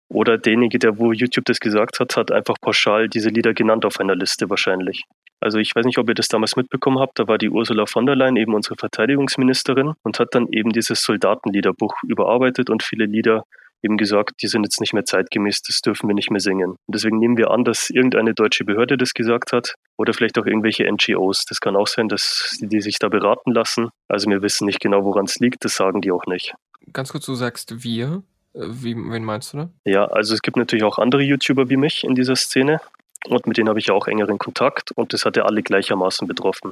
Oder 0.10 0.38
derjenige, 0.38 0.80
der 0.80 0.98
wo 1.00 1.12
YouTube 1.12 1.46
das 1.46 1.60
gesagt 1.60 2.00
hat, 2.00 2.16
hat 2.16 2.32
einfach 2.32 2.56
pauschal 2.62 3.10
diese 3.10 3.30
Lieder 3.30 3.54
genannt 3.54 3.86
auf 3.86 4.00
einer 4.00 4.16
Liste 4.16 4.50
wahrscheinlich. 4.50 5.04
Also 5.40 5.60
ich 5.60 5.76
weiß 5.76 5.86
nicht, 5.86 5.98
ob 5.98 6.08
ihr 6.10 6.16
das 6.16 6.28
damals 6.28 6.56
mitbekommen 6.56 7.00
habt, 7.00 7.20
da 7.20 7.28
war 7.28 7.38
die 7.38 7.50
Ursula 7.50 7.86
von 7.86 8.06
der 8.06 8.16
Leyen 8.16 8.38
eben 8.38 8.54
unsere 8.54 8.76
Verteidigungsministerin 8.76 9.94
und 10.04 10.20
hat 10.20 10.30
dann 10.34 10.48
eben 10.52 10.72
dieses 10.72 11.02
Soldatenliederbuch 11.02 11.94
überarbeitet 12.08 12.70
und 12.70 12.84
viele 12.84 13.06
Lieder 13.06 13.44
eben 13.84 13.98
gesagt, 13.98 14.42
die 14.42 14.48
sind 14.48 14.64
jetzt 14.64 14.82
nicht 14.82 14.94
mehr 14.94 15.06
zeitgemäß, 15.06 15.62
das 15.62 15.82
dürfen 15.82 16.08
wir 16.08 16.16
nicht 16.16 16.32
mehr 16.32 16.40
singen. 16.40 16.72
Und 16.72 16.96
deswegen 16.96 17.20
nehmen 17.20 17.38
wir 17.38 17.52
an, 17.52 17.64
dass 17.64 17.90
irgendeine 17.90 18.34
deutsche 18.34 18.66
Behörde 18.66 18.98
das 18.98 19.14
gesagt 19.14 19.54
hat 19.54 19.76
oder 19.98 20.14
vielleicht 20.14 20.40
auch 20.40 20.46
irgendwelche 20.46 20.92
NGOs. 20.92 21.46
Das 21.46 21.60
kann 21.60 21.76
auch 21.76 21.88
sein, 21.88 22.10
dass 22.10 22.58
die, 22.60 22.68
die 22.68 22.82
sich 22.82 22.98
da 23.00 23.10
beraten 23.10 23.52
lassen. 23.54 23.90
Also 24.08 24.30
wir 24.30 24.42
wissen 24.42 24.66
nicht 24.66 24.80
genau, 24.80 25.04
woran 25.04 25.26
es 25.26 25.38
liegt, 25.40 25.64
das 25.64 25.76
sagen 25.76 26.02
die 26.02 26.12
auch 26.12 26.26
nicht. 26.26 26.54
Ganz 26.92 27.12
kurz, 27.12 27.26
du 27.26 27.36
sagst 27.36 27.84
wir. 27.84 28.24
Wie, 28.56 28.96
wen 28.96 29.24
meinst 29.24 29.54
du 29.54 29.58
da? 29.58 29.70
Ja, 29.84 30.06
also 30.06 30.34
es 30.34 30.42
gibt 30.42 30.56
natürlich 30.58 30.86
auch 30.86 30.98
andere 30.98 31.22
YouTuber 31.22 31.70
wie 31.70 31.78
mich 31.78 32.04
in 32.04 32.16
dieser 32.16 32.36
Szene. 32.36 32.80
Und 33.28 33.48
mit 33.48 33.58
denen 33.58 33.70
habe 33.70 33.80
ich 33.80 33.88
ja 33.88 33.94
auch 33.94 34.08
engeren 34.08 34.38
Kontakt 34.38 34.92
und 34.92 35.12
das 35.14 35.26
hat 35.26 35.36
ja 35.36 35.44
alle 35.44 35.64
gleichermaßen 35.64 36.28
betroffen. 36.28 36.72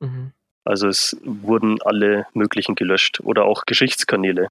Mhm. 0.00 0.32
Also 0.64 0.88
es 0.88 1.16
wurden 1.24 1.80
alle 1.82 2.26
möglichen 2.34 2.74
gelöscht 2.74 3.20
oder 3.22 3.44
auch 3.44 3.64
Geschichtskanäle, 3.66 4.48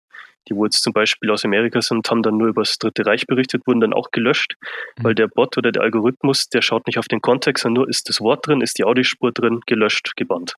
die 0.48 0.56
wo 0.56 0.66
jetzt 0.66 0.82
zum 0.82 0.94
Beispiel 0.94 1.30
aus 1.30 1.46
Amerika 1.46 1.82
sind, 1.82 2.10
haben 2.10 2.24
dann 2.24 2.38
nur 2.38 2.48
über 2.50 2.64
das 2.64 2.78
Dritte 2.78 3.06
Reich 3.06 3.28
berichtet, 3.28 3.66
wurden 3.66 3.80
dann 3.80 3.94
auch 3.94 4.12
gelöscht, 4.12 4.56
mhm. 4.98 5.04
weil 5.04 5.16
der 5.16 5.28
Bot 5.28 5.58
oder 5.58 5.72
der 5.72 5.84
Algorithmus, 5.84 6.50
der 6.50 6.62
schaut 6.62 6.88
nicht 6.88 6.98
auf 6.98 7.08
den 7.08 7.22
Kontext, 7.22 7.64
sondern 7.64 7.84
nur 7.84 7.90
ist 7.90 8.10
das 8.10 8.22
Wort 8.22 8.48
drin, 8.48 8.62
ist 8.62 8.78
die 8.78 8.84
Audiospur 8.84 9.32
drin, 9.32 9.62
gelöscht, 9.66 10.14
gebannt. 10.16 10.56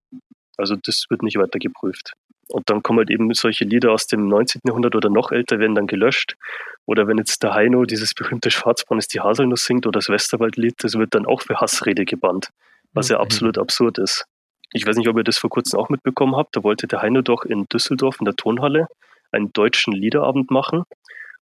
Also 0.58 0.76
das 0.76 1.06
wird 1.10 1.24
nicht 1.24 1.38
weiter 1.38 1.60
geprüft. 1.60 2.14
Und 2.50 2.70
dann 2.70 2.84
kommen 2.84 3.00
halt 3.00 3.10
eben 3.10 3.34
solche 3.34 3.64
Lieder 3.64 3.92
aus 3.92 4.08
dem 4.08 4.28
19. 4.28 4.62
Jahrhundert 4.66 4.96
oder 4.96 5.10
noch 5.10 5.32
älter, 5.32 5.60
werden 5.60 5.76
dann 5.76 5.88
gelöscht. 5.88 6.36
Oder 6.86 7.08
wenn 7.08 7.18
jetzt 7.18 7.42
der 7.44 7.54
Heino 7.54 7.86
dieses 7.86 8.14
berühmte 8.14 8.52
Schwarzborn 8.52 9.00
ist 9.00 9.14
die 9.14 9.22
Haselnuss 9.22 9.64
singt 9.64 9.88
oder 9.88 10.00
das 10.00 10.10
Westerwaldlied, 10.10 10.76
das 10.80 10.96
wird 10.96 11.16
dann 11.16 11.26
auch 11.26 11.42
für 11.42 11.60
Hassrede 11.60 12.06
gebannt, 12.06 12.50
was 12.94 13.10
ja 13.10 13.18
mhm. 13.18 13.24
absolut 13.24 13.58
absurd 13.58 13.98
ist. 13.98 14.26
Ich 14.74 14.86
weiß 14.86 14.98
nicht, 14.98 15.08
ob 15.08 15.18
ihr 15.18 15.24
das 15.24 15.38
vor 15.38 15.50
kurzem 15.50 15.80
auch 15.80 15.90
mitbekommen 15.90 16.36
habt. 16.36 16.56
Da 16.56 16.64
wollte 16.64 16.88
der 16.88 17.02
Heino 17.02 17.22
doch 17.22 17.44
in 17.44 17.66
Düsseldorf 17.72 18.18
in 18.20 18.26
der 18.26 18.36
Tonhalle 18.36 18.88
einen 19.32 19.54
deutschen 19.54 19.94
Liederabend 19.94 20.52
machen. 20.52 20.84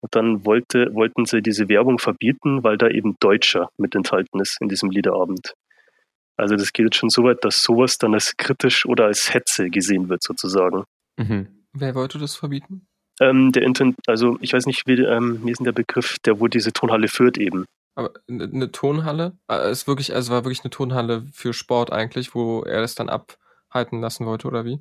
Und 0.02 0.16
dann 0.16 0.46
wollte, 0.46 0.94
wollten 0.94 1.26
sie 1.26 1.42
diese 1.42 1.68
Werbung 1.68 1.98
verbieten, 1.98 2.64
weil 2.64 2.78
da 2.78 2.88
eben 2.88 3.18
Deutscher 3.20 3.70
mit 3.78 3.96
enthalten 3.96 4.40
ist 4.40 4.58
in 4.62 4.70
diesem 4.70 4.92
Liederabend. 4.92 5.56
Also 6.38 6.56
das 6.56 6.74
geht 6.74 6.95
schon 6.95 7.10
so 7.10 7.24
weit, 7.24 7.43
dass 7.43 7.62
sowas 7.62 7.98
dann 7.98 8.13
als 8.13 8.36
kritisch 8.38 8.86
oder 8.86 9.06
als 9.06 9.34
Hetze 9.34 9.69
gesehen 9.69 10.10
wird, 10.10 10.24
sozusagen. 10.24 10.84
Mhm. 11.17 11.48
Wer 11.74 11.95
wollte 11.95 12.19
das 12.19 12.36
verbieten? 12.36 12.88
Ähm, 13.21 13.52
der 13.52 13.63
Intent, 13.63 13.95
also 14.08 14.38
ich 14.41 14.54
weiß 14.54 14.65
nicht, 14.65 14.88
wie, 14.88 15.02
ähm, 15.02 15.39
wie 15.43 15.52
ist 15.52 15.60
denn 15.60 15.65
der 15.65 15.71
Begriff, 15.71 16.17
der 16.26 16.39
wo 16.39 16.48
diese 16.48 16.74
Tonhalle 16.74 17.08
führt 17.08 17.38
eben. 17.38 17.65
Aber 17.95 18.12
eine 18.30 18.71
Tonhalle? 18.71 19.38
Äh, 19.50 19.71
ist 19.71 19.88
wirklich, 19.88 20.13
also 20.13 20.34
war 20.34 20.43
wirklich 20.43 20.63
eine 20.63 20.71
Tonhalle 20.71 21.26
für 21.32 21.54
Sport 21.54 21.93
eigentlich, 21.93 22.36
wo 22.36 22.62
er 22.63 22.82
das 22.82 22.95
dann 22.95 23.08
abhalten 23.08 24.02
lassen 24.02 24.26
wollte, 24.26 24.48
oder 24.48 24.65
wie? 24.65 24.80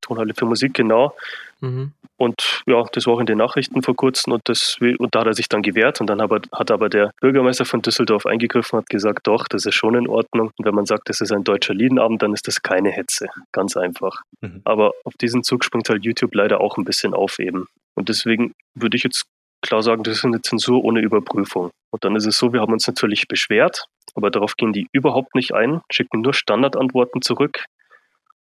Tonhalle 0.00 0.34
für 0.34 0.46
Musik, 0.46 0.74
genau. 0.74 1.14
Mhm. 1.60 1.92
Und 2.18 2.62
ja, 2.66 2.82
das 2.92 3.06
war 3.06 3.14
auch 3.14 3.20
in 3.20 3.26
den 3.26 3.38
Nachrichten 3.38 3.82
vor 3.82 3.94
kurzem 3.94 4.32
und, 4.32 4.48
das, 4.48 4.78
und 4.80 5.14
da 5.14 5.20
hat 5.20 5.26
er 5.26 5.34
sich 5.34 5.48
dann 5.48 5.62
gewehrt 5.62 6.00
und 6.00 6.06
dann 6.06 6.22
hat 6.22 6.70
aber 6.70 6.88
der 6.88 7.12
Bürgermeister 7.20 7.66
von 7.66 7.82
Düsseldorf 7.82 8.24
eingegriffen 8.24 8.78
und 8.78 8.84
hat 8.84 8.88
gesagt, 8.88 9.26
doch, 9.26 9.46
das 9.48 9.66
ist 9.66 9.74
schon 9.74 9.94
in 9.94 10.08
Ordnung. 10.08 10.50
Und 10.56 10.64
wenn 10.64 10.74
man 10.74 10.86
sagt, 10.86 11.10
das 11.10 11.20
ist 11.20 11.32
ein 11.32 11.44
deutscher 11.44 11.74
Liedenabend, 11.74 12.22
dann 12.22 12.32
ist 12.32 12.48
das 12.48 12.62
keine 12.62 12.90
Hetze. 12.90 13.28
Ganz 13.52 13.76
einfach. 13.76 14.22
Mhm. 14.40 14.62
Aber 14.64 14.92
auf 15.04 15.14
diesen 15.20 15.42
Zug 15.42 15.64
springt 15.64 15.90
halt 15.90 16.04
YouTube 16.04 16.34
leider 16.34 16.60
auch 16.60 16.78
ein 16.78 16.84
bisschen 16.84 17.12
auf 17.12 17.38
eben. 17.38 17.66
Und 17.94 18.08
deswegen 18.08 18.54
würde 18.74 18.96
ich 18.96 19.02
jetzt 19.02 19.26
klar 19.60 19.82
sagen, 19.82 20.02
das 20.02 20.18
ist 20.18 20.24
eine 20.24 20.40
Zensur 20.40 20.84
ohne 20.84 21.00
Überprüfung. 21.00 21.70
Und 21.90 22.04
dann 22.04 22.16
ist 22.16 22.26
es 22.26 22.38
so, 22.38 22.52
wir 22.52 22.60
haben 22.60 22.72
uns 22.72 22.86
natürlich 22.86 23.28
beschwert, 23.28 23.86
aber 24.14 24.30
darauf 24.30 24.56
gehen 24.56 24.72
die 24.72 24.86
überhaupt 24.92 25.34
nicht 25.34 25.52
ein, 25.52 25.80
schicken 25.90 26.22
nur 26.22 26.34
Standardantworten 26.34 27.20
zurück. 27.22 27.64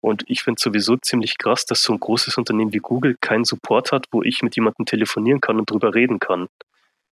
Und 0.02 0.24
ich 0.28 0.44
finde 0.44 0.62
sowieso 0.62 0.96
ziemlich 0.98 1.38
krass, 1.38 1.66
dass 1.66 1.82
so 1.82 1.94
ein 1.94 2.00
großes 2.00 2.38
Unternehmen 2.38 2.74
wie 2.74 2.78
Google 2.78 3.18
keinen 3.20 3.44
Support 3.44 3.92
hat, 3.92 4.06
wo 4.12 4.24
ich 4.24 4.42
mit 4.42 4.56
jemandem 4.56 4.86
telefonieren 4.86 5.42
kann 5.42 5.60
und 5.60 5.70
drüber 5.70 5.94
reden 5.94 6.20
kann. 6.20 6.48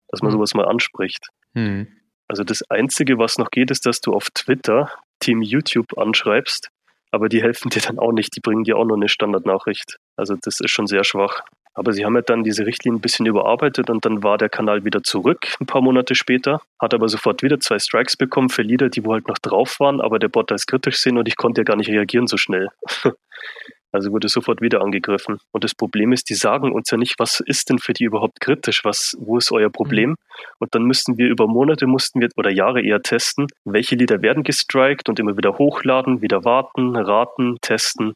Dass 0.08 0.22
man 0.22 0.30
mhm. 0.30 0.36
sowas 0.36 0.54
mal 0.54 0.66
anspricht. 0.66 1.28
Mhm. 1.52 1.88
Also 2.28 2.44
das 2.44 2.62
Einzige, 2.70 3.18
was 3.18 3.38
noch 3.38 3.50
geht, 3.50 3.70
ist, 3.70 3.86
dass 3.86 4.00
du 4.00 4.12
auf 4.14 4.30
Twitter 4.30 4.90
Team 5.20 5.42
YouTube 5.42 5.98
anschreibst, 5.98 6.70
aber 7.10 7.28
die 7.28 7.42
helfen 7.42 7.70
dir 7.70 7.80
dann 7.80 7.98
auch 7.98 8.12
nicht, 8.12 8.36
die 8.36 8.40
bringen 8.40 8.64
dir 8.64 8.76
auch 8.76 8.84
nur 8.84 8.96
eine 8.96 9.08
Standardnachricht. 9.08 9.98
Also 10.16 10.36
das 10.40 10.60
ist 10.60 10.70
schon 10.70 10.86
sehr 10.86 11.04
schwach. 11.04 11.42
Aber 11.78 11.92
sie 11.92 12.04
haben 12.04 12.16
ja 12.16 12.22
dann 12.22 12.42
diese 12.42 12.66
Richtlinie 12.66 12.98
ein 12.98 13.00
bisschen 13.00 13.26
überarbeitet 13.26 13.88
und 13.88 14.04
dann 14.04 14.24
war 14.24 14.36
der 14.36 14.48
Kanal 14.48 14.84
wieder 14.84 15.04
zurück, 15.04 15.54
ein 15.60 15.66
paar 15.66 15.80
Monate 15.80 16.16
später, 16.16 16.60
hat 16.80 16.92
aber 16.92 17.08
sofort 17.08 17.44
wieder 17.44 17.60
zwei 17.60 17.78
Strikes 17.78 18.16
bekommen 18.16 18.48
für 18.48 18.62
Lieder, 18.62 18.88
die 18.88 19.04
wo 19.04 19.12
halt 19.12 19.28
noch 19.28 19.38
drauf 19.38 19.78
waren, 19.78 20.00
aber 20.00 20.18
der 20.18 20.26
Bot 20.26 20.50
als 20.50 20.66
kritisch 20.66 20.96
sehen 20.96 21.18
und 21.18 21.28
ich 21.28 21.36
konnte 21.36 21.60
ja 21.60 21.64
gar 21.64 21.76
nicht 21.76 21.88
reagieren 21.88 22.26
so 22.26 22.36
schnell. 22.36 22.68
Also 23.90 24.12
wurde 24.12 24.28
sofort 24.28 24.60
wieder 24.60 24.82
angegriffen. 24.82 25.38
Und 25.50 25.64
das 25.64 25.74
Problem 25.74 26.12
ist, 26.12 26.28
die 26.28 26.34
sagen 26.34 26.72
uns 26.72 26.90
ja 26.90 26.98
nicht, 26.98 27.18
was 27.18 27.40
ist 27.40 27.70
denn 27.70 27.78
für 27.78 27.94
die 27.94 28.04
überhaupt 28.04 28.38
kritisch, 28.38 28.84
was, 28.84 29.16
wo 29.18 29.38
ist 29.38 29.50
euer 29.50 29.70
Problem? 29.70 30.10
Mhm. 30.10 30.16
Und 30.58 30.74
dann 30.74 30.82
müssten 30.82 31.16
wir 31.16 31.26
über 31.26 31.46
Monate 31.46 31.86
mussten 31.86 32.20
wir 32.20 32.28
oder 32.36 32.50
Jahre 32.50 32.82
eher 32.82 33.00
testen, 33.00 33.46
welche 33.64 33.96
Lieder 33.96 34.20
werden 34.20 34.42
gestrikt 34.42 35.08
und 35.08 35.18
immer 35.18 35.38
wieder 35.38 35.56
hochladen, 35.56 36.20
wieder 36.20 36.44
warten, 36.44 36.96
raten, 36.96 37.56
testen. 37.62 38.12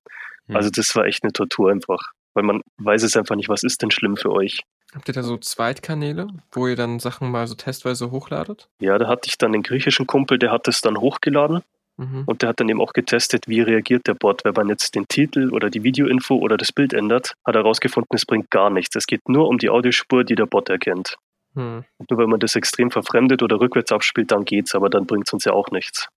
Mhm. 0.46 0.56
Also 0.56 0.68
das 0.68 0.94
war 0.94 1.06
echt 1.06 1.24
eine 1.24 1.32
Tortur 1.32 1.70
einfach 1.70 2.12
weil 2.34 2.44
man 2.44 2.60
weiß 2.78 3.02
es 3.02 3.16
einfach 3.16 3.36
nicht, 3.36 3.48
was 3.48 3.62
ist 3.62 3.82
denn 3.82 3.90
schlimm 3.90 4.16
für 4.16 4.30
euch. 4.30 4.60
Habt 4.94 5.08
ihr 5.08 5.14
da 5.14 5.22
so 5.22 5.38
Zweitkanäle, 5.38 6.28
wo 6.52 6.66
ihr 6.66 6.76
dann 6.76 6.98
Sachen 6.98 7.30
mal 7.30 7.46
so 7.46 7.54
testweise 7.54 8.10
hochladet? 8.10 8.68
Ja, 8.78 8.98
da 8.98 9.08
hatte 9.08 9.28
ich 9.28 9.38
dann 9.38 9.52
den 9.52 9.62
griechischen 9.62 10.06
Kumpel, 10.06 10.38
der 10.38 10.50
hat 10.50 10.68
es 10.68 10.82
dann 10.82 10.98
hochgeladen 10.98 11.62
mhm. 11.96 12.24
und 12.26 12.42
der 12.42 12.50
hat 12.50 12.60
dann 12.60 12.68
eben 12.68 12.80
auch 12.80 12.92
getestet, 12.92 13.48
wie 13.48 13.62
reagiert 13.62 14.06
der 14.06 14.14
Bot. 14.14 14.44
Wenn 14.44 14.52
man 14.52 14.68
jetzt 14.68 14.94
den 14.94 15.08
Titel 15.08 15.50
oder 15.50 15.70
die 15.70 15.82
Videoinfo 15.82 16.36
oder 16.36 16.58
das 16.58 16.72
Bild 16.72 16.92
ändert, 16.92 17.34
hat 17.46 17.54
er 17.54 17.62
herausgefunden, 17.62 18.14
es 18.14 18.26
bringt 18.26 18.50
gar 18.50 18.68
nichts. 18.68 18.94
Es 18.94 19.06
geht 19.06 19.28
nur 19.28 19.48
um 19.48 19.58
die 19.58 19.70
Audiospur, 19.70 20.24
die 20.24 20.34
der 20.34 20.46
Bot 20.46 20.68
erkennt. 20.68 21.16
Mhm. 21.54 21.84
Nur 22.10 22.18
wenn 22.18 22.28
man 22.28 22.40
das 22.40 22.54
extrem 22.54 22.90
verfremdet 22.90 23.42
oder 23.42 23.60
rückwärts 23.60 23.92
abspielt, 23.92 24.30
dann 24.30 24.44
geht's, 24.44 24.74
aber 24.74 24.90
dann 24.90 25.06
bringt 25.06 25.26
es 25.26 25.32
uns 25.32 25.44
ja 25.44 25.52
auch 25.52 25.70
nichts. 25.70 26.08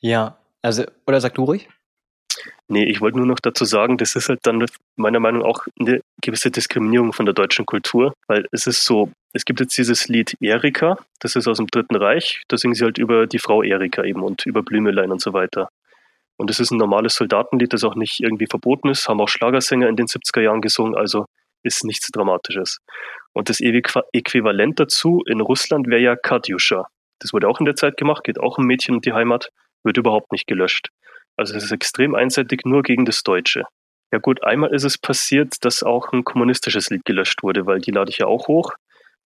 Ja, 0.00 0.38
also, 0.62 0.84
oder 1.06 1.20
sag 1.20 1.34
du 1.34 1.44
ruhig? 1.44 1.68
Nee, 2.68 2.84
ich 2.84 3.00
wollte 3.00 3.18
nur 3.18 3.26
noch 3.26 3.38
dazu 3.40 3.64
sagen, 3.64 3.96
das 3.96 4.16
ist 4.16 4.28
halt 4.28 4.40
dann 4.42 4.64
meiner 4.96 5.20
Meinung 5.20 5.42
nach 5.42 5.48
auch 5.48 5.66
eine 5.78 6.00
gewisse 6.20 6.50
Diskriminierung 6.50 7.12
von 7.12 7.26
der 7.26 7.34
deutschen 7.34 7.64
Kultur, 7.64 8.14
weil 8.26 8.46
es 8.50 8.66
ist 8.66 8.84
so, 8.84 9.10
es 9.32 9.44
gibt 9.44 9.60
jetzt 9.60 9.78
dieses 9.78 10.08
Lied 10.08 10.36
Erika, 10.40 10.98
das 11.20 11.36
ist 11.36 11.46
aus 11.46 11.58
dem 11.58 11.68
Dritten 11.68 11.96
Reich, 11.96 12.42
da 12.48 12.56
singen 12.56 12.74
sie 12.74 12.84
halt 12.84 12.98
über 12.98 13.26
die 13.26 13.38
Frau 13.38 13.62
Erika 13.62 14.02
eben 14.02 14.22
und 14.22 14.46
über 14.46 14.62
Blümelein 14.62 15.12
und 15.12 15.20
so 15.20 15.32
weiter. 15.32 15.68
Und 16.36 16.50
es 16.50 16.60
ist 16.60 16.70
ein 16.70 16.78
normales 16.78 17.14
Soldatenlied, 17.14 17.72
das 17.72 17.84
auch 17.84 17.94
nicht 17.94 18.20
irgendwie 18.20 18.46
verboten 18.46 18.88
ist, 18.88 19.08
haben 19.08 19.20
auch 19.20 19.28
Schlagersänger 19.28 19.88
in 19.88 19.96
den 19.96 20.06
70er 20.06 20.40
Jahren 20.40 20.60
gesungen, 20.60 20.94
also 20.94 21.26
ist 21.62 21.84
nichts 21.84 22.10
Dramatisches. 22.10 22.78
Und 23.32 23.48
das 23.48 23.60
Äquivalent 23.60 24.80
dazu 24.80 25.22
in 25.26 25.40
Russland 25.40 25.88
wäre 25.88 26.00
ja 26.00 26.16
Katyusha. 26.16 26.88
Das 27.20 27.32
wurde 27.32 27.48
auch 27.48 27.60
in 27.60 27.66
der 27.66 27.76
Zeit 27.76 27.96
gemacht, 27.96 28.24
geht 28.24 28.40
auch 28.40 28.58
um 28.58 28.66
Mädchen 28.66 28.96
und 28.96 29.06
die 29.06 29.12
Heimat, 29.12 29.50
wird 29.82 29.96
überhaupt 29.96 30.32
nicht 30.32 30.46
gelöscht. 30.46 30.90
Also 31.36 31.54
es 31.54 31.64
ist 31.64 31.72
extrem 31.72 32.14
einseitig 32.14 32.62
nur 32.64 32.82
gegen 32.82 33.04
das 33.04 33.22
Deutsche. 33.22 33.64
Ja 34.12 34.18
gut, 34.18 34.44
einmal 34.44 34.74
ist 34.74 34.84
es 34.84 34.98
passiert, 34.98 35.64
dass 35.64 35.82
auch 35.82 36.12
ein 36.12 36.24
kommunistisches 36.24 36.90
Lied 36.90 37.04
gelöscht 37.04 37.42
wurde, 37.42 37.66
weil 37.66 37.80
die 37.80 37.90
lade 37.90 38.10
ich 38.10 38.18
ja 38.18 38.26
auch 38.26 38.48
hoch. 38.48 38.72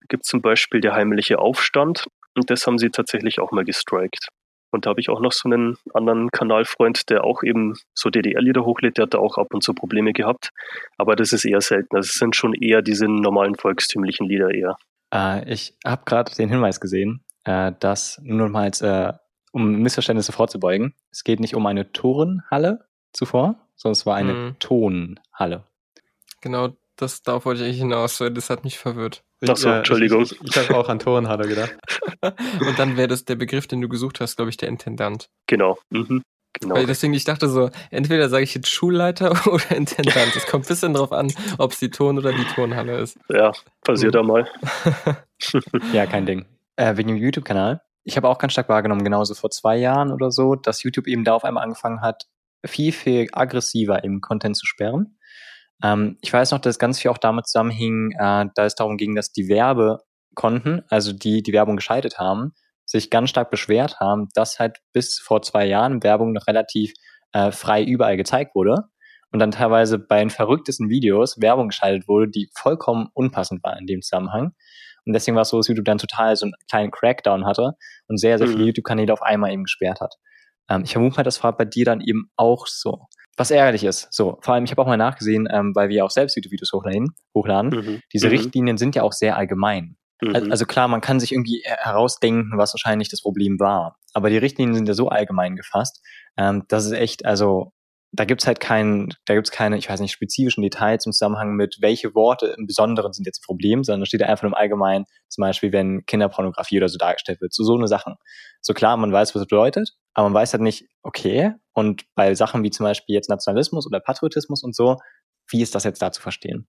Da 0.01 0.05
gibt 0.07 0.25
zum 0.25 0.41
Beispiel 0.41 0.81
der 0.81 0.93
heimliche 0.93 1.39
Aufstand 1.39 2.07
und 2.35 2.49
das 2.49 2.65
haben 2.65 2.77
sie 2.77 2.89
tatsächlich 2.89 3.39
auch 3.39 3.51
mal 3.51 3.65
gestrikt. 3.65 4.29
Und 4.71 4.85
da 4.85 4.91
habe 4.91 5.01
ich 5.01 5.09
auch 5.09 5.19
noch 5.19 5.31
so 5.31 5.49
einen 5.49 5.77
anderen 5.93 6.29
Kanalfreund, 6.29 7.09
der 7.09 7.23
auch 7.23 7.43
eben 7.43 7.75
so 7.93 8.09
DDR-Lieder 8.09 8.65
hochlädt, 8.65 8.97
der 8.97 9.03
hat 9.03 9.13
da 9.15 9.17
auch 9.17 9.37
ab 9.37 9.47
und 9.53 9.63
zu 9.63 9.73
Probleme 9.73 10.13
gehabt. 10.13 10.51
Aber 10.97 11.15
das 11.15 11.33
ist 11.33 11.43
eher 11.45 11.61
selten. 11.61 11.87
Das 11.91 12.07
also 12.07 12.19
sind 12.19 12.35
schon 12.35 12.53
eher 12.53 12.81
diese 12.81 13.07
normalen 13.07 13.55
volkstümlichen 13.55 14.27
Lieder 14.27 14.53
eher. 14.53 14.77
Äh, 15.13 15.51
ich 15.51 15.75
habe 15.85 16.03
gerade 16.05 16.33
den 16.35 16.49
Hinweis 16.49 16.79
gesehen, 16.79 17.23
äh, 17.45 17.71
dass 17.79 18.19
nur 18.23 18.49
mal 18.49 18.65
als, 18.65 18.81
äh, 18.81 19.13
um 19.51 19.81
Missverständnisse 19.81 20.31
vorzubeugen, 20.31 20.93
es 21.11 21.23
geht 21.23 21.39
nicht 21.39 21.55
um 21.55 21.65
eine 21.65 21.91
Turnhalle 21.91 22.85
zuvor, 23.13 23.55
sondern 23.75 23.93
es 23.93 24.05
war 24.05 24.15
eine 24.15 24.33
hm. 24.33 24.55
Tonhalle. 24.59 25.63
Genau, 26.41 26.69
das, 26.95 27.23
darauf 27.23 27.45
wollte 27.45 27.61
ich 27.61 27.67
eigentlich 27.67 27.81
hinaus, 27.81 28.19
weil 28.19 28.31
das 28.31 28.49
hat 28.49 28.63
mich 28.63 28.77
verwirrt. 28.77 29.23
Ach 29.47 29.55
so, 29.55 29.69
Entschuldigung. 29.69 30.23
Ich, 30.23 30.33
ich, 30.33 30.41
ich 30.43 30.57
habe 30.57 30.75
auch 30.77 30.89
an 30.89 30.99
Turnhalle 30.99 31.47
gedacht. 31.47 31.75
Und 32.21 32.77
dann 32.77 32.97
wäre 32.97 33.07
das 33.07 33.25
der 33.25 33.35
Begriff, 33.35 33.67
den 33.67 33.79
du 33.79 33.87
gesucht 33.87 34.19
hast, 34.19 34.35
glaube 34.35 34.49
ich, 34.49 34.57
der 34.57 34.67
Intendant. 34.67 35.29
Genau. 35.47 35.77
Mhm. 35.89 36.23
Genau. 36.59 36.75
Weil 36.75 36.87
deswegen, 36.87 37.13
ich 37.13 37.23
dachte 37.23 37.47
so, 37.47 37.69
entweder 37.89 38.27
sage 38.27 38.43
ich 38.43 38.53
jetzt 38.53 38.69
Schulleiter 38.69 39.31
oder 39.47 39.71
Intendant. 39.71 40.35
Es 40.35 40.45
kommt 40.45 40.65
ein 40.65 40.67
bisschen 40.67 40.93
drauf 40.93 41.11
an, 41.11 41.31
ob 41.57 41.71
es 41.71 41.79
die 41.79 41.89
Ton- 41.89 42.17
oder 42.17 42.33
die 42.33 42.45
Turnhalle 42.55 42.99
ist. 42.99 43.17
Ja, 43.29 43.53
passiert 43.83 44.15
da 44.15 44.23
mal. 44.23 44.47
ja, 45.93 46.05
kein 46.05 46.25
Ding. 46.25 46.45
Äh, 46.75 46.97
wegen 46.97 47.09
dem 47.09 47.17
YouTube-Kanal. 47.17 47.81
Ich 48.09 48.17
habe 48.17 48.27
auch 48.27 48.39
ganz 48.39 48.53
stark 48.53 48.69
wahrgenommen, 48.69 49.03
genauso 49.03 49.35
vor 49.35 49.51
zwei 49.51 49.77
Jahren 49.77 50.11
oder 50.11 50.31
so, 50.31 50.55
dass 50.55 50.81
YouTube 50.81 51.05
eben 51.05 51.23
da 51.23 51.35
auf 51.35 51.43
einmal 51.43 51.63
angefangen 51.63 52.01
hat, 52.01 52.23
viel, 52.65 52.91
viel 52.91 53.27
aggressiver 53.31 54.03
eben 54.03 54.19
Content 54.19 54.57
zu 54.57 54.65
sperren. 54.65 55.19
Ähm, 55.83 56.17
ich 56.21 56.33
weiß 56.33 56.49
noch, 56.49 56.57
dass 56.57 56.79
ganz 56.79 56.99
viel 56.99 57.11
auch 57.11 57.19
damit 57.19 57.45
zusammenhing, 57.45 58.13
äh, 58.13 58.47
da 58.55 58.65
es 58.65 58.73
darum 58.73 58.97
ging, 58.97 59.13
dass 59.13 59.31
die 59.31 59.47
Werbekonten, 59.47 60.81
also 60.89 61.13
die 61.13 61.43
die 61.43 61.53
Werbung 61.53 61.75
geschaltet 61.75 62.17
haben, 62.17 62.55
sich 62.83 63.11
ganz 63.11 63.29
stark 63.29 63.51
beschwert 63.51 63.99
haben, 63.99 64.29
dass 64.33 64.57
halt 64.57 64.79
bis 64.91 65.19
vor 65.19 65.43
zwei 65.43 65.67
Jahren 65.67 66.01
Werbung 66.01 66.33
noch 66.33 66.47
relativ 66.47 66.93
äh, 67.33 67.51
frei 67.51 67.83
überall 67.83 68.17
gezeigt 68.17 68.55
wurde 68.55 68.85
und 69.31 69.37
dann 69.37 69.51
teilweise 69.51 69.99
bei 69.99 70.17
den 70.17 70.31
verrücktesten 70.31 70.89
Videos 70.89 71.39
Werbung 71.41 71.67
geschaltet 71.67 72.07
wurde, 72.07 72.27
die 72.27 72.49
vollkommen 72.55 73.09
unpassend 73.13 73.63
war 73.63 73.77
in 73.77 73.85
dem 73.85 74.01
Zusammenhang. 74.01 74.55
Und 75.09 75.13
deswegen 75.13 75.33
war 75.33 75.41
es 75.41 75.49
so, 75.49 75.57
dass 75.57 75.67
YouTube 75.67 75.85
dann 75.85 75.97
total 75.97 76.35
so 76.35 76.45
einen 76.45 76.53
kleinen 76.69 76.91
Crackdown 76.91 77.47
hatte 77.47 77.71
und 78.07 78.19
sehr, 78.19 78.37
sehr 78.37 78.45
viele 78.45 78.59
mhm. 78.59 78.67
YouTube-Kanäle 78.67 79.11
auf 79.11 79.23
einmal 79.23 79.51
eben 79.51 79.63
gesperrt 79.63 80.01
hat. 80.01 80.13
Ähm, 80.69 80.83
ich 80.85 80.91
vermute 80.91 81.17
mal, 81.17 81.23
das 81.23 81.43
war 81.43 81.57
bei 81.57 81.65
dir 81.65 81.83
dann 81.83 81.99
eben 81.99 82.29
auch 82.35 82.67
so. 82.67 83.07
Was 83.35 83.49
ärgerlich 83.49 83.83
ist. 83.83 84.07
So, 84.11 84.37
vor 84.41 84.53
allem, 84.53 84.65
ich 84.65 84.71
habe 84.71 84.83
auch 84.83 84.85
mal 84.85 84.97
nachgesehen, 84.97 85.47
ähm, 85.51 85.73
weil 85.73 85.89
wir 85.89 86.05
auch 86.05 86.11
selbst 86.11 86.35
YouTube-Videos 86.35 86.71
hochladen. 86.73 87.07
hochladen. 87.33 87.69
Mhm. 87.71 88.01
Diese 88.13 88.27
mhm. 88.27 88.33
Richtlinien 88.33 88.77
sind 88.77 88.95
ja 88.95 89.01
auch 89.01 89.13
sehr 89.13 89.35
allgemein. 89.35 89.97
Mhm. 90.21 90.51
Also 90.51 90.67
klar, 90.67 90.87
man 90.87 91.01
kann 91.01 91.19
sich 91.19 91.31
irgendwie 91.31 91.63
herausdenken, 91.65 92.59
was 92.59 92.75
wahrscheinlich 92.75 93.09
das 93.09 93.23
Problem 93.23 93.59
war. 93.59 93.97
Aber 94.13 94.29
die 94.29 94.37
Richtlinien 94.37 94.75
sind 94.75 94.87
ja 94.87 94.93
so 94.93 95.09
allgemein 95.09 95.55
gefasst, 95.55 96.05
ähm, 96.37 96.65
dass 96.67 96.85
es 96.85 96.91
echt, 96.91 97.25
also 97.25 97.71
da 98.11 98.25
gibt's 98.25 98.47
halt 98.47 98.59
keinen, 98.59 99.13
da 99.25 99.35
gibt's 99.35 99.51
keine, 99.51 99.77
ich 99.77 99.89
weiß 99.89 99.99
nicht, 99.99 100.11
spezifischen 100.11 100.63
Details 100.63 101.05
im 101.05 101.11
Zusammenhang 101.11 101.53
mit, 101.53 101.77
welche 101.79 102.15
Worte 102.15 102.55
im 102.57 102.65
Besonderen 102.65 103.13
sind 103.13 103.25
jetzt 103.25 103.41
ein 103.41 103.45
Problem, 103.45 103.83
sondern 103.83 104.01
da 104.01 104.05
steht 104.07 104.23
einfach 104.23 104.45
im 104.45 104.55
Allgemeinen, 104.55 105.05
zum 105.27 105.43
Beispiel, 105.43 105.71
wenn 105.71 106.05
Kinderpornografie 106.05 106.77
oder 106.77 106.89
so 106.89 106.97
dargestellt 106.97 107.39
wird, 107.41 107.53
so, 107.53 107.63
so 107.63 107.75
eine 107.75 107.87
Sachen. 107.87 108.15
So 108.61 108.73
klar, 108.73 108.97
man 108.97 109.11
weiß, 109.11 109.35
was 109.35 109.41
es 109.43 109.47
bedeutet, 109.47 109.91
aber 110.13 110.29
man 110.29 110.33
weiß 110.33 110.53
halt 110.53 110.63
nicht, 110.63 110.85
okay, 111.03 111.53
und 111.73 112.03
bei 112.15 112.33
Sachen 112.33 112.63
wie 112.63 112.71
zum 112.71 112.85
Beispiel 112.85 113.15
jetzt 113.15 113.29
Nationalismus 113.29 113.85
oder 113.85 113.99
Patriotismus 113.99 114.63
und 114.63 114.75
so, 114.75 114.97
wie 115.49 115.61
ist 115.61 115.75
das 115.75 115.83
jetzt 115.83 116.01
da 116.01 116.11
zu 116.11 116.21
verstehen? 116.21 116.67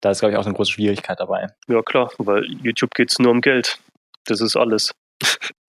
Da 0.00 0.10
ist, 0.10 0.20
glaube 0.20 0.32
ich, 0.32 0.38
auch 0.38 0.44
eine 0.44 0.54
große 0.54 0.72
Schwierigkeit 0.72 1.18
dabei. 1.18 1.48
Ja, 1.68 1.82
klar, 1.82 2.10
weil 2.18 2.44
YouTube 2.62 2.94
geht's 2.94 3.18
nur 3.18 3.32
um 3.32 3.40
Geld. 3.40 3.78
Das 4.24 4.40
ist 4.40 4.56
alles. 4.56 4.94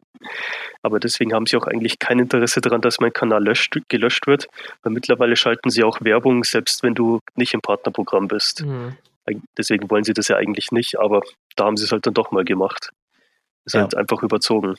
Aber 0.82 1.00
deswegen 1.00 1.34
haben 1.34 1.46
sie 1.46 1.58
auch 1.58 1.68
eigentlich 1.68 2.00
kein 2.00 2.20
Interesse 2.20 2.62
daran, 2.62 2.82
dass 2.82 3.00
mein 3.00 3.14
Kanal 3.14 3.44
löscht, 3.44 3.78
gelöscht 3.90 4.28
wird, 4.28 4.48
weil 4.84 4.94
mittlerweile 4.94 5.36
schalten 5.36 5.70
sie 5.70 5.84
auch 5.84 6.02
Werbung, 6.02 6.44
selbst 6.44 6.84
wenn 6.84 6.96
du 6.96 7.20
nicht 7.36 7.54
im 7.54 7.62
Partnerprogramm 7.62 8.28
bist. 8.28 8.66
Mhm. 8.66 8.98
Deswegen 9.58 9.90
wollen 9.90 10.04
sie 10.04 10.14
das 10.14 10.30
ja 10.30 10.38
eigentlich 10.38 10.72
nicht, 10.72 11.00
aber 11.00 11.22
da 11.56 11.66
haben 11.66 11.78
sie 11.78 11.84
es 11.84 11.92
halt 11.92 12.06
dann 12.06 12.14
doch 12.14 12.32
mal 12.32 12.46
gemacht. 12.46 12.92
Ist 13.66 13.74
ja. 13.74 13.82
halt 13.82 13.96
einfach 13.96 14.24
überzogen. 14.24 14.78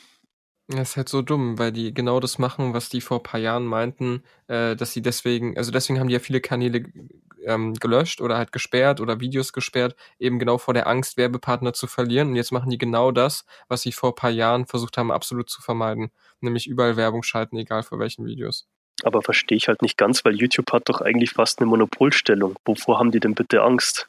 Das 0.69 0.91
ist 0.91 0.97
halt 0.99 1.09
so 1.09 1.23
dumm, 1.23 1.59
weil 1.59 1.73
die 1.73 1.95
genau 1.95 2.21
das 2.21 2.39
machen, 2.39 2.75
was 2.75 2.91
die 2.91 3.01
vor 3.01 3.21
ein 3.21 3.23
paar 3.23 3.41
Jahren 3.41 3.65
meinten, 3.65 4.23
äh, 4.49 4.77
dass 4.77 4.93
sie 4.93 5.01
deswegen, 5.01 5.57
also 5.57 5.71
deswegen 5.71 5.99
haben 5.99 6.09
die 6.09 6.15
ja 6.15 6.21
viele 6.21 6.43
Kanäle 6.43 6.85
ähm, 7.45 7.75
gelöscht 7.75 8.21
oder 8.21 8.37
halt 8.37 8.53
gesperrt 8.53 9.01
oder 9.01 9.21
Videos 9.21 9.55
gesperrt, 9.55 9.97
eben 10.19 10.39
genau 10.39 10.59
vor 10.59 10.75
der 10.75 10.87
Angst, 10.87 11.17
Werbepartner 11.17 11.73
zu 11.73 11.87
verlieren. 11.87 12.29
Und 12.29 12.37
jetzt 12.37 12.53
machen 12.53 12.69
die 12.71 12.77
genau 12.77 13.13
das, 13.13 13.47
was 13.69 13.81
sie 13.81 13.93
vor 13.93 14.11
ein 14.11 14.15
paar 14.15 14.31
Jahren 14.31 14.67
versucht 14.67 14.99
haben, 14.99 15.11
absolut 15.11 15.49
zu 15.49 15.63
vermeiden. 15.63 16.11
Nämlich 16.41 16.67
überall 16.67 16.97
Werbung 16.97 17.23
schalten, 17.23 17.57
egal 17.57 17.83
vor 17.83 17.99
welchen 17.99 18.27
Videos. 18.27 18.67
Aber 19.05 19.23
verstehe 19.23 19.57
ich 19.57 19.69
halt 19.69 19.81
nicht 19.81 19.97
ganz, 19.97 20.25
weil 20.25 20.37
YouTube 20.37 20.73
hat 20.73 20.89
doch 20.89 21.01
eigentlich 21.01 21.31
fast 21.31 21.61
eine 21.61 21.71
Monopolstellung. 21.71 22.57
Wovor 22.65 22.99
haben 22.99 23.11
die 23.11 23.21
denn 23.21 23.35
bitte 23.35 23.63
Angst? 23.63 24.09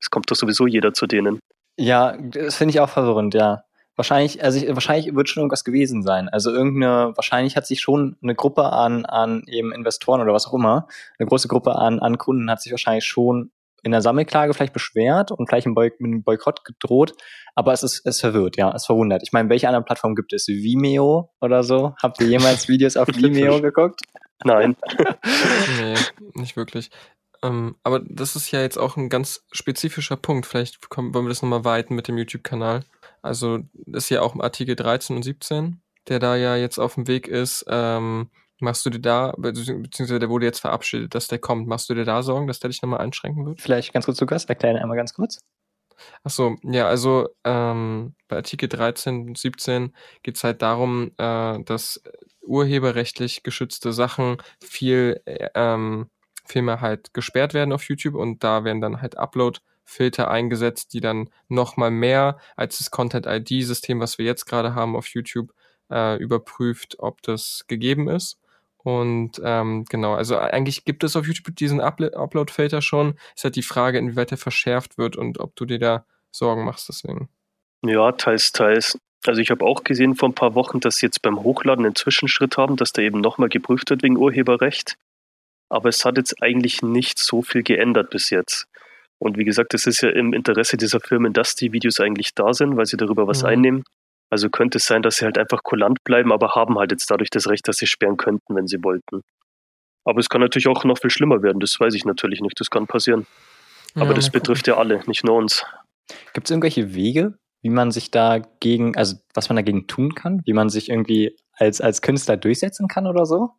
Es 0.00 0.10
kommt 0.10 0.30
doch 0.30 0.36
sowieso 0.36 0.66
jeder 0.66 0.94
zu 0.94 1.06
denen. 1.06 1.38
Ja, 1.78 2.16
das 2.16 2.56
finde 2.56 2.72
ich 2.72 2.80
auch 2.80 2.88
verwirrend, 2.88 3.34
ja. 3.34 3.62
Wahrscheinlich, 3.96 4.42
also 4.42 4.58
ich, 4.58 4.68
wahrscheinlich 4.74 5.14
wird 5.14 5.28
schon 5.28 5.42
irgendwas 5.42 5.64
gewesen 5.64 6.02
sein. 6.02 6.28
Also 6.28 6.50
irgendeine, 6.50 7.12
wahrscheinlich 7.14 7.56
hat 7.56 7.66
sich 7.66 7.80
schon 7.80 8.16
eine 8.22 8.34
Gruppe 8.34 8.72
an, 8.72 9.04
an 9.04 9.42
eben 9.46 9.72
Investoren 9.72 10.20
oder 10.20 10.32
was 10.32 10.46
auch 10.46 10.54
immer, 10.54 10.88
eine 11.18 11.28
große 11.28 11.48
Gruppe 11.48 11.76
an, 11.76 11.98
an 11.98 12.18
Kunden 12.18 12.50
hat 12.50 12.62
sich 12.62 12.72
wahrscheinlich 12.72 13.04
schon 13.04 13.50
in 13.82 13.92
der 13.92 14.00
Sammelklage 14.00 14.54
vielleicht 14.54 14.72
beschwert 14.72 15.32
und 15.32 15.48
gleich 15.48 15.66
mit 15.66 15.76
einem 15.76 16.22
Boykott 16.22 16.64
gedroht, 16.64 17.14
aber 17.54 17.72
es 17.72 17.82
ist 17.82 18.06
es 18.06 18.20
verwirrt, 18.20 18.56
ja, 18.56 18.72
es 18.74 18.86
verwundert. 18.86 19.22
Ich 19.24 19.32
meine, 19.32 19.48
welche 19.48 19.66
anderen 19.66 19.84
Plattformen 19.84 20.14
gibt 20.14 20.32
es? 20.32 20.46
Vimeo 20.46 21.30
oder 21.40 21.62
so? 21.64 21.94
Habt 22.00 22.20
ihr 22.20 22.28
jemals 22.28 22.68
Videos 22.68 22.96
auf 22.96 23.08
Vimeo 23.08 23.60
geguckt? 23.60 24.00
Nein. 24.44 24.76
nee, 25.80 25.94
nicht 26.34 26.56
wirklich. 26.56 26.90
Ähm, 27.42 27.76
aber 27.82 28.00
das 28.00 28.36
ist 28.36 28.50
ja 28.50 28.60
jetzt 28.60 28.78
auch 28.78 28.96
ein 28.96 29.08
ganz 29.08 29.44
spezifischer 29.52 30.16
Punkt. 30.16 30.46
Vielleicht 30.46 30.88
kommen, 30.88 31.12
wollen 31.14 31.26
wir 31.26 31.30
das 31.30 31.42
nochmal 31.42 31.64
weiten 31.64 31.94
mit 31.94 32.08
dem 32.08 32.18
YouTube-Kanal. 32.18 32.84
Also 33.20 33.60
das 33.72 34.04
ist 34.04 34.10
ja 34.10 34.22
auch 34.22 34.38
Artikel 34.38 34.76
13 34.76 35.16
und 35.16 35.22
17, 35.22 35.80
der 36.08 36.18
da 36.18 36.36
ja 36.36 36.56
jetzt 36.56 36.78
auf 36.78 36.94
dem 36.94 37.06
Weg 37.08 37.28
ist. 37.28 37.64
Ähm, 37.68 38.30
machst 38.60 38.86
du 38.86 38.90
dir 38.90 39.00
da, 39.00 39.34
beziehungsweise 39.36 40.18
der 40.18 40.30
wurde 40.30 40.46
jetzt 40.46 40.60
verabschiedet, 40.60 41.14
dass 41.14 41.28
der 41.28 41.38
kommt, 41.38 41.66
machst 41.66 41.90
du 41.90 41.94
dir 41.94 42.04
da 42.04 42.22
Sorgen, 42.22 42.46
dass 42.46 42.60
der 42.60 42.70
dich 42.70 42.80
nochmal 42.82 43.00
einschränken 43.00 43.44
wird? 43.44 43.60
Vielleicht 43.60 43.92
ganz 43.92 44.06
kurz, 44.06 44.20
Lukas, 44.20 44.44
erklären 44.44 44.76
einmal 44.76 44.96
ganz 44.96 45.14
kurz. 45.14 45.40
Ach 46.24 46.30
so, 46.30 46.56
ja, 46.62 46.86
also 46.86 47.28
ähm, 47.44 48.14
bei 48.28 48.36
Artikel 48.36 48.68
13 48.68 49.28
und 49.28 49.38
17 49.38 49.94
geht 50.22 50.36
es 50.36 50.44
halt 50.44 50.62
darum, 50.62 51.12
äh, 51.18 51.62
dass 51.64 52.02
urheberrechtlich 52.40 53.42
geschützte 53.42 53.92
Sachen 53.92 54.38
viel, 54.60 55.20
äh, 55.26 55.48
ähm, 55.54 56.08
viel 56.44 56.62
mehr 56.62 56.80
halt 56.80 57.14
gesperrt 57.14 57.54
werden 57.54 57.72
auf 57.72 57.84
YouTube 57.84 58.14
und 58.14 58.42
da 58.44 58.64
werden 58.64 58.80
dann 58.80 59.00
halt 59.00 59.18
Upload- 59.18 59.60
Filter 59.84 60.30
eingesetzt, 60.30 60.94
die 60.94 61.00
dann 61.00 61.28
nochmal 61.48 61.90
mehr 61.90 62.38
als 62.56 62.78
das 62.78 62.90
Content-ID-System, 62.90 64.00
was 64.00 64.18
wir 64.18 64.24
jetzt 64.24 64.46
gerade 64.46 64.74
haben 64.74 64.96
auf 64.96 65.08
YouTube, 65.08 65.52
äh, 65.90 66.16
überprüft, 66.16 66.96
ob 66.98 67.22
das 67.22 67.64
gegeben 67.68 68.08
ist. 68.08 68.38
Und 68.78 69.40
ähm, 69.44 69.84
genau, 69.88 70.14
also 70.14 70.36
eigentlich 70.38 70.84
gibt 70.84 71.04
es 71.04 71.14
auf 71.14 71.26
YouTube 71.26 71.54
diesen 71.54 71.80
Upload-Filter 71.80 72.82
schon. 72.82 73.14
Ist 73.36 73.44
halt 73.44 73.56
die 73.56 73.62
Frage, 73.62 73.98
inwieweit 73.98 74.32
der 74.32 74.38
verschärft 74.38 74.98
wird 74.98 75.16
und 75.16 75.38
ob 75.38 75.54
du 75.54 75.66
dir 75.66 75.78
da 75.78 76.04
Sorgen 76.32 76.64
machst 76.64 76.88
deswegen. 76.88 77.28
Ja, 77.84 78.10
teils, 78.12 78.52
teils. 78.52 78.98
Also 79.24 79.40
ich 79.40 79.50
habe 79.50 79.64
auch 79.64 79.84
gesehen 79.84 80.16
vor 80.16 80.30
ein 80.30 80.34
paar 80.34 80.54
Wochen, 80.56 80.80
dass 80.80 80.96
sie 80.96 81.06
jetzt 81.06 81.22
beim 81.22 81.38
Hochladen 81.42 81.84
einen 81.84 81.94
Zwischenschritt 81.94 82.56
haben, 82.56 82.76
dass 82.76 82.92
da 82.92 83.02
eben 83.02 83.20
nochmal 83.20 83.48
geprüft 83.48 83.90
wird 83.90 84.02
wegen 84.02 84.16
Urheberrecht. 84.16 84.96
Aber 85.72 85.88
es 85.88 86.04
hat 86.04 86.18
jetzt 86.18 86.42
eigentlich 86.42 86.82
nicht 86.82 87.18
so 87.18 87.40
viel 87.40 87.62
geändert 87.62 88.10
bis 88.10 88.28
jetzt. 88.28 88.66
Und 89.18 89.38
wie 89.38 89.44
gesagt, 89.44 89.72
es 89.72 89.86
ist 89.86 90.02
ja 90.02 90.10
im 90.10 90.34
Interesse 90.34 90.76
dieser 90.76 91.00
Firmen, 91.00 91.32
dass 91.32 91.54
die 91.54 91.72
Videos 91.72 91.98
eigentlich 91.98 92.34
da 92.34 92.52
sind, 92.52 92.76
weil 92.76 92.86
sie 92.86 92.96
darüber 92.96 93.26
was 93.26 93.42
mhm. 93.42 93.48
einnehmen. 93.48 93.84
Also 94.28 94.50
könnte 94.50 94.78
es 94.78 94.86
sein, 94.86 95.02
dass 95.02 95.16
sie 95.16 95.24
halt 95.24 95.38
einfach 95.38 95.62
kulant 95.62 96.04
bleiben, 96.04 96.32
aber 96.32 96.54
haben 96.54 96.78
halt 96.78 96.90
jetzt 96.90 97.10
dadurch 97.10 97.30
das 97.30 97.48
Recht, 97.48 97.68
dass 97.68 97.76
sie 97.76 97.86
sperren 97.86 98.16
könnten, 98.16 98.54
wenn 98.54 98.66
sie 98.66 98.82
wollten. 98.82 99.22
Aber 100.04 100.20
es 100.20 100.28
kann 100.28 100.40
natürlich 100.40 100.68
auch 100.68 100.84
noch 100.84 100.98
viel 100.98 101.10
schlimmer 101.10 101.42
werden, 101.42 101.60
das 101.60 101.78
weiß 101.78 101.94
ich 101.94 102.04
natürlich 102.04 102.40
nicht, 102.40 102.58
das 102.58 102.68
kann 102.68 102.86
passieren. 102.86 103.26
Aber 103.94 104.06
ja, 104.06 104.14
das 104.14 104.30
betrifft 104.30 104.66
ja 104.66 104.76
alle, 104.76 105.02
nicht 105.06 105.24
nur 105.24 105.36
uns. 105.36 105.64
Gibt 106.32 106.46
es 106.46 106.50
irgendwelche 106.50 106.94
Wege, 106.94 107.38
wie 107.62 107.70
man 107.70 107.90
sich 107.90 108.10
dagegen, 108.10 108.96
also 108.96 109.16
was 109.34 109.48
man 109.48 109.56
dagegen 109.56 109.86
tun 109.86 110.14
kann, 110.14 110.42
wie 110.44 110.52
man 110.52 110.68
sich 110.68 110.88
irgendwie 110.88 111.36
als, 111.52 111.80
als 111.80 112.02
Künstler 112.02 112.36
durchsetzen 112.36 112.88
kann 112.88 113.06
oder 113.06 113.24
so? 113.24 113.50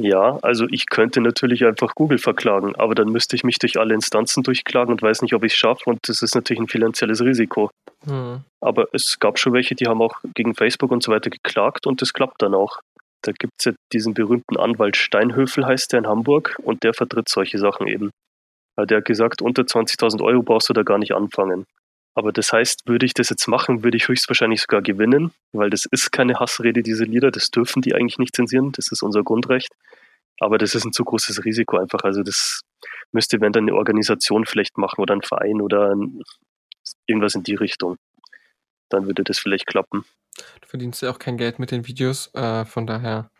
Ja, 0.00 0.38
also 0.42 0.66
ich 0.70 0.86
könnte 0.86 1.20
natürlich 1.20 1.64
einfach 1.64 1.94
Google 1.96 2.18
verklagen, 2.18 2.76
aber 2.76 2.94
dann 2.94 3.08
müsste 3.08 3.34
ich 3.34 3.42
mich 3.42 3.58
durch 3.58 3.80
alle 3.80 3.94
Instanzen 3.94 4.44
durchklagen 4.44 4.92
und 4.92 5.02
weiß 5.02 5.22
nicht, 5.22 5.34
ob 5.34 5.42
ich 5.42 5.52
es 5.52 5.58
schaffe 5.58 5.90
und 5.90 5.98
das 6.06 6.22
ist 6.22 6.36
natürlich 6.36 6.60
ein 6.60 6.68
finanzielles 6.68 7.20
Risiko. 7.20 7.70
Hm. 8.06 8.42
Aber 8.60 8.86
es 8.92 9.18
gab 9.18 9.40
schon 9.40 9.54
welche, 9.54 9.74
die 9.74 9.86
haben 9.86 10.00
auch 10.00 10.20
gegen 10.34 10.54
Facebook 10.54 10.92
und 10.92 11.02
so 11.02 11.10
weiter 11.10 11.30
geklagt 11.30 11.86
und 11.86 12.00
das 12.00 12.12
klappt 12.12 12.42
dann 12.42 12.54
auch. 12.54 12.78
Da 13.22 13.32
gibt 13.32 13.54
es 13.58 13.64
ja 13.64 13.72
diesen 13.92 14.14
berühmten 14.14 14.56
Anwalt 14.56 14.96
Steinhöfel, 14.96 15.66
heißt 15.66 15.92
der 15.92 15.98
in 15.98 16.06
Hamburg, 16.06 16.56
und 16.62 16.84
der 16.84 16.94
vertritt 16.94 17.28
solche 17.28 17.58
Sachen 17.58 17.88
eben. 17.88 18.10
Der 18.78 18.98
hat 18.98 19.04
gesagt, 19.04 19.42
unter 19.42 19.62
20.000 19.62 20.22
Euro 20.22 20.42
brauchst 20.44 20.68
du 20.68 20.72
da 20.72 20.84
gar 20.84 20.98
nicht 20.98 21.12
anfangen. 21.12 21.66
Aber 22.18 22.32
das 22.32 22.52
heißt, 22.52 22.88
würde 22.88 23.06
ich 23.06 23.14
das 23.14 23.28
jetzt 23.28 23.46
machen, 23.46 23.84
würde 23.84 23.96
ich 23.96 24.08
höchstwahrscheinlich 24.08 24.62
sogar 24.62 24.82
gewinnen, 24.82 25.30
weil 25.52 25.70
das 25.70 25.84
ist 25.88 26.10
keine 26.10 26.40
Hassrede, 26.40 26.82
diese 26.82 27.04
Lieder, 27.04 27.30
das 27.30 27.52
dürfen 27.52 27.80
die 27.80 27.94
eigentlich 27.94 28.18
nicht 28.18 28.34
zensieren, 28.34 28.72
das 28.72 28.90
ist 28.90 29.04
unser 29.04 29.22
Grundrecht. 29.22 29.72
Aber 30.40 30.58
das 30.58 30.74
ist 30.74 30.84
ein 30.84 30.92
zu 30.92 31.04
großes 31.04 31.44
Risiko 31.44 31.78
einfach. 31.78 32.02
Also 32.02 32.24
das 32.24 32.62
müsste, 33.12 33.40
wenn 33.40 33.52
dann 33.52 33.68
eine 33.68 33.76
Organisation 33.76 34.46
vielleicht 34.46 34.78
machen 34.78 35.00
oder 35.00 35.14
ein 35.14 35.22
Verein 35.22 35.60
oder 35.60 35.94
ein, 35.94 36.20
irgendwas 37.06 37.36
in 37.36 37.44
die 37.44 37.54
Richtung. 37.54 37.98
Dann 38.88 39.06
würde 39.06 39.22
das 39.22 39.38
vielleicht 39.38 39.68
klappen. 39.68 40.04
Du 40.60 40.66
verdienst 40.66 41.00
ja 41.02 41.12
auch 41.12 41.20
kein 41.20 41.38
Geld 41.38 41.60
mit 41.60 41.70
den 41.70 41.86
Videos, 41.86 42.34
äh, 42.34 42.64
von 42.64 42.88
daher 42.88 43.30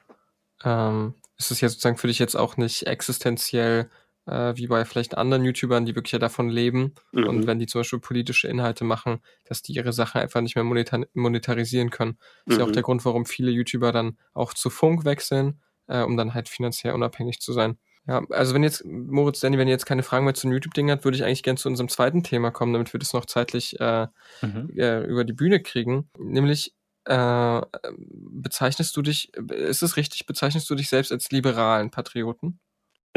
ähm, 0.62 1.14
ist 1.36 1.50
es 1.50 1.60
ja 1.60 1.68
sozusagen 1.68 1.96
für 1.96 2.06
dich 2.06 2.20
jetzt 2.20 2.36
auch 2.36 2.56
nicht 2.56 2.86
existenziell 2.86 3.90
äh, 4.28 4.56
wie 4.56 4.66
bei 4.66 4.84
vielleicht 4.84 5.16
anderen 5.16 5.44
YouTubern, 5.44 5.86
die 5.86 5.94
wirklich 5.94 6.12
ja 6.12 6.18
davon 6.18 6.48
leben. 6.48 6.94
Mhm. 7.12 7.26
Und 7.26 7.46
wenn 7.46 7.58
die 7.58 7.66
zum 7.66 7.80
Beispiel 7.80 7.98
politische 7.98 8.48
Inhalte 8.48 8.84
machen, 8.84 9.20
dass 9.44 9.62
die 9.62 9.72
ihre 9.72 9.92
Sachen 9.92 10.20
einfach 10.20 10.40
nicht 10.40 10.54
mehr 10.54 10.64
monetar 10.64 11.00
monetarisieren 11.14 11.90
können. 11.90 12.18
Das 12.44 12.54
ist 12.54 12.58
ja 12.58 12.64
auch 12.64 12.68
mhm. 12.68 12.74
der 12.74 12.82
Grund, 12.82 13.04
warum 13.04 13.26
viele 13.26 13.50
YouTuber 13.50 13.92
dann 13.92 14.18
auch 14.34 14.54
zu 14.54 14.70
Funk 14.70 15.04
wechseln, 15.04 15.60
äh, 15.86 16.02
um 16.02 16.16
dann 16.16 16.34
halt 16.34 16.48
finanziell 16.48 16.94
unabhängig 16.94 17.40
zu 17.40 17.52
sein. 17.52 17.78
Ja, 18.06 18.22
also 18.30 18.54
wenn 18.54 18.62
jetzt, 18.62 18.84
Moritz, 18.86 19.40
Danny, 19.40 19.58
wenn 19.58 19.68
ihr 19.68 19.72
jetzt 19.72 19.84
keine 19.84 20.02
Fragen 20.02 20.24
mehr 20.24 20.32
zum 20.32 20.50
YouTube-Ding 20.50 20.90
habt, 20.90 21.04
würde 21.04 21.16
ich 21.16 21.24
eigentlich 21.24 21.42
gerne 21.42 21.58
zu 21.58 21.68
unserem 21.68 21.90
zweiten 21.90 22.22
Thema 22.22 22.50
kommen, 22.50 22.72
damit 22.72 22.92
wir 22.94 23.00
das 23.00 23.12
noch 23.12 23.26
zeitlich 23.26 23.78
äh, 23.80 24.06
mhm. 24.40 24.70
äh, 24.76 25.04
über 25.04 25.24
die 25.24 25.34
Bühne 25.34 25.60
kriegen. 25.60 26.08
Nämlich, 26.18 26.74
äh, 27.04 27.60
bezeichnest 27.92 28.96
du 28.96 29.02
dich, 29.02 29.34
ist 29.34 29.82
es 29.82 29.96
richtig, 29.98 30.24
bezeichnest 30.24 30.70
du 30.70 30.74
dich 30.74 30.88
selbst 30.88 31.12
als 31.12 31.30
liberalen 31.30 31.90
Patrioten? 31.90 32.60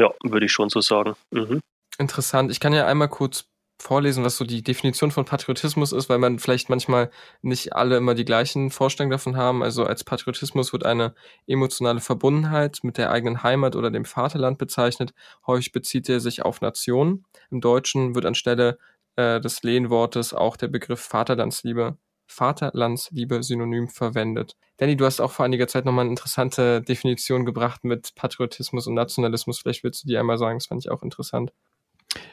Ja, 0.02 0.12
würde 0.24 0.46
ich 0.46 0.52
schon 0.52 0.68
so 0.68 0.80
sagen. 0.80 1.14
Mhm. 1.30 1.60
Interessant. 1.96 2.50
Ich 2.50 2.58
kann 2.58 2.72
ja 2.72 2.86
einmal 2.86 3.08
kurz 3.08 3.44
vorlesen, 3.80 4.24
was 4.24 4.36
so 4.36 4.44
die 4.44 4.62
Definition 4.62 5.12
von 5.12 5.24
Patriotismus 5.24 5.92
ist, 5.92 6.08
weil 6.08 6.18
man 6.18 6.40
vielleicht 6.40 6.68
manchmal 6.68 7.10
nicht 7.40 7.74
alle 7.74 7.98
immer 7.98 8.14
die 8.14 8.24
gleichen 8.24 8.72
Vorstellungen 8.72 9.12
davon 9.12 9.36
haben. 9.36 9.62
Also 9.62 9.84
als 9.84 10.02
Patriotismus 10.02 10.72
wird 10.72 10.84
eine 10.84 11.14
emotionale 11.46 12.00
Verbundenheit 12.00 12.80
mit 12.82 12.98
der 12.98 13.12
eigenen 13.12 13.44
Heimat 13.44 13.76
oder 13.76 13.92
dem 13.92 14.04
Vaterland 14.04 14.58
bezeichnet. 14.58 15.14
Häufig 15.46 15.70
bezieht 15.70 16.08
er 16.08 16.18
sich 16.18 16.42
auf 16.42 16.60
Nationen. 16.60 17.24
Im 17.52 17.60
Deutschen 17.60 18.16
wird 18.16 18.26
anstelle 18.26 18.78
äh, 19.14 19.40
des 19.40 19.62
Lehnwortes 19.62 20.34
auch 20.34 20.56
der 20.56 20.68
Begriff 20.68 21.00
Vaterlandsliebe 21.00 21.96
Vaterlandsliebe 22.32 23.42
synonym 23.42 23.88
verwendet. 23.88 24.56
Danny, 24.78 24.96
du 24.96 25.04
hast 25.04 25.20
auch 25.20 25.30
vor 25.30 25.44
einiger 25.44 25.68
Zeit 25.68 25.84
nochmal 25.84 26.04
eine 26.04 26.10
interessante 26.10 26.82
Definition 26.82 27.44
gebracht 27.44 27.84
mit 27.84 28.14
Patriotismus 28.14 28.86
und 28.86 28.94
Nationalismus. 28.94 29.60
Vielleicht 29.60 29.84
willst 29.84 30.02
du 30.02 30.08
die 30.08 30.16
einmal 30.16 30.38
sagen, 30.38 30.58
das 30.58 30.66
fand 30.66 30.84
ich 30.84 30.90
auch 30.90 31.02
interessant. 31.02 31.52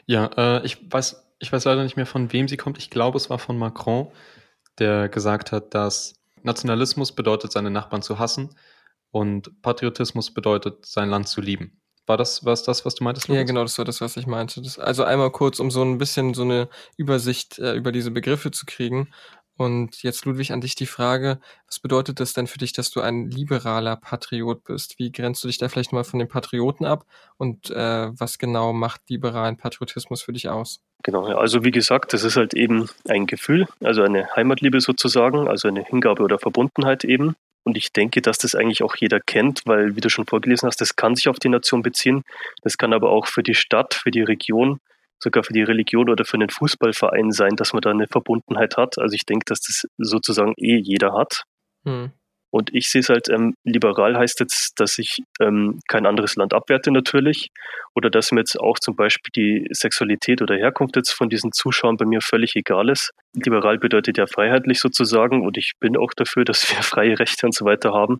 Ja, 0.06 0.30
äh, 0.36 0.64
ich 0.64 0.90
weiß, 0.90 1.24
ich 1.38 1.52
weiß 1.52 1.64
leider 1.64 1.82
nicht 1.82 1.96
mehr, 1.96 2.06
von 2.06 2.32
wem 2.32 2.48
sie 2.48 2.56
kommt. 2.56 2.78
Ich 2.78 2.90
glaube, 2.90 3.18
es 3.18 3.30
war 3.30 3.38
von 3.38 3.58
Macron, 3.58 4.08
der 4.78 5.08
gesagt 5.08 5.52
hat, 5.52 5.74
dass 5.74 6.14
Nationalismus 6.42 7.12
bedeutet, 7.12 7.52
seine 7.52 7.70
Nachbarn 7.70 8.02
zu 8.02 8.18
hassen 8.18 8.54
und 9.10 9.62
Patriotismus 9.62 10.32
bedeutet, 10.32 10.86
sein 10.86 11.10
Land 11.10 11.28
zu 11.28 11.40
lieben. 11.40 11.80
War 12.06 12.16
das 12.16 12.44
was 12.44 12.64
das, 12.64 12.84
was 12.84 12.96
du 12.96 13.04
meintest? 13.04 13.28
Lukas? 13.28 13.38
Ja, 13.38 13.44
genau, 13.44 13.62
das 13.62 13.78
war 13.78 13.84
das, 13.84 14.00
was 14.00 14.16
ich 14.16 14.26
meinte. 14.26 14.60
Das, 14.62 14.78
also 14.78 15.04
einmal 15.04 15.30
kurz, 15.30 15.60
um 15.60 15.70
so 15.70 15.82
ein 15.82 15.98
bisschen 15.98 16.34
so 16.34 16.42
eine 16.42 16.68
Übersicht 16.96 17.58
äh, 17.58 17.74
über 17.74 17.92
diese 17.92 18.10
Begriffe 18.10 18.50
zu 18.50 18.66
kriegen. 18.66 19.12
Und 19.60 20.02
jetzt, 20.02 20.24
Ludwig, 20.24 20.52
an 20.52 20.62
dich 20.62 20.74
die 20.74 20.86
Frage, 20.86 21.38
was 21.66 21.80
bedeutet 21.80 22.18
das 22.18 22.32
denn 22.32 22.46
für 22.46 22.56
dich, 22.56 22.72
dass 22.72 22.90
du 22.90 23.02
ein 23.02 23.30
liberaler 23.30 23.94
Patriot 23.94 24.64
bist? 24.64 24.98
Wie 24.98 25.12
grenzt 25.12 25.44
du 25.44 25.48
dich 25.48 25.58
da 25.58 25.68
vielleicht 25.68 25.92
mal 25.92 26.02
von 26.02 26.18
den 26.18 26.28
Patrioten 26.28 26.86
ab? 26.86 27.04
Und 27.36 27.68
äh, 27.68 28.08
was 28.18 28.38
genau 28.38 28.72
macht 28.72 29.02
liberalen 29.10 29.58
Patriotismus 29.58 30.22
für 30.22 30.32
dich 30.32 30.48
aus? 30.48 30.80
Genau, 31.02 31.26
also 31.26 31.62
wie 31.62 31.72
gesagt, 31.72 32.14
das 32.14 32.24
ist 32.24 32.38
halt 32.38 32.54
eben 32.54 32.88
ein 33.06 33.26
Gefühl, 33.26 33.66
also 33.84 34.00
eine 34.02 34.34
Heimatliebe 34.34 34.80
sozusagen, 34.80 35.46
also 35.46 35.68
eine 35.68 35.84
Hingabe 35.84 36.22
oder 36.22 36.38
Verbundenheit 36.38 37.04
eben. 37.04 37.36
Und 37.62 37.76
ich 37.76 37.92
denke, 37.92 38.22
dass 38.22 38.38
das 38.38 38.54
eigentlich 38.54 38.82
auch 38.82 38.96
jeder 38.96 39.20
kennt, 39.20 39.60
weil, 39.66 39.94
wie 39.94 40.00
du 40.00 40.08
schon 40.08 40.24
vorgelesen 40.24 40.68
hast, 40.68 40.80
das 40.80 40.96
kann 40.96 41.16
sich 41.16 41.28
auf 41.28 41.38
die 41.38 41.50
Nation 41.50 41.82
beziehen. 41.82 42.22
Das 42.62 42.78
kann 42.78 42.94
aber 42.94 43.10
auch 43.10 43.26
für 43.26 43.42
die 43.42 43.54
Stadt, 43.54 43.92
für 43.92 44.10
die 44.10 44.22
Region 44.22 44.80
sogar 45.22 45.44
für 45.44 45.52
die 45.52 45.62
Religion 45.62 46.08
oder 46.08 46.24
für 46.24 46.34
einen 46.34 46.50
Fußballverein 46.50 47.30
sein, 47.30 47.56
dass 47.56 47.72
man 47.72 47.82
da 47.82 47.90
eine 47.90 48.06
Verbundenheit 48.08 48.76
hat. 48.76 48.98
Also 48.98 49.14
ich 49.14 49.26
denke, 49.26 49.44
dass 49.46 49.60
das 49.60 49.86
sozusagen 49.98 50.54
eh 50.56 50.76
jeder 50.76 51.12
hat. 51.14 51.44
Hm. 51.86 52.12
Und 52.52 52.74
ich 52.74 52.88
sehe 52.88 53.00
es 53.00 53.08
halt, 53.08 53.28
ähm, 53.28 53.54
liberal 53.64 54.16
heißt 54.18 54.40
jetzt, 54.40 54.80
dass 54.80 54.98
ich 54.98 55.22
ähm, 55.40 55.78
kein 55.88 56.04
anderes 56.04 56.34
Land 56.34 56.52
abwerte 56.52 56.90
natürlich 56.90 57.50
oder 57.94 58.10
dass 58.10 58.32
mir 58.32 58.40
jetzt 58.40 58.58
auch 58.58 58.80
zum 58.80 58.96
Beispiel 58.96 59.30
die 59.36 59.68
Sexualität 59.70 60.42
oder 60.42 60.56
Herkunft 60.56 60.96
jetzt 60.96 61.12
von 61.12 61.28
diesen 61.28 61.52
Zuschauern 61.52 61.96
bei 61.96 62.06
mir 62.06 62.20
völlig 62.20 62.56
egal 62.56 62.88
ist. 62.88 63.12
Liberal 63.34 63.78
bedeutet 63.78 64.18
ja 64.18 64.26
freiheitlich 64.26 64.80
sozusagen 64.80 65.46
und 65.46 65.56
ich 65.58 65.74
bin 65.78 65.96
auch 65.96 66.12
dafür, 66.16 66.44
dass 66.50 66.68
wir 66.68 66.82
freie 66.82 67.18
Rechte 67.18 67.46
und 67.46 67.54
so 67.54 67.64
weiter 67.64 67.92
haben. 67.92 68.18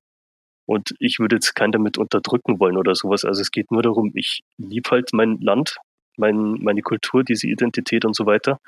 Und 0.64 0.94
ich 1.01 1.18
würde 1.18 1.36
jetzt 1.36 1.57
keinen 1.57 1.72
damit 1.72 1.98
unterdrücken 1.98 2.61
wollen 2.61 2.76
oder 2.76 2.94
sowas. 2.94 3.24
Also 3.24 3.40
es 3.40 3.51
geht 3.51 3.72
nur 3.72 3.82
darum, 3.82 4.12
ich 4.14 4.42
liebe 4.57 4.88
halt 4.90 5.11
mein 5.12 5.38
Land 5.40 5.74
mein, 6.16 6.54
meine 6.62 6.82
Kultur, 6.82 7.24
diese 7.24 7.46
Identität 7.46 8.04
und 8.04 8.14
so 8.14 8.26
weiter. 8.26 8.58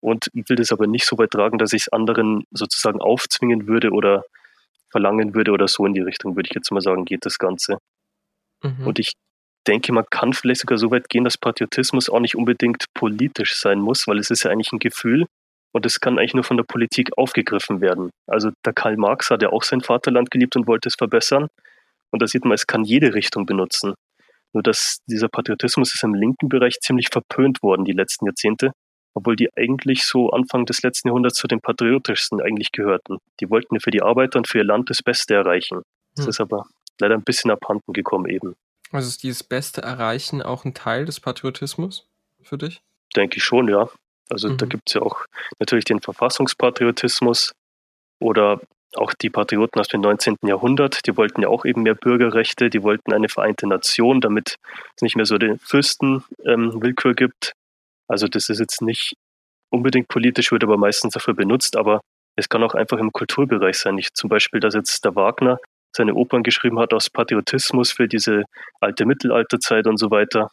Und 0.00 0.28
will 0.34 0.56
das 0.56 0.72
aber 0.72 0.86
nicht 0.86 1.06
so 1.06 1.18
weit 1.18 1.30
tragen, 1.30 1.58
dass 1.58 1.72
ich 1.72 1.82
es 1.82 1.88
anderen 1.92 2.44
sozusagen 2.50 3.00
aufzwingen 3.00 3.66
würde 3.66 3.90
oder 3.90 4.24
verlangen 4.90 5.34
würde 5.34 5.52
oder 5.52 5.68
so 5.68 5.84
in 5.86 5.94
die 5.94 6.00
Richtung, 6.00 6.36
würde 6.36 6.48
ich 6.48 6.54
jetzt 6.54 6.70
mal 6.70 6.80
sagen, 6.80 7.04
geht 7.04 7.26
das 7.26 7.38
Ganze. 7.38 7.78
Mhm. 8.62 8.86
Und 8.86 8.98
ich 8.98 9.14
denke, 9.66 9.92
man 9.92 10.04
kann 10.10 10.32
vielleicht 10.32 10.60
sogar 10.60 10.78
so 10.78 10.90
weit 10.90 11.08
gehen, 11.08 11.24
dass 11.24 11.36
Patriotismus 11.36 12.08
auch 12.08 12.20
nicht 12.20 12.36
unbedingt 12.36 12.84
politisch 12.94 13.56
sein 13.56 13.80
muss, 13.80 14.06
weil 14.06 14.18
es 14.18 14.30
ist 14.30 14.44
ja 14.44 14.50
eigentlich 14.50 14.72
ein 14.72 14.78
Gefühl 14.78 15.26
und 15.72 15.84
es 15.84 16.00
kann 16.00 16.18
eigentlich 16.18 16.34
nur 16.34 16.44
von 16.44 16.56
der 16.56 16.64
Politik 16.64 17.10
aufgegriffen 17.18 17.80
werden. 17.80 18.10
Also 18.26 18.50
der 18.64 18.72
Karl 18.72 18.96
Marx 18.96 19.30
hat 19.30 19.42
ja 19.42 19.50
auch 19.50 19.62
sein 19.62 19.80
Vaterland 19.80 20.30
geliebt 20.30 20.56
und 20.56 20.66
wollte 20.66 20.88
es 20.88 20.94
verbessern. 20.94 21.48
Und 22.10 22.22
da 22.22 22.26
sieht 22.26 22.44
man, 22.44 22.52
es 22.52 22.66
kann 22.66 22.84
jede 22.84 23.12
Richtung 23.12 23.44
benutzen. 23.44 23.94
Nur 24.56 24.62
dass 24.62 25.02
dieser 25.06 25.28
Patriotismus 25.28 25.92
ist 25.92 26.02
im 26.02 26.14
linken 26.14 26.48
Bereich 26.48 26.80
ziemlich 26.80 27.08
verpönt 27.12 27.62
worden 27.62 27.84
die 27.84 27.92
letzten 27.92 28.24
Jahrzehnte, 28.24 28.72
obwohl 29.12 29.36
die 29.36 29.54
eigentlich 29.54 30.06
so 30.06 30.30
Anfang 30.30 30.64
des 30.64 30.82
letzten 30.82 31.08
Jahrhunderts 31.08 31.36
zu 31.36 31.46
den 31.46 31.60
patriotischsten 31.60 32.40
eigentlich 32.40 32.72
gehörten. 32.72 33.18
Die 33.40 33.50
wollten 33.50 33.74
ja 33.74 33.80
für 33.80 33.90
die 33.90 34.00
Arbeiter 34.00 34.38
und 34.38 34.48
für 34.48 34.56
ihr 34.56 34.64
Land 34.64 34.88
das 34.88 35.02
Beste 35.02 35.34
erreichen. 35.34 35.82
Das 36.14 36.24
hm. 36.24 36.30
ist 36.30 36.40
aber 36.40 36.64
leider 36.98 37.16
ein 37.16 37.22
bisschen 37.22 37.50
abhanden 37.50 37.92
gekommen 37.92 38.30
eben. 38.30 38.54
Also 38.92 39.08
ist 39.08 39.22
dieses 39.24 39.44
Beste 39.44 39.82
erreichen 39.82 40.40
auch 40.40 40.64
ein 40.64 40.72
Teil 40.72 41.04
des 41.04 41.20
Patriotismus 41.20 42.08
für 42.42 42.56
dich? 42.56 42.80
Denke 43.14 43.36
ich 43.36 43.44
schon, 43.44 43.68
ja. 43.68 43.90
Also 44.30 44.48
mhm. 44.48 44.56
da 44.56 44.64
gibt 44.64 44.88
es 44.88 44.94
ja 44.94 45.02
auch 45.02 45.26
natürlich 45.58 45.84
den 45.84 46.00
Verfassungspatriotismus 46.00 47.52
oder 48.20 48.62
auch 48.94 49.12
die 49.14 49.30
Patrioten 49.30 49.80
aus 49.80 49.88
dem 49.88 50.00
19. 50.00 50.36
Jahrhundert, 50.42 51.06
die 51.06 51.16
wollten 51.16 51.42
ja 51.42 51.48
auch 51.48 51.64
eben 51.64 51.82
mehr 51.82 51.94
Bürgerrechte, 51.94 52.70
die 52.70 52.82
wollten 52.82 53.12
eine 53.12 53.28
vereinte 53.28 53.66
Nation, 53.66 54.20
damit 54.20 54.56
es 54.94 55.02
nicht 55.02 55.16
mehr 55.16 55.26
so 55.26 55.38
den 55.38 55.58
Fürsten 55.58 56.24
ähm, 56.44 56.80
Willkür 56.80 57.14
gibt. 57.14 57.52
Also 58.08 58.28
das 58.28 58.48
ist 58.48 58.60
jetzt 58.60 58.82
nicht 58.82 59.14
unbedingt 59.70 60.08
politisch, 60.08 60.52
wird 60.52 60.64
aber 60.64 60.76
meistens 60.76 61.14
dafür 61.14 61.34
benutzt, 61.34 61.76
aber 61.76 62.00
es 62.36 62.48
kann 62.48 62.62
auch 62.62 62.74
einfach 62.74 62.98
im 62.98 63.12
Kulturbereich 63.12 63.78
sein. 63.78 63.98
Ich, 63.98 64.12
zum 64.14 64.28
Beispiel, 64.28 64.60
dass 64.60 64.74
jetzt 64.74 65.04
der 65.04 65.14
Wagner 65.16 65.58
seine 65.94 66.14
Opern 66.14 66.42
geschrieben 66.42 66.78
hat 66.78 66.92
aus 66.92 67.10
Patriotismus 67.10 67.90
für 67.90 68.06
diese 68.06 68.44
alte 68.80 69.06
Mittelalterzeit 69.06 69.86
und 69.86 69.96
so 69.96 70.10
weiter. 70.10 70.50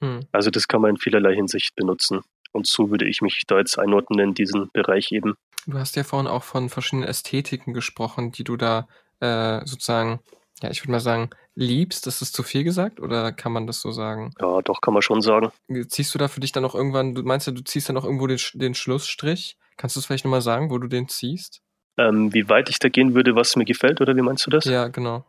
Hm. 0.00 0.26
Also 0.30 0.50
das 0.50 0.68
kann 0.68 0.82
man 0.82 0.90
in 0.90 0.96
vielerlei 0.98 1.34
Hinsicht 1.34 1.74
benutzen. 1.74 2.20
Und 2.52 2.66
so 2.66 2.90
würde 2.90 3.06
ich 3.06 3.22
mich 3.22 3.42
da 3.46 3.58
jetzt 3.58 3.78
einordnen 3.78 4.20
in 4.20 4.34
diesen 4.34 4.70
Bereich 4.72 5.10
eben. 5.12 5.34
Du 5.66 5.78
hast 5.78 5.96
ja 5.96 6.04
vorhin 6.04 6.26
auch 6.26 6.42
von 6.42 6.68
verschiedenen 6.68 7.08
Ästhetiken 7.08 7.72
gesprochen, 7.72 8.32
die 8.32 8.44
du 8.44 8.56
da 8.56 8.88
äh, 9.20 9.64
sozusagen, 9.64 10.20
ja, 10.60 10.70
ich 10.70 10.82
würde 10.82 10.92
mal 10.92 11.00
sagen, 11.00 11.30
liebst. 11.54 12.06
Das 12.06 12.22
ist 12.22 12.34
zu 12.34 12.42
viel 12.42 12.64
gesagt 12.64 13.00
oder 13.00 13.32
kann 13.32 13.52
man 13.52 13.66
das 13.66 13.80
so 13.80 13.92
sagen? 13.92 14.32
Ja, 14.40 14.60
doch, 14.62 14.80
kann 14.80 14.94
man 14.94 15.02
schon 15.02 15.22
sagen. 15.22 15.52
Ziehst 15.88 16.14
du 16.14 16.18
da 16.18 16.28
für 16.28 16.40
dich 16.40 16.52
dann 16.52 16.64
auch 16.64 16.74
irgendwann, 16.74 17.14
du 17.14 17.22
meinst 17.22 17.46
ja, 17.46 17.52
du 17.52 17.62
ziehst 17.62 17.88
dann 17.88 17.96
auch 17.96 18.04
irgendwo 18.04 18.26
den, 18.26 18.40
den 18.54 18.74
Schlussstrich? 18.74 19.56
Kannst 19.76 19.96
du 19.96 20.00
es 20.00 20.06
vielleicht 20.06 20.24
nochmal 20.24 20.42
sagen, 20.42 20.70
wo 20.70 20.78
du 20.78 20.88
den 20.88 21.08
ziehst? 21.08 21.60
Ähm, 21.98 22.32
wie 22.32 22.48
weit 22.48 22.68
ich 22.68 22.78
da 22.78 22.88
gehen 22.88 23.14
würde, 23.14 23.36
was 23.36 23.54
mir 23.56 23.64
gefällt, 23.64 24.00
oder 24.00 24.16
wie 24.16 24.22
meinst 24.22 24.46
du 24.46 24.50
das? 24.50 24.64
Ja, 24.64 24.88
genau. 24.88 25.24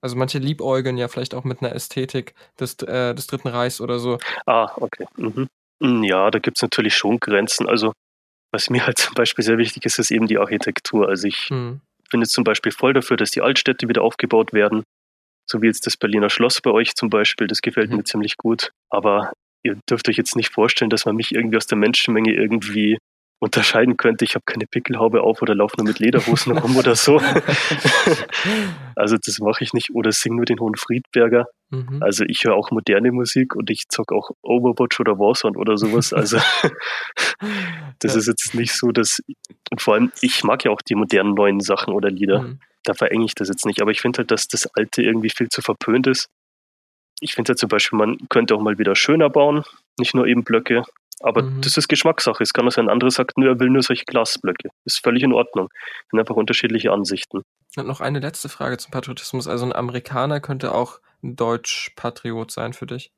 Also 0.00 0.16
manche 0.16 0.38
liebäugeln 0.38 0.98
ja 0.98 1.08
vielleicht 1.08 1.34
auch 1.34 1.44
mit 1.44 1.62
einer 1.62 1.74
Ästhetik 1.74 2.34
des, 2.60 2.74
äh, 2.82 3.14
des 3.14 3.26
Dritten 3.26 3.48
Reichs 3.48 3.80
oder 3.80 3.98
so. 3.98 4.18
Ah, 4.44 4.70
okay. 4.76 5.06
Mhm. 5.16 5.48
Hm, 5.82 6.04
ja, 6.04 6.30
da 6.30 6.38
gibt 6.38 6.58
es 6.58 6.62
natürlich 6.62 6.94
schon 6.94 7.18
Grenzen. 7.20 7.66
Also 7.68 7.92
was 8.54 8.70
mir 8.70 8.86
halt 8.86 8.96
zum 8.98 9.14
Beispiel 9.14 9.44
sehr 9.44 9.58
wichtig 9.58 9.84
ist, 9.84 9.98
ist 9.98 10.10
eben 10.10 10.26
die 10.26 10.38
Architektur. 10.38 11.08
Also 11.08 11.28
ich 11.28 11.50
mhm. 11.50 11.80
bin 12.10 12.20
jetzt 12.20 12.32
zum 12.32 12.44
Beispiel 12.44 12.72
voll 12.72 12.94
dafür, 12.94 13.18
dass 13.18 13.32
die 13.32 13.42
Altstädte 13.42 13.88
wieder 13.88 14.02
aufgebaut 14.02 14.54
werden. 14.54 14.84
So 15.46 15.60
wie 15.60 15.66
jetzt 15.66 15.86
das 15.86 15.98
Berliner 15.98 16.30
Schloss 16.30 16.62
bei 16.62 16.70
euch 16.70 16.94
zum 16.94 17.10
Beispiel, 17.10 17.46
das 17.46 17.60
gefällt 17.60 17.90
mhm. 17.90 17.98
mir 17.98 18.04
ziemlich 18.04 18.38
gut. 18.38 18.70
Aber 18.88 19.32
ihr 19.62 19.78
dürft 19.90 20.08
euch 20.08 20.16
jetzt 20.16 20.36
nicht 20.36 20.50
vorstellen, 20.50 20.88
dass 20.88 21.04
man 21.04 21.16
mich 21.16 21.34
irgendwie 21.34 21.58
aus 21.58 21.66
der 21.66 21.76
Menschenmenge 21.76 22.32
irgendwie 22.32 22.96
unterscheiden 23.44 23.96
könnte, 23.98 24.24
ich 24.24 24.34
habe 24.34 24.44
keine 24.46 24.66
Pickelhaube 24.66 25.22
auf 25.22 25.42
oder 25.42 25.54
laufe 25.54 25.76
nur 25.76 25.86
mit 25.86 25.98
Lederhosen 25.98 26.56
rum 26.56 26.76
oder 26.76 26.96
so. 26.96 27.20
also 28.96 29.16
das 29.22 29.38
mache 29.38 29.62
ich 29.62 29.74
nicht 29.74 29.90
oder 29.94 30.12
singe 30.12 30.36
nur 30.36 30.46
den 30.46 30.58
Hohen 30.60 30.74
Friedberger. 30.76 31.46
Mhm. 31.70 32.02
Also 32.02 32.24
ich 32.26 32.44
höre 32.44 32.54
auch 32.54 32.70
moderne 32.70 33.12
Musik 33.12 33.54
und 33.54 33.70
ich 33.70 33.84
zocke 33.88 34.14
auch 34.14 34.30
Overwatch 34.42 34.98
oder 34.98 35.18
Warzone 35.18 35.58
oder 35.58 35.76
sowas. 35.76 36.12
Also 36.14 36.38
das 38.00 38.14
ja. 38.14 38.18
ist 38.18 38.26
jetzt 38.26 38.54
nicht 38.54 38.72
so, 38.72 38.92
dass 38.92 39.20
und 39.70 39.82
vor 39.82 39.94
allem 39.94 40.10
ich 40.22 40.42
mag 40.42 40.64
ja 40.64 40.70
auch 40.70 40.80
die 40.80 40.94
modernen 40.94 41.34
neuen 41.34 41.60
Sachen 41.60 41.92
oder 41.92 42.10
Lieder. 42.10 42.42
Mhm. 42.42 42.60
Da 42.82 42.94
verenge 42.94 43.26
ich 43.26 43.34
das 43.34 43.48
jetzt 43.48 43.66
nicht, 43.66 43.82
aber 43.82 43.90
ich 43.90 44.00
finde 44.00 44.18
halt, 44.18 44.30
dass 44.30 44.48
das 44.48 44.66
alte 44.74 45.02
irgendwie 45.02 45.30
viel 45.30 45.48
zu 45.48 45.60
verpönt 45.60 46.06
ist. 46.06 46.28
Ich 47.20 47.34
finde 47.34 47.52
ja 47.52 47.56
zum 47.56 47.68
Beispiel, 47.68 47.98
man 47.98 48.18
könnte 48.28 48.54
auch 48.54 48.60
mal 48.60 48.78
wieder 48.78 48.96
schöner 48.96 49.30
bauen, 49.30 49.64
nicht 49.98 50.14
nur 50.14 50.26
eben 50.26 50.44
Blöcke. 50.44 50.82
Aber 51.20 51.42
mhm. 51.42 51.60
das 51.60 51.76
ist 51.76 51.88
Geschmackssache. 51.88 52.42
Es 52.42 52.52
kann 52.52 52.66
auch 52.66 52.72
sein, 52.72 52.86
ein 52.86 52.92
anderer 52.92 53.10
sagt, 53.10 53.38
nur 53.38 53.48
er 53.48 53.60
will 53.60 53.70
nur 53.70 53.82
solche 53.82 54.04
Glasblöcke. 54.04 54.70
Ist 54.84 55.02
völlig 55.02 55.22
in 55.22 55.32
Ordnung. 55.32 55.68
Das 55.70 56.10
sind 56.10 56.20
einfach 56.20 56.34
unterschiedliche 56.34 56.92
Ansichten. 56.92 57.42
Und 57.76 57.86
noch 57.86 58.00
eine 58.00 58.20
letzte 58.20 58.48
Frage 58.48 58.78
zum 58.78 58.90
Patriotismus. 58.90 59.48
Also 59.48 59.64
ein 59.64 59.72
Amerikaner 59.72 60.40
könnte 60.40 60.74
auch 60.74 61.00
ein 61.22 61.36
Deutsch-Patriot 61.36 62.50
sein 62.50 62.72
für 62.72 62.86
dich? 62.86 63.10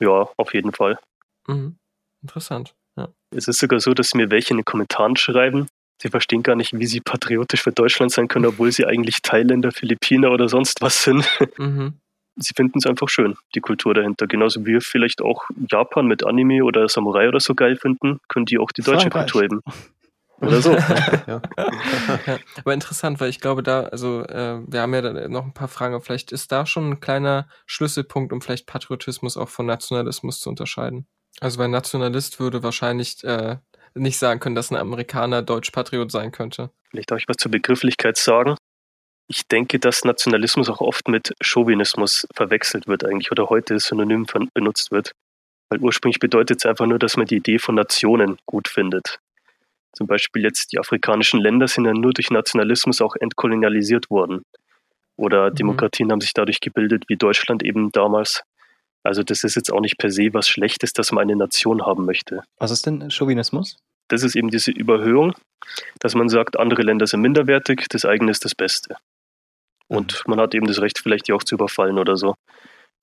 Ja, 0.00 0.28
auf 0.36 0.54
jeden 0.54 0.72
Fall. 0.72 0.98
Mhm. 1.46 1.76
Interessant. 2.22 2.74
Ja. 2.96 3.08
Es 3.34 3.48
ist 3.48 3.58
sogar 3.58 3.80
so, 3.80 3.94
dass 3.94 4.14
mir 4.14 4.30
welche 4.30 4.50
in 4.50 4.58
den 4.58 4.64
Kommentaren 4.64 5.16
schreiben, 5.16 5.68
sie 6.00 6.08
verstehen 6.08 6.42
gar 6.42 6.56
nicht, 6.56 6.78
wie 6.78 6.86
sie 6.86 7.00
patriotisch 7.00 7.62
für 7.62 7.72
Deutschland 7.72 8.12
sein 8.12 8.28
können, 8.28 8.46
obwohl 8.46 8.70
sie 8.72 8.86
eigentlich 8.86 9.22
Thailänder, 9.22 9.72
Philippiner 9.72 10.30
oder 10.30 10.48
sonst 10.48 10.80
was 10.80 11.02
sind. 11.02 11.26
Mhm 11.56 11.94
sie 12.36 12.54
finden 12.54 12.78
es 12.78 12.86
einfach 12.86 13.08
schön, 13.08 13.36
die 13.54 13.60
Kultur 13.60 13.94
dahinter. 13.94 14.26
Genauso 14.26 14.60
wie 14.62 14.72
wir 14.72 14.80
vielleicht 14.80 15.22
auch 15.22 15.44
Japan 15.70 16.06
mit 16.06 16.24
Anime 16.24 16.64
oder 16.64 16.88
Samurai 16.88 17.28
oder 17.28 17.40
so 17.40 17.54
geil 17.54 17.76
finden, 17.76 18.20
können 18.28 18.46
die 18.46 18.58
auch 18.58 18.70
die 18.72 18.82
deutsche 18.82 19.10
Frankreich. 19.10 19.32
Kultur 19.32 19.44
eben. 19.44 19.60
Oder 20.42 20.60
so. 20.60 20.72
ja. 20.72 21.40
Aber 22.58 22.74
interessant, 22.74 23.20
weil 23.20 23.30
ich 23.30 23.40
glaube, 23.40 23.62
da, 23.62 23.84
also 23.84 24.24
äh, 24.24 24.60
wir 24.66 24.80
haben 24.80 24.92
ja 24.92 25.28
noch 25.28 25.44
ein 25.44 25.54
paar 25.54 25.68
Fragen, 25.68 25.94
aber 25.94 26.02
vielleicht 26.02 26.32
ist 26.32 26.50
da 26.50 26.66
schon 26.66 26.90
ein 26.90 27.00
kleiner 27.00 27.46
Schlüsselpunkt, 27.66 28.32
um 28.32 28.40
vielleicht 28.40 28.66
Patriotismus 28.66 29.36
auch 29.36 29.48
von 29.48 29.66
Nationalismus 29.66 30.40
zu 30.40 30.50
unterscheiden. 30.50 31.06
Also 31.40 31.60
weil 31.60 31.68
Nationalist 31.68 32.40
würde 32.40 32.64
wahrscheinlich 32.64 33.22
äh, 33.22 33.58
nicht 33.94 34.18
sagen 34.18 34.40
können, 34.40 34.56
dass 34.56 34.72
ein 34.72 34.76
Amerikaner 34.76 35.42
Deutsch-Patriot 35.42 36.10
sein 36.10 36.32
könnte. 36.32 36.70
Vielleicht 36.90 37.12
darf 37.12 37.20
ich 37.20 37.28
was 37.28 37.36
zur 37.36 37.52
Begrifflichkeit 37.52 38.16
sagen. 38.16 38.56
Ich 39.28 39.46
denke, 39.46 39.78
dass 39.78 40.04
Nationalismus 40.04 40.68
auch 40.68 40.80
oft 40.80 41.08
mit 41.08 41.34
Chauvinismus 41.42 42.26
verwechselt 42.34 42.86
wird 42.86 43.04
eigentlich 43.04 43.30
oder 43.30 43.48
heute 43.48 43.78
synonym 43.78 44.26
benutzt 44.52 44.90
wird. 44.90 45.12
Weil 45.70 45.80
ursprünglich 45.80 46.18
bedeutet 46.18 46.58
es 46.58 46.66
einfach 46.66 46.86
nur, 46.86 46.98
dass 46.98 47.16
man 47.16 47.26
die 47.26 47.36
Idee 47.36 47.58
von 47.58 47.74
Nationen 47.74 48.36
gut 48.44 48.68
findet. 48.68 49.20
Zum 49.94 50.06
Beispiel 50.06 50.42
jetzt 50.42 50.72
die 50.72 50.78
afrikanischen 50.78 51.40
Länder 51.40 51.68
sind 51.68 51.84
ja 51.84 51.92
nur 51.92 52.12
durch 52.12 52.30
Nationalismus 52.30 53.00
auch 53.00 53.14
entkolonialisiert 53.16 54.10
worden. 54.10 54.42
Oder 55.16 55.50
mhm. 55.50 55.54
Demokratien 55.54 56.10
haben 56.10 56.20
sich 56.20 56.34
dadurch 56.34 56.60
gebildet, 56.60 57.04
wie 57.08 57.16
Deutschland 57.16 57.62
eben 57.62 57.92
damals. 57.92 58.42
Also 59.02 59.22
das 59.22 59.44
ist 59.44 59.56
jetzt 59.56 59.72
auch 59.72 59.80
nicht 59.80 59.98
per 59.98 60.10
se 60.10 60.32
was 60.32 60.48
Schlechtes, 60.48 60.92
dass 60.92 61.12
man 61.12 61.22
eine 61.22 61.36
Nation 61.36 61.84
haben 61.84 62.04
möchte. 62.04 62.42
Was 62.58 62.70
ist 62.70 62.86
denn 62.86 63.10
Chauvinismus? 63.10 63.78
Das 64.08 64.22
ist 64.22 64.36
eben 64.36 64.50
diese 64.50 64.70
Überhöhung, 64.70 65.34
dass 66.00 66.14
man 66.14 66.28
sagt, 66.28 66.58
andere 66.58 66.82
Länder 66.82 67.06
sind 67.06 67.20
minderwertig, 67.20 67.86
das 67.88 68.04
eigene 68.04 68.30
ist 68.30 68.44
das 68.44 68.54
Beste. 68.54 68.96
Und 69.92 70.22
man 70.26 70.40
hat 70.40 70.54
eben 70.54 70.66
das 70.66 70.80
Recht, 70.80 70.98
vielleicht 70.98 71.28
die 71.28 71.32
auch 71.32 71.42
zu 71.42 71.54
überfallen 71.54 71.98
oder 71.98 72.16
so. 72.16 72.34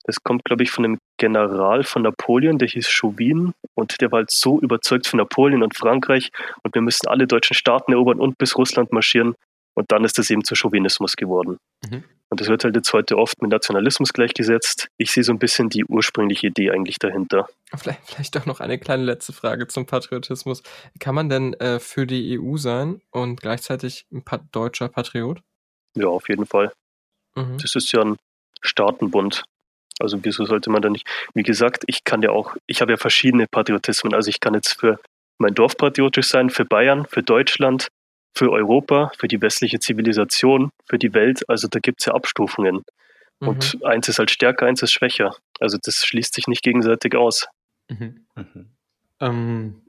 Das 0.04 0.22
kommt, 0.22 0.44
glaube 0.44 0.62
ich, 0.62 0.70
von 0.70 0.84
einem 0.84 0.98
General 1.18 1.84
von 1.84 2.02
Napoleon, 2.02 2.58
der 2.58 2.68
hieß 2.68 2.88
Chauvin 2.88 3.52
und 3.74 4.00
der 4.00 4.10
war 4.10 4.18
halt 4.18 4.30
so 4.30 4.58
überzeugt 4.60 5.06
von 5.06 5.18
Napoleon 5.18 5.62
und 5.62 5.76
Frankreich 5.76 6.30
und 6.62 6.74
wir 6.74 6.82
müssen 6.82 7.06
alle 7.06 7.26
deutschen 7.26 7.54
Staaten 7.54 7.92
erobern 7.92 8.18
und 8.18 8.38
bis 8.38 8.56
Russland 8.56 8.92
marschieren. 8.92 9.34
Und 9.74 9.92
dann 9.92 10.04
ist 10.04 10.18
das 10.18 10.30
eben 10.30 10.42
zu 10.42 10.56
Chauvinismus 10.56 11.16
geworden. 11.16 11.58
Mhm. 11.88 12.02
Und 12.28 12.40
das 12.40 12.48
wird 12.48 12.64
halt 12.64 12.76
jetzt 12.76 12.92
heute 12.92 13.18
oft 13.18 13.42
mit 13.42 13.50
Nationalismus 13.50 14.12
gleichgesetzt. 14.12 14.88
Ich 14.98 15.10
sehe 15.10 15.24
so 15.24 15.32
ein 15.32 15.38
bisschen 15.38 15.68
die 15.68 15.84
ursprüngliche 15.84 16.46
Idee 16.46 16.70
eigentlich 16.70 16.98
dahinter. 16.98 17.48
Vielleicht, 17.76 18.00
vielleicht 18.04 18.36
auch 18.36 18.46
noch 18.46 18.60
eine 18.60 18.78
kleine 18.78 19.02
letzte 19.02 19.32
Frage 19.32 19.66
zum 19.66 19.86
Patriotismus. 19.86 20.62
Kann 20.98 21.14
man 21.14 21.28
denn 21.28 21.54
äh, 21.54 21.80
für 21.80 22.06
die 22.06 22.38
EU 22.38 22.56
sein 22.56 23.00
und 23.10 23.40
gleichzeitig 23.40 24.06
ein 24.12 24.22
pa 24.22 24.38
deutscher 24.52 24.88
Patriot? 24.88 25.40
Ja, 25.96 26.06
auf 26.06 26.28
jeden 26.28 26.46
Fall. 26.46 26.72
Mhm. 27.34 27.58
Das 27.58 27.74
ist 27.74 27.92
ja 27.92 28.02
ein 28.02 28.16
Staatenbund. 28.62 29.44
Also 29.98 30.18
wieso 30.22 30.46
sollte 30.46 30.70
man 30.70 30.82
da 30.82 30.88
nicht? 30.88 31.06
Wie 31.34 31.42
gesagt, 31.42 31.84
ich 31.86 32.04
kann 32.04 32.22
ja 32.22 32.30
auch, 32.30 32.56
ich 32.66 32.80
habe 32.80 32.92
ja 32.92 32.96
verschiedene 32.96 33.46
Patriotismen. 33.46 34.14
Also 34.14 34.30
ich 34.30 34.40
kann 34.40 34.54
jetzt 34.54 34.80
für 34.80 34.98
mein 35.38 35.54
Dorf 35.54 35.76
patriotisch 35.76 36.28
sein, 36.28 36.50
für 36.50 36.64
Bayern, 36.64 37.06
für 37.06 37.22
Deutschland, 37.22 37.88
für 38.34 38.50
Europa, 38.50 39.12
für 39.18 39.28
die 39.28 39.40
westliche 39.40 39.78
Zivilisation, 39.80 40.70
für 40.86 40.98
die 40.98 41.12
Welt. 41.12 41.48
Also 41.48 41.68
da 41.68 41.80
gibt 41.80 42.00
es 42.00 42.06
ja 42.06 42.14
Abstufungen. 42.14 42.84
Mhm. 43.40 43.48
Und 43.48 43.84
eins 43.84 44.08
ist 44.08 44.18
halt 44.18 44.30
stärker, 44.30 44.66
eins 44.66 44.82
ist 44.82 44.92
schwächer. 44.92 45.36
Also 45.58 45.78
das 45.82 46.04
schließt 46.06 46.34
sich 46.34 46.46
nicht 46.46 46.62
gegenseitig 46.62 47.14
aus. 47.14 47.48
Mhm. 47.88 48.24
Mhm. 48.36 48.70
Ähm, 49.20 49.82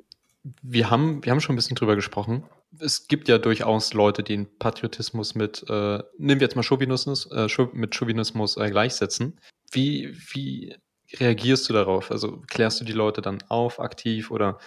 wir, 0.62 0.90
haben, 0.90 1.24
wir 1.24 1.32
haben 1.32 1.40
schon 1.40 1.54
ein 1.54 1.58
bisschen 1.58 1.76
drüber 1.76 1.96
gesprochen 1.96 2.44
es 2.80 3.08
gibt 3.08 3.28
ja 3.28 3.38
durchaus 3.38 3.94
Leute, 3.94 4.24
die 4.24 4.38
den 4.38 4.58
Patriotismus 4.58 5.36
mit, 5.36 5.64
äh, 5.70 6.00
nehmen 6.18 6.40
wir 6.40 6.46
jetzt 6.46 6.56
mal 6.56 6.64
Chauvinismus, 6.64 7.30
äh, 7.32 7.48
mit 7.74 7.96
Chauvinismus 7.96 8.58
äh, 8.58 8.70
gleichsetzen. 8.70 9.40
Wie, 9.72 10.16
wie 10.34 10.76
reagierst 11.14 11.70
du 11.70 11.74
darauf? 11.74 12.12
Also 12.12 12.42
klärst 12.48 12.80
du 12.80 12.86
die 12.86 12.94
Leute 12.94 13.22
dann 13.22 13.44
auf, 13.50 13.80
aktiv, 13.80 14.32
oder 14.32 14.60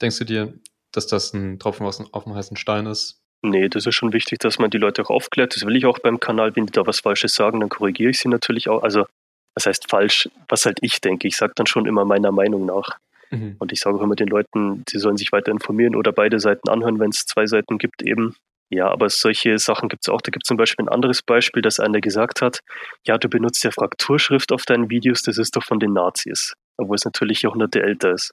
denkst 0.00 0.18
du 0.18 0.24
dir, 0.24 0.54
dass 0.92 1.06
das 1.06 1.32
ein 1.32 1.58
Tropfen 1.58 1.86
auf, 1.86 1.98
auf 2.12 2.24
dem 2.24 2.34
heißen 2.34 2.56
Stein 2.56 2.86
ist? 2.86 3.22
Nee, 3.42 3.68
das 3.68 3.86
ist 3.86 3.94
schon 3.94 4.12
wichtig, 4.12 4.38
dass 4.38 4.58
man 4.58 4.70
die 4.70 4.78
Leute 4.78 5.02
auch 5.02 5.10
aufklärt. 5.10 5.54
Das 5.54 5.64
will 5.64 5.76
ich 5.76 5.86
auch 5.86 5.98
beim 5.98 6.20
Kanal. 6.20 6.56
Wenn 6.56 6.66
die 6.66 6.72
da 6.72 6.86
was 6.86 7.00
Falsches 7.00 7.34
sagen, 7.34 7.60
dann 7.60 7.68
korrigiere 7.68 8.10
ich 8.10 8.18
sie 8.18 8.28
natürlich 8.28 8.68
auch. 8.68 8.82
Also, 8.82 9.06
was 9.54 9.66
heißt 9.66 9.88
falsch? 9.88 10.28
Was 10.48 10.64
halt 10.64 10.78
ich 10.80 11.00
denke. 11.00 11.28
Ich 11.28 11.36
sage 11.36 11.52
dann 11.54 11.66
schon 11.66 11.86
immer 11.86 12.04
meiner 12.04 12.32
Meinung 12.32 12.66
nach. 12.66 12.98
Mhm. 13.30 13.56
Und 13.58 13.72
ich 13.72 13.80
sage 13.80 13.98
auch 13.98 14.02
immer 14.02 14.16
den 14.16 14.28
Leuten, 14.28 14.84
sie 14.88 14.98
sollen 14.98 15.16
sich 15.16 15.32
weiter 15.32 15.50
informieren 15.50 15.96
oder 15.96 16.12
beide 16.12 16.38
Seiten 16.38 16.68
anhören, 16.68 16.98
wenn 17.00 17.10
es 17.10 17.26
zwei 17.26 17.46
Seiten 17.46 17.78
gibt 17.78 18.02
eben. 18.02 18.34
Ja, 18.68 18.90
aber 18.90 19.08
solche 19.10 19.58
Sachen 19.58 19.88
gibt 19.88 20.04
es 20.04 20.08
auch. 20.08 20.20
Da 20.20 20.30
gibt 20.30 20.44
es 20.44 20.48
zum 20.48 20.56
Beispiel 20.56 20.86
ein 20.86 20.92
anderes 20.92 21.22
Beispiel, 21.22 21.62
dass 21.62 21.78
einer 21.78 22.00
gesagt 22.00 22.42
hat, 22.42 22.60
ja, 23.06 23.16
du 23.16 23.28
benutzt 23.28 23.62
ja 23.62 23.70
Frakturschrift 23.70 24.50
auf 24.52 24.64
deinen 24.64 24.90
Videos, 24.90 25.22
das 25.22 25.38
ist 25.38 25.54
doch 25.54 25.62
von 25.62 25.78
den 25.78 25.92
Nazis, 25.92 26.54
obwohl 26.76 26.96
es 26.96 27.04
natürlich 27.04 27.42
Jahrhunderte 27.42 27.82
älter 27.82 28.12
ist. 28.12 28.32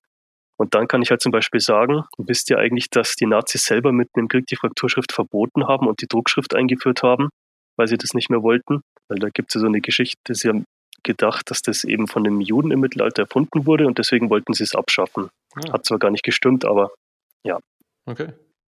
Und 0.57 0.75
dann 0.75 0.87
kann 0.87 1.01
ich 1.01 1.09
halt 1.09 1.21
zum 1.21 1.31
Beispiel 1.31 1.59
sagen, 1.59 2.03
du 2.17 2.27
wisst 2.27 2.49
ja 2.49 2.57
eigentlich, 2.57 2.89
dass 2.89 3.15
die 3.15 3.25
Nazis 3.25 3.65
selber 3.65 3.91
mitten 3.91 4.19
im 4.19 4.27
Krieg 4.27 4.45
die 4.47 4.55
Frakturschrift 4.55 5.11
verboten 5.11 5.67
haben 5.67 5.87
und 5.87 6.01
die 6.01 6.07
Druckschrift 6.07 6.55
eingeführt 6.55 7.03
haben, 7.03 7.29
weil 7.77 7.87
sie 7.87 7.97
das 7.97 8.13
nicht 8.13 8.29
mehr 8.29 8.43
wollten. 8.43 8.81
Weil 9.09 9.19
da 9.19 9.29
gibt 9.29 9.49
es 9.49 9.55
ja 9.55 9.61
so 9.61 9.67
eine 9.67 9.81
Geschichte, 9.81 10.33
sie 10.33 10.49
haben 10.49 10.65
gedacht, 11.03 11.49
dass 11.51 11.61
das 11.61 11.83
eben 11.83 12.07
von 12.07 12.23
den 12.23 12.41
Juden 12.41 12.71
im 12.71 12.79
Mittelalter 12.79 13.23
erfunden 13.23 13.65
wurde 13.65 13.87
und 13.87 13.97
deswegen 13.97 14.29
wollten 14.29 14.53
sie 14.53 14.63
es 14.63 14.75
abschaffen. 14.75 15.29
Ah. 15.55 15.73
Hat 15.73 15.85
zwar 15.85 15.99
gar 15.99 16.11
nicht 16.11 16.23
gestimmt, 16.23 16.65
aber 16.65 16.91
ja. 17.43 17.59
Okay. 18.05 18.29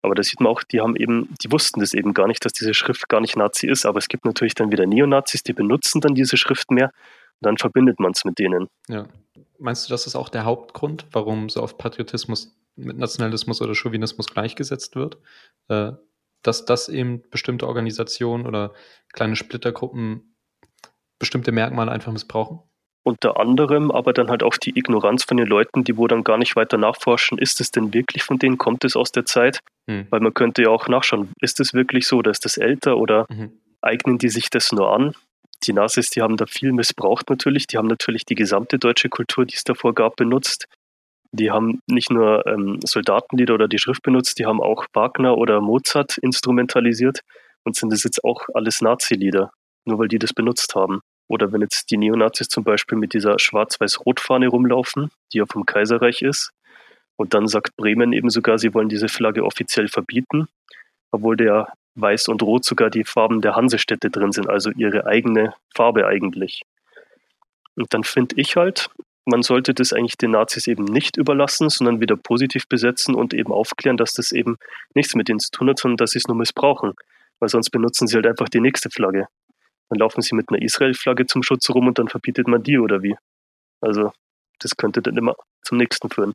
Aber 0.03 0.15
da 0.15 0.23
sieht 0.23 0.41
man 0.41 0.53
auch, 0.53 0.63
die 0.63 0.81
haben 0.81 0.97
eben, 0.97 1.35
die 1.43 1.51
wussten 1.51 1.81
das 1.81 1.95
eben 1.95 2.13
gar 2.13 2.27
nicht, 2.27 2.45
dass 2.45 2.53
diese 2.53 2.75
Schrift 2.75 3.09
gar 3.09 3.21
nicht 3.21 3.37
Nazi 3.37 3.67
ist, 3.67 3.87
aber 3.87 3.99
es 3.99 4.09
gibt 4.09 4.27
natürlich 4.27 4.55
dann 4.55 4.71
wieder 4.71 4.87
Neonazis, 4.87 5.43
die 5.43 5.55
benutzen 5.55 6.01
dann 6.03 6.15
diese 6.15 6.37
Schrift 6.37 6.71
mehr 6.71 6.87
und 6.87 7.47
dann 7.47 7.57
verbindet 7.57 8.01
man 8.01 8.13
es 8.13 8.25
mit 8.25 8.39
denen. 8.39 8.69
Ja. 8.89 9.09
Meinst 9.59 9.89
du, 9.89 9.95
das 9.95 10.07
ist 10.07 10.15
auch 10.15 10.29
der 10.29 10.45
Hauptgrund, 10.45 11.07
warum 11.13 11.49
so 11.49 11.63
oft 11.63 11.79
Patriotismus 11.79 12.55
mit 12.77 12.99
Nationalismus 12.99 13.63
oder 13.63 13.75
Chauvinismus 13.75 14.29
gleichgesetzt 14.29 14.95
wird? 14.95 15.17
Äh, 15.69 15.93
dass 16.43 16.67
das 16.67 16.89
eben 16.89 17.23
bestimmte 17.31 17.67
Organisationen 17.67 18.47
oder 18.47 18.75
kleine 19.13 19.35
Splittergruppen 19.35 20.34
bestimmte 21.19 21.53
Merkmale 21.53 21.91
einfach 21.91 22.13
missbrauchen? 22.13 22.61
Unter 23.07 23.39
anderem, 23.39 23.91
aber 23.91 24.15
dann 24.15 24.31
halt 24.31 24.43
auch 24.43 24.57
die 24.57 24.79
Ignoranz 24.79 25.25
von 25.25 25.37
den 25.37 25.47
Leuten, 25.47 25.85
die 25.85 25.99
wo 25.99 26.07
dann 26.07 26.25
gar 26.25 26.39
nicht 26.39 26.57
weiter 26.57 26.79
nachforschen, 26.79 27.37
ist 27.37 27.61
es 27.61 27.71
denn 27.71 27.93
wirklich 27.93 28.23
von 28.23 28.39
denen, 28.39 28.57
kommt 28.57 28.83
es 28.85 28.97
aus 28.97 29.13
der 29.13 29.27
Zeit? 29.27 29.61
Hm. 29.89 30.07
Weil 30.09 30.21
man 30.21 30.33
könnte 30.33 30.63
ja 30.63 30.71
auch 30.71 30.89
nachschauen, 30.89 31.31
ist 31.41 31.61
es 31.61 31.75
wirklich 31.75 32.07
so 32.07 32.17
oder 32.17 32.31
ist 32.31 32.47
das 32.47 32.57
älter 32.57 32.97
oder 32.97 33.27
mhm. 33.29 33.53
eignen 33.83 34.17
die 34.17 34.31
sich 34.31 34.49
das 34.49 34.73
nur 34.73 34.91
an? 34.91 35.15
Die 35.65 35.75
Nazis, 35.75 36.11
die 36.11 36.23
haben 36.23 36.39
da 36.39 36.47
viel 36.47 36.73
missbraucht 36.73 37.29
natürlich, 37.29 37.67
die 37.67 37.77
haben 37.77 37.89
natürlich 37.89 38.25
die 38.25 38.35
gesamte 38.35 38.79
deutsche 38.79 39.11
Kultur, 39.11 39.45
die 39.45 39.55
es 39.55 39.65
davor 39.65 39.95
gab, 39.95 40.17
benutzt. 40.17 40.67
Die 41.33 41.51
haben 41.51 41.81
nicht 41.87 42.11
nur 42.11 42.47
ähm, 42.47 42.79
Soldatenlieder 42.85 43.55
oder 43.55 43.69
die 43.69 43.79
Schrift 43.79 44.03
benutzt, 44.03 44.39
die 44.39 44.47
haben 44.47 44.63
auch 44.63 44.87
Wagner 44.95 45.37
oder 45.37 45.61
Mozart 45.61 46.17
instrumentalisiert 46.19 47.21
und 47.65 47.77
sind 47.77 47.93
das 47.93 48.05
jetzt 48.05 48.23
auch 48.25 48.47
alles 48.55 48.81
Nazi-Lieder, 48.81 49.51
nur 49.85 49.99
weil 49.99 50.09
die 50.09 50.19
das 50.19 50.33
benutzt 50.33 50.75
haben. 50.75 51.01
Oder 51.29 51.53
wenn 51.53 51.63
jetzt 51.63 51.91
die 51.91 51.97
Neonazis 51.97 52.49
zum 52.49 52.65
Beispiel 52.65 52.99
mit 52.99 53.15
dieser 53.15 53.39
Schwarz-Weiß-Rot-Fahne 53.39 54.49
rumlaufen, 54.49 55.11
die 55.33 55.39
ja 55.39 55.47
vom 55.47 55.65
Kaiserreich 55.65 56.23
ist, 56.23 56.51
und 57.17 57.33
dann 57.33 57.47
sagt 57.47 57.77
Bremen 57.77 58.13
eben 58.13 58.29
sogar, 58.29 58.59
sie 58.59 58.75
wollen 58.75 58.89
diese 58.89 59.09
Flagge 59.09 59.45
offiziell 59.45 59.89
verbieten, 59.89 60.49
obwohl 61.13 61.37
der 61.37 61.73
Weiß 61.95 62.29
und 62.29 62.43
Rot 62.43 62.65
sogar 62.65 62.91
die 62.91 63.05
Farben 63.05 63.41
der 63.41 63.55
Hansestädte 63.55 64.11
drin 64.11 64.33
sind, 64.33 64.49
also 64.49 64.71
ihre 64.71 65.07
eigene 65.07 65.55
Farbe 65.75 66.07
eigentlich. 66.07 66.63
Und 67.77 67.95
dann 67.95 68.05
finde 68.05 68.35
ich 68.37 68.57
halt, 68.57 68.91
man 69.25 69.43
sollte 69.43 69.75
das 69.75 69.93
eigentlich 69.93 70.19
den 70.19 70.33
Nazis 70.33 70.67
eben 70.67 70.85
nicht 70.85 71.17
überlassen, 71.17 71.71
sondern 71.71 72.01
wieder 72.01 72.17
positiv 72.17 72.69
besetzen 72.69 73.15
und 73.15 73.33
eben 73.33 73.53
aufklären, 73.53 73.97
dass 73.97 74.13
das 74.13 74.33
eben 74.33 74.59
nichts 74.95 75.15
mit 75.15 75.29
ihnen 75.29 75.41
zu 75.41 75.51
tun 75.51 75.71
hat, 75.71 75.79
sondern 75.79 75.97
dass 75.97 76.11
sie 76.11 76.19
es 76.19 76.27
nur 76.27 76.37
missbrauchen. 76.37 76.95
Weil 77.39 77.49
sonst 77.49 77.71
benutzen 77.71 78.07
sie 78.07 78.17
halt 78.17 78.27
einfach 78.27 78.49
die 78.49 78.61
nächste 78.61 78.91
Flagge. 78.91 79.29
Dann 79.91 79.99
laufen 79.99 80.23
sie 80.23 80.35
mit 80.35 80.49
einer 80.49 80.63
Israel-Flagge 80.63 81.27
zum 81.27 81.43
Schutz 81.43 81.69
rum 81.71 81.87
und 81.87 81.99
dann 81.99 82.09
verbietet 82.09 82.49
man 82.49 82.63
die 82.63 82.79
oder 82.79 83.03
wie. 83.03 83.17
Also, 83.81 84.13
das 84.61 84.77
könnte 84.77 85.03
dann 85.03 85.17
immer 85.17 85.35
zum 85.63 85.79
nächsten 85.79 86.11
führen. 86.11 86.33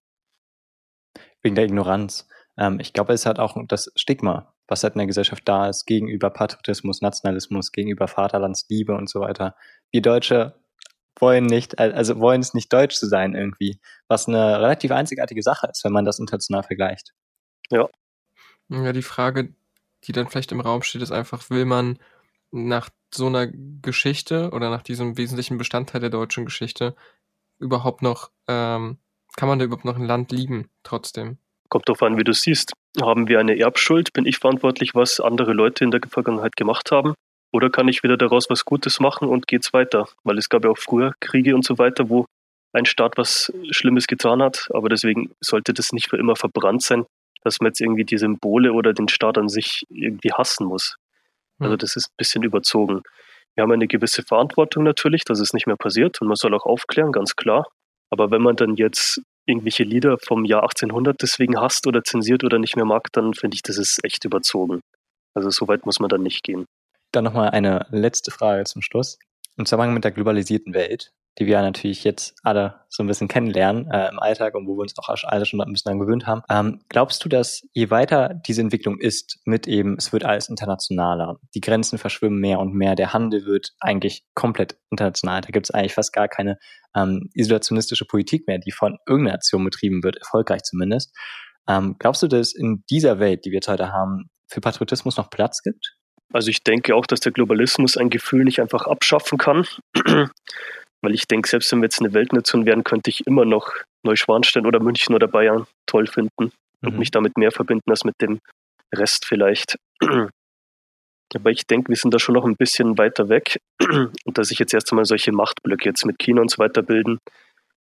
Wegen 1.42 1.56
der 1.56 1.66
Ignoranz. 1.66 2.28
Ähm, 2.58 2.80
ich 2.80 2.94
glaube, 2.94 3.14
es 3.14 3.26
hat 3.26 3.40
auch 3.40 3.58
das 3.68 3.92
Stigma, 3.96 4.54
was 4.68 4.84
halt 4.84 4.96
in 4.96 5.00
der 5.00 5.08
Gesellschaft 5.08 5.44
da 5.46 5.70
ist, 5.70 5.86
gegenüber 5.86 6.30
Patriotismus, 6.30 7.02
Nationalismus, 7.02 7.72
gegenüber 7.72 8.08
Vaterlandsliebe 8.08 8.94
und 8.96 9.10
so 9.10 9.22
weiter. 9.22 9.56
Wir 9.92 10.02
Deutsche 10.02 10.60
wollen 11.20 11.46
nicht, 11.46 11.80
also 11.80 12.20
wollen 12.20 12.42
es 12.42 12.54
nicht 12.54 12.72
deutsch 12.72 12.96
zu 12.96 13.08
sein 13.08 13.36
irgendwie, 13.36 13.80
was 14.08 14.28
eine 14.28 14.60
relativ 14.60 14.92
einzigartige 14.92 15.44
Sache 15.44 15.68
ist, 15.68 15.84
wenn 15.84 15.92
man 15.92 16.06
das 16.06 16.20
international 16.20 16.64
vergleicht. 16.64 17.14
Ja. 17.72 17.88
Ja, 18.70 18.94
die 18.94 19.02
Frage, 19.02 19.56
die 20.04 20.12
dann 20.12 20.28
vielleicht 20.28 20.52
im 20.52 20.62
Raum 20.62 20.82
steht, 20.84 21.02
ist 21.02 21.12
einfach, 21.12 21.50
will 21.50 21.66
man 21.66 22.00
nach 22.52 22.90
so 23.14 23.28
einer 23.28 23.48
Geschichte 23.48 24.52
oder 24.52 24.70
nach 24.70 24.84
diesem 24.84 25.18
wesentlichen 25.18 25.58
Bestandteil 25.58 26.02
der 26.02 26.10
deutschen 26.10 26.46
Geschichte 26.46 26.96
überhaupt 27.60 28.02
noch, 28.02 28.32
ähm, 28.48 28.98
kann 29.36 29.50
man 29.50 29.60
da 29.60 29.66
überhaupt 29.66 29.86
noch 29.86 29.96
ein 29.96 30.06
Land 30.06 30.32
lieben 30.32 30.70
trotzdem? 30.84 31.38
Kommt 31.70 31.88
darauf 31.88 32.02
an, 32.02 32.18
wie 32.18 32.24
du 32.24 32.34
siehst. 32.34 32.74
Haben 33.00 33.28
wir 33.28 33.40
eine 33.40 33.58
Erbschuld? 33.58 34.14
Bin 34.14 34.26
ich 34.26 34.38
verantwortlich, 34.38 34.96
was 34.96 35.20
andere 35.20 35.54
Leute 35.54 35.84
in 35.84 35.92
der 35.92 36.02
Vergangenheit 36.10 36.56
gemacht 36.56 36.92
haben? 36.92 37.14
Oder 37.52 37.70
kann 37.70 37.88
ich 37.88 38.04
wieder 38.04 38.18
daraus 38.18 38.50
was 38.50 38.66
Gutes 38.66 39.00
machen 39.00 39.28
und 39.28 39.48
geht's 39.48 39.74
weiter? 39.74 40.08
Weil 40.24 40.38
es 40.38 40.50
gab 40.50 40.64
ja 40.64 40.72
auch 40.72 40.78
früher 40.78 41.14
Kriege 41.20 41.56
und 41.56 41.66
so 41.66 41.78
weiter, 41.78 42.10
wo 42.10 42.26
ein 42.74 42.86
Staat 42.86 43.18
was 43.18 43.52
Schlimmes 43.72 44.08
getan 44.08 44.42
hat, 44.42 44.68
aber 44.74 44.90
deswegen 44.90 45.32
sollte 45.42 45.74
das 45.74 45.92
nicht 45.92 46.10
für 46.10 46.18
immer 46.18 46.36
verbrannt 46.36 46.84
sein, 46.84 47.06
dass 47.44 47.60
man 47.60 47.68
jetzt 47.68 47.82
irgendwie 47.82 48.06
die 48.06 48.18
Symbole 48.18 48.74
oder 48.74 48.94
den 48.94 49.08
Staat 49.08 49.38
an 49.38 49.50
sich 49.50 49.86
irgendwie 49.90 50.32
hassen 50.34 50.68
muss. 50.68 50.96
Also 51.60 51.74
hm. 51.74 51.78
das 51.78 51.96
ist 51.96 52.10
ein 52.10 52.18
bisschen 52.18 52.44
überzogen. 52.44 53.02
Wir 53.56 53.64
haben 53.64 53.72
eine 53.72 53.88
gewisse 53.88 54.24
Verantwortung 54.24 54.84
natürlich, 54.84 55.24
dass 55.26 55.40
es 55.40 55.54
nicht 55.54 55.68
mehr 55.68 55.76
passiert 55.76 56.22
und 56.22 56.28
man 56.28 56.36
soll 56.36 56.54
auch 56.54 56.66
aufklären, 56.66 57.12
ganz 57.12 57.36
klar. 57.36 57.66
Aber 58.10 58.32
wenn 58.32 58.42
man 58.42 58.56
dann 58.56 58.76
jetzt 58.76 59.22
irgendwelche 59.46 59.84
Lieder 59.84 60.18
vom 60.18 60.46
Jahr 60.46 60.64
1800 60.64 61.22
deswegen 61.22 61.60
hasst 61.60 61.88
oder 61.88 62.04
zensiert 62.04 62.44
oder 62.44 62.60
nicht 62.60 62.76
mehr 62.76 62.86
mag, 62.86 63.08
dann 63.14 63.34
finde 63.34 63.56
ich, 63.56 63.64
das 63.64 63.78
ist 63.78 64.04
echt 64.04 64.24
überzogen. 64.26 64.82
Also 65.36 65.50
so 65.50 65.68
weit 65.68 65.86
muss 65.86 66.00
man 66.00 66.10
dann 66.10 66.24
nicht 66.24 66.44
gehen. 66.44 66.66
Dann 67.12 67.24
nochmal 67.24 67.50
eine 67.50 67.86
letzte 67.90 68.32
Frage 68.32 68.64
zum 68.66 68.82
Schluss. 68.82 69.18
Im 69.58 69.66
Zusammenhang 69.66 69.94
mit 69.94 70.04
der 70.04 70.12
globalisierten 70.12 70.74
Welt 70.74 71.12
die 71.40 71.46
wir 71.46 71.62
natürlich 71.62 72.04
jetzt 72.04 72.36
alle 72.44 72.82
so 72.90 73.02
ein 73.02 73.08
bisschen 73.08 73.28
kennenlernen 73.28 73.90
äh, 73.90 74.10
im 74.10 74.20
Alltag 74.20 74.56
und 74.56 74.68
wo 74.68 74.76
wir 74.76 74.82
uns 74.82 74.94
auch 74.98 75.10
alle 75.24 75.46
schon 75.46 75.62
ein 75.62 75.72
bisschen 75.72 75.90
daran 75.90 76.00
gewöhnt 76.00 76.28
haben. 76.28 76.42
Ähm, 76.50 76.82
glaubst 76.90 77.24
du, 77.24 77.30
dass 77.30 77.62
je 77.74 77.90
weiter 77.90 78.34
diese 78.48 78.62
Entwicklung 78.62 79.00
ist, 79.00 79.40
mit 79.46 79.68
eben, 79.68 79.96
es 79.98 80.12
wird 80.12 80.26
alles 80.26 80.50
internationaler, 80.50 81.40
die 81.56 81.62
Grenzen 81.62 81.98
verschwimmen 81.98 82.40
mehr 82.40 82.60
und 82.60 82.74
mehr, 82.74 82.96
der 82.96 83.14
Handel 83.14 83.46
wird 83.46 83.72
eigentlich 83.80 84.24
komplett 84.34 84.78
international, 84.92 85.42
da 85.42 85.50
gibt 85.50 85.68
es 85.68 85.72
eigentlich 85.72 85.94
fast 85.94 86.12
gar 86.14 86.28
keine 86.28 86.58
ähm, 86.96 87.30
isolationistische 87.34 88.06
Politik 88.06 88.48
mehr, 88.48 88.60
die 88.60 88.72
von 88.72 88.98
irgendeiner 89.08 89.38
Nation 89.38 89.64
betrieben 89.64 90.04
wird, 90.04 90.18
erfolgreich 90.18 90.64
zumindest. 90.64 91.16
Ähm, 91.68 91.96
glaubst 92.00 92.22
du, 92.24 92.28
dass 92.28 92.54
in 92.54 92.84
dieser 92.90 93.20
Welt, 93.20 93.46
die 93.46 93.52
wir 93.52 93.58
jetzt 93.58 93.68
heute 93.68 93.92
haben, 93.94 94.30
für 94.48 94.60
Patriotismus 94.60 95.18
noch 95.18 95.30
Platz 95.30 95.62
gibt? 95.62 95.96
Also 96.32 96.50
ich 96.50 96.64
denke 96.64 96.96
auch, 96.96 97.06
dass 97.06 97.20
der 97.22 97.32
Globalismus 97.32 97.98
ein 97.98 98.10
Gefühl 98.10 98.44
nicht 98.44 98.60
einfach 98.60 98.86
abschaffen 98.88 99.38
kann. 99.38 99.66
Weil 101.02 101.14
ich 101.14 101.28
denke, 101.28 101.48
selbst 101.48 101.72
wenn 101.72 101.80
wir 101.80 101.86
jetzt 101.86 102.02
eine 102.02 102.14
Weltnation 102.14 102.66
wären, 102.66 102.84
könnte 102.84 103.10
ich 103.10 103.26
immer 103.26 103.46
noch 103.46 103.74
Neuschwanstein 104.04 104.66
oder 104.66 104.80
München 104.80 105.16
oder 105.16 105.28
Bayern 105.28 105.66
toll 105.86 106.08
finden 106.08 106.52
und 106.82 106.94
mhm. 106.94 107.00
mich 107.00 107.12
damit 107.12 107.38
mehr 107.38 107.52
verbinden 107.52 107.90
als 107.90 108.04
mit 108.04 108.16
dem 108.22 108.40
Rest 108.94 109.26
vielleicht. 109.26 109.78
Aber 111.36 111.52
ich 111.52 111.68
denke, 111.68 111.90
wir 111.90 111.96
sind 111.96 112.14
da 112.14 112.20
schon 112.20 112.34
noch 112.36 112.46
ein 112.46 112.56
bisschen 112.56 112.98
weiter 112.98 113.30
weg 113.30 113.60
und 114.26 114.38
dass 114.38 114.50
sich 114.50 114.60
jetzt 114.60 114.74
erst 114.74 114.92
einmal 114.92 115.06
solche 115.06 115.32
Machtblöcke 115.32 115.86
jetzt 115.86 116.06
mit 116.06 116.18
China 116.18 116.42
und 116.42 116.50
so 116.50 116.58
weiter 116.58 116.82
bilden, 116.82 117.20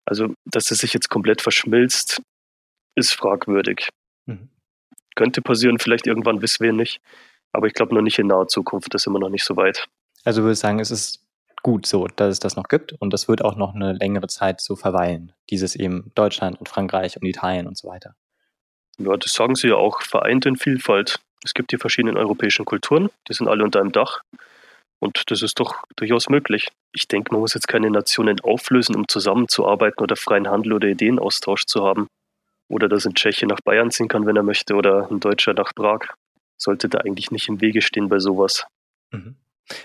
also 0.05 0.35
dass 0.45 0.71
es 0.71 0.79
sich 0.79 0.95
jetzt 0.95 1.09
komplett 1.09 1.43
verschmilzt, 1.43 2.23
ist 2.95 3.13
fragwürdig. 3.13 3.89
Mhm. 4.27 4.49
Könnte 5.15 5.43
passieren, 5.43 5.79
vielleicht 5.79 6.07
irgendwann 6.07 6.41
wissen 6.41 6.65
wir 6.65 6.73
nicht, 6.73 7.01
aber 7.53 7.67
ich 7.67 7.75
glaube 7.75 7.95
noch 7.95 8.03
nicht 8.03 8.19
in 8.19 8.29
naher 8.29 8.49
Zukunft, 8.49 8.95
das 8.95 9.03
ist 9.03 9.07
immer 9.07 9.19
noch 9.19 9.29
nicht 9.29 9.45
so 9.45 9.57
weit. 9.57 9.87
Also 10.25 10.43
würde 10.43 10.53
ich 10.53 10.59
sagen, 10.59 10.79
es 10.79 10.91
ist 10.91 11.22
gut 11.63 11.87
so, 11.87 12.07
dass 12.07 12.29
es 12.29 12.39
das 12.41 12.57
noch 12.57 12.69
gibt 12.69 12.93
und 12.93 13.13
das 13.13 13.29
wird 13.29 13.45
auch 13.45 13.57
noch 13.57 13.75
eine 13.75 13.93
längere 13.93 14.27
Zeit 14.27 14.61
so 14.61 14.77
verweilen. 14.77 15.33
Dieses 15.51 15.77
eben 15.77 16.11
Deutschland 16.15 16.59
und 16.59 16.69
Frankreich 16.69 17.17
und 17.17 17.25
Italien 17.25 17.67
und 17.67 17.77
so 17.79 17.89
weiter. 17.89 18.15
Ja, 18.99 19.17
das 19.17 19.33
sagen 19.33 19.55
sie 19.55 19.69
ja 19.69 19.77
auch, 19.77 20.03
vereint 20.03 20.47
in 20.47 20.57
Vielfalt. 20.57 21.21
Es 21.45 21.55
gibt 21.55 21.73
die 21.73 21.79
verschiedenen 21.79 22.17
europäischen 22.17 22.65
Kulturen, 22.65 23.11
die 23.29 23.33
sind 23.33 23.49
alle 23.49 23.65
unter 23.65 23.81
einem 23.81 23.93
Dach. 23.93 24.23
Und 25.01 25.31
das 25.33 25.43
ist 25.43 25.59
doch 25.59 25.83
durchaus 25.97 26.29
möglich. 26.29 26.69
Ich 26.93 27.09
denke, 27.09 27.33
man 27.33 27.41
muss 27.41 27.55
jetzt 27.55 27.67
keine 27.67 27.91
Nationen 27.91 28.39
auflösen, 28.41 28.95
um 28.95 29.09
zusammenzuarbeiten 29.09 30.01
oder 30.01 30.15
freien 30.15 30.49
Handel 30.49 30.75
oder 30.75 30.87
Ideenaustausch 30.87 31.67
zu 31.67 31.85
haben. 31.85 32.07
Oder 32.69 32.89
dass 32.89 33.05
ein 33.05 33.15
Tscheche 33.15 33.47
nach 33.47 33.61
Bayern 33.61 33.91
ziehen 33.91 34.07
kann, 34.07 34.27
wenn 34.27 34.37
er 34.37 34.45
möchte, 34.45 34.75
oder 34.75 35.11
ein 35.11 35.19
Deutscher 35.19 35.55
nach 35.55 35.75
Prag. 35.75 36.15
Sollte 36.57 36.89
da 36.89 36.99
eigentlich 36.99 37.33
nicht 37.33 37.49
im 37.49 37.61
Wege 37.61 37.83
stehen 37.83 38.09
bei 38.09 38.21
sowas. 38.21 38.65
Mhm. 39.11 39.35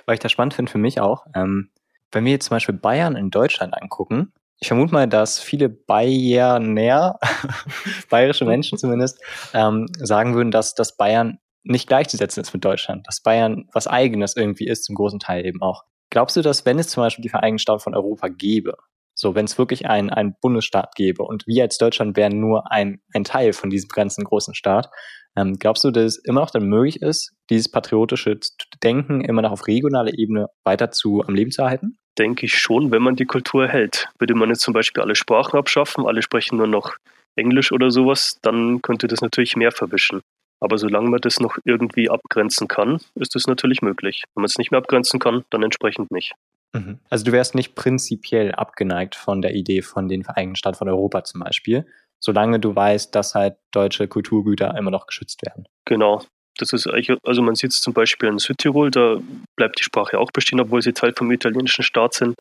Weil 0.05 0.15
ich 0.15 0.19
das 0.19 0.31
spannend 0.31 0.53
finde 0.53 0.71
für 0.71 0.77
mich 0.77 0.99
auch, 0.99 1.25
ähm, 1.35 1.69
wenn 2.11 2.25
wir 2.25 2.31
jetzt 2.31 2.45
zum 2.45 2.55
Beispiel 2.55 2.75
Bayern 2.75 3.15
in 3.15 3.29
Deutschland 3.29 3.73
angucken, 3.73 4.33
ich 4.59 4.69
vermute 4.69 4.93
mal, 4.93 5.07
dass 5.07 5.39
viele 5.39 5.69
Bayerner, 5.69 7.19
bayerische 8.09 8.45
Menschen 8.45 8.77
zumindest, 8.77 9.19
ähm, 9.53 9.87
sagen 9.99 10.33
würden, 10.33 10.51
dass, 10.51 10.73
dass 10.73 10.97
Bayern 10.97 11.39
nicht 11.63 11.87
gleichzusetzen 11.87 12.41
ist 12.41 12.53
mit 12.53 12.65
Deutschland, 12.65 13.05
dass 13.07 13.21
Bayern 13.21 13.67
was 13.73 13.87
Eigenes 13.87 14.35
irgendwie 14.35 14.67
ist, 14.67 14.85
zum 14.85 14.95
großen 14.95 15.19
Teil 15.19 15.45
eben 15.45 15.61
auch. 15.61 15.83
Glaubst 16.09 16.37
du, 16.37 16.41
dass 16.41 16.65
wenn 16.65 16.79
es 16.79 16.89
zum 16.89 17.03
Beispiel 17.03 17.23
die 17.23 17.29
Vereinigten 17.29 17.59
Staaten 17.59 17.81
von 17.81 17.95
Europa 17.95 18.29
gäbe, 18.29 18.77
so 19.13 19.35
wenn 19.35 19.45
es 19.45 19.57
wirklich 19.57 19.87
einen, 19.87 20.09
einen 20.09 20.35
Bundesstaat 20.41 20.95
gäbe 20.95 21.23
und 21.23 21.45
wir 21.45 21.63
als 21.63 21.77
Deutschland 21.77 22.15
wären 22.15 22.39
nur 22.39 22.71
ein, 22.71 23.01
ein 23.13 23.23
Teil 23.23 23.51
von 23.51 23.69
diesem 23.69 23.89
ganzen 23.89 24.23
großen 24.23 24.55
Staat, 24.55 24.89
ähm, 25.35 25.57
glaubst 25.59 25.83
du, 25.83 25.91
dass 25.91 26.03
es 26.03 26.17
immer 26.23 26.41
noch 26.41 26.51
dann 26.51 26.67
möglich 26.67 27.01
ist, 27.01 27.33
dieses 27.49 27.69
patriotische 27.69 28.39
Denken 28.83 29.21
immer 29.21 29.41
noch 29.41 29.51
auf 29.51 29.67
regionaler 29.67 30.17
Ebene 30.17 30.49
weiter 30.63 30.91
zu 30.91 31.23
am 31.23 31.35
Leben 31.35 31.51
zu 31.51 31.61
erhalten? 31.61 31.97
Denke 32.17 32.45
ich 32.45 32.57
schon, 32.57 32.91
wenn 32.91 33.01
man 33.01 33.15
die 33.15 33.25
Kultur 33.25 33.65
erhält. 33.65 34.09
Würde 34.19 34.33
man 34.33 34.49
jetzt 34.49 34.61
zum 34.61 34.73
Beispiel 34.73 35.03
alle 35.03 35.15
Sprachen 35.15 35.57
abschaffen, 35.57 36.05
alle 36.05 36.21
sprechen 36.21 36.57
nur 36.57 36.67
noch 36.67 36.95
Englisch 37.35 37.71
oder 37.71 37.91
sowas, 37.91 38.39
dann 38.41 38.81
könnte 38.81 39.07
das 39.07 39.21
natürlich 39.21 39.55
mehr 39.55 39.71
verwischen. 39.71 40.21
Aber 40.59 40.77
solange 40.77 41.09
man 41.09 41.21
das 41.21 41.39
noch 41.39 41.57
irgendwie 41.65 42.09
abgrenzen 42.09 42.67
kann, 42.67 42.99
ist 43.15 43.35
das 43.35 43.45
natürlich 43.45 43.81
möglich. 43.81 44.23
Wenn 44.33 44.41
man 44.41 44.47
es 44.47 44.57
nicht 44.57 44.71
mehr 44.71 44.79
abgrenzen 44.79 45.19
kann, 45.19 45.45
dann 45.51 45.61
entsprechend 45.61 46.09
nicht. 46.11 46.33
Mhm. 46.73 46.99
Also 47.09 47.25
du 47.25 47.31
wärst 47.31 47.55
nicht 47.55 47.75
prinzipiell 47.75 48.51
abgeneigt 48.53 49.15
von 49.15 49.41
der 49.41 49.53
Idee 49.53 49.83
von 49.83 50.07
den 50.07 50.23
Vereinigten 50.23 50.55
Staaten 50.55 50.77
von 50.77 50.89
Europa 50.89 51.23
zum 51.23 51.41
Beispiel, 51.41 51.85
solange 52.19 52.59
du 52.59 52.75
weißt, 52.75 53.13
dass 53.13 53.35
halt 53.35 53.57
deutsche 53.71 54.07
Kulturgüter 54.07 54.75
immer 54.75 54.91
noch 54.91 55.05
geschützt 55.05 55.45
werden. 55.45 55.67
Genau. 55.85 56.23
Das 56.57 56.73
ist 56.73 56.87
also 57.23 57.41
man 57.41 57.55
sieht 57.55 57.71
es 57.71 57.81
zum 57.81 57.93
Beispiel 57.93 58.29
in 58.29 58.39
Südtirol, 58.39 58.91
da 58.91 59.19
bleibt 59.55 59.79
die 59.79 59.83
Sprache 59.83 60.19
auch 60.19 60.31
bestehen, 60.31 60.59
obwohl 60.59 60.81
sie 60.81 60.93
Teil 60.93 61.13
vom 61.15 61.31
italienischen 61.31 61.83
Staat 61.83 62.13
sind. 62.13 62.35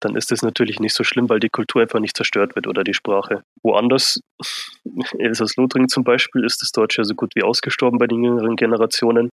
Dann 0.00 0.14
ist 0.14 0.30
das 0.30 0.42
natürlich 0.42 0.78
nicht 0.78 0.94
so 0.94 1.02
schlimm, 1.02 1.28
weil 1.28 1.40
die 1.40 1.48
Kultur 1.48 1.82
einfach 1.82 1.98
nicht 1.98 2.16
zerstört 2.16 2.54
wird 2.54 2.68
oder 2.68 2.84
die 2.84 2.94
Sprache. 2.94 3.42
Woanders, 3.62 4.20
Elsass-Lothringen 5.18 5.88
zum 5.88 6.04
Beispiel, 6.04 6.44
ist 6.44 6.62
das 6.62 6.70
Deutsche 6.70 7.04
so 7.04 7.14
gut 7.14 7.32
wie 7.34 7.42
ausgestorben 7.42 7.98
bei 7.98 8.06
den 8.06 8.22
jüngeren 8.22 8.54
Generationen. 8.54 9.30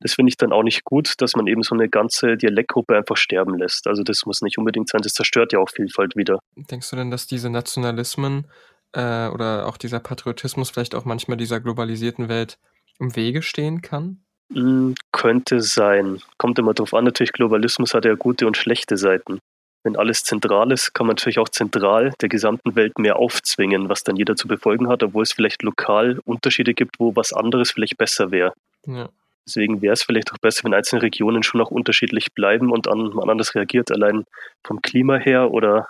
Das 0.00 0.14
finde 0.14 0.30
ich 0.30 0.36
dann 0.36 0.52
auch 0.52 0.62
nicht 0.62 0.84
gut, 0.84 1.14
dass 1.18 1.34
man 1.34 1.46
eben 1.46 1.62
so 1.62 1.74
eine 1.74 1.88
ganze 1.88 2.36
Dialektgruppe 2.36 2.96
einfach 2.96 3.16
sterben 3.16 3.58
lässt. 3.58 3.86
Also 3.86 4.02
das 4.02 4.26
muss 4.26 4.42
nicht 4.42 4.58
unbedingt 4.58 4.88
sein, 4.88 5.00
das 5.02 5.14
zerstört 5.14 5.52
ja 5.52 5.58
auch 5.58 5.70
Vielfalt 5.70 6.14
wieder. 6.14 6.38
Denkst 6.56 6.90
du 6.90 6.96
denn, 6.96 7.10
dass 7.10 7.26
diese 7.26 7.50
Nationalismen 7.50 8.46
äh, 8.92 9.28
oder 9.28 9.66
auch 9.66 9.76
dieser 9.76 10.00
Patriotismus 10.00 10.70
vielleicht 10.70 10.94
auch 10.94 11.04
manchmal 11.04 11.36
dieser 11.36 11.60
globalisierten 11.60 12.28
Welt 12.28 12.58
im 12.98 13.16
Wege 13.16 13.42
stehen 13.42 13.82
kann? 13.82 14.24
Mm, 14.50 14.92
könnte 15.12 15.60
sein. 15.60 16.20
Kommt 16.38 16.58
immer 16.58 16.74
drauf 16.74 16.94
an. 16.94 17.04
Natürlich, 17.04 17.32
Globalismus 17.32 17.94
hat 17.94 18.04
ja 18.04 18.14
gute 18.14 18.46
und 18.46 18.56
schlechte 18.56 18.96
Seiten. 18.96 19.38
Wenn 19.82 19.96
alles 19.96 20.24
zentral 20.24 20.72
ist, 20.72 20.94
kann 20.94 21.06
man 21.06 21.16
natürlich 21.16 21.38
auch 21.38 21.48
zentral 21.48 22.14
der 22.20 22.30
gesamten 22.30 22.74
Welt 22.74 22.98
mehr 22.98 23.16
aufzwingen, 23.16 23.90
was 23.90 24.02
dann 24.02 24.16
jeder 24.16 24.34
zu 24.34 24.48
befolgen 24.48 24.88
hat, 24.88 25.02
obwohl 25.02 25.22
es 25.22 25.32
vielleicht 25.32 25.62
lokal 25.62 26.18
Unterschiede 26.24 26.72
gibt, 26.72 26.98
wo 26.98 27.14
was 27.14 27.34
anderes 27.34 27.72
vielleicht 27.72 27.98
besser 27.98 28.30
wäre. 28.30 28.54
Ja. 28.86 29.10
Deswegen 29.46 29.82
wäre 29.82 29.92
es 29.92 30.02
vielleicht 30.02 30.32
auch 30.32 30.38
besser, 30.38 30.64
wenn 30.64 30.72
einzelne 30.72 31.02
Regionen 31.02 31.42
schon 31.42 31.60
auch 31.60 31.70
unterschiedlich 31.70 32.32
bleiben 32.34 32.72
und 32.72 32.88
an, 32.88 33.10
man 33.14 33.28
anders 33.28 33.54
reagiert, 33.54 33.90
allein 33.90 34.24
vom 34.64 34.80
Klima 34.80 35.16
her 35.16 35.50
oder 35.50 35.88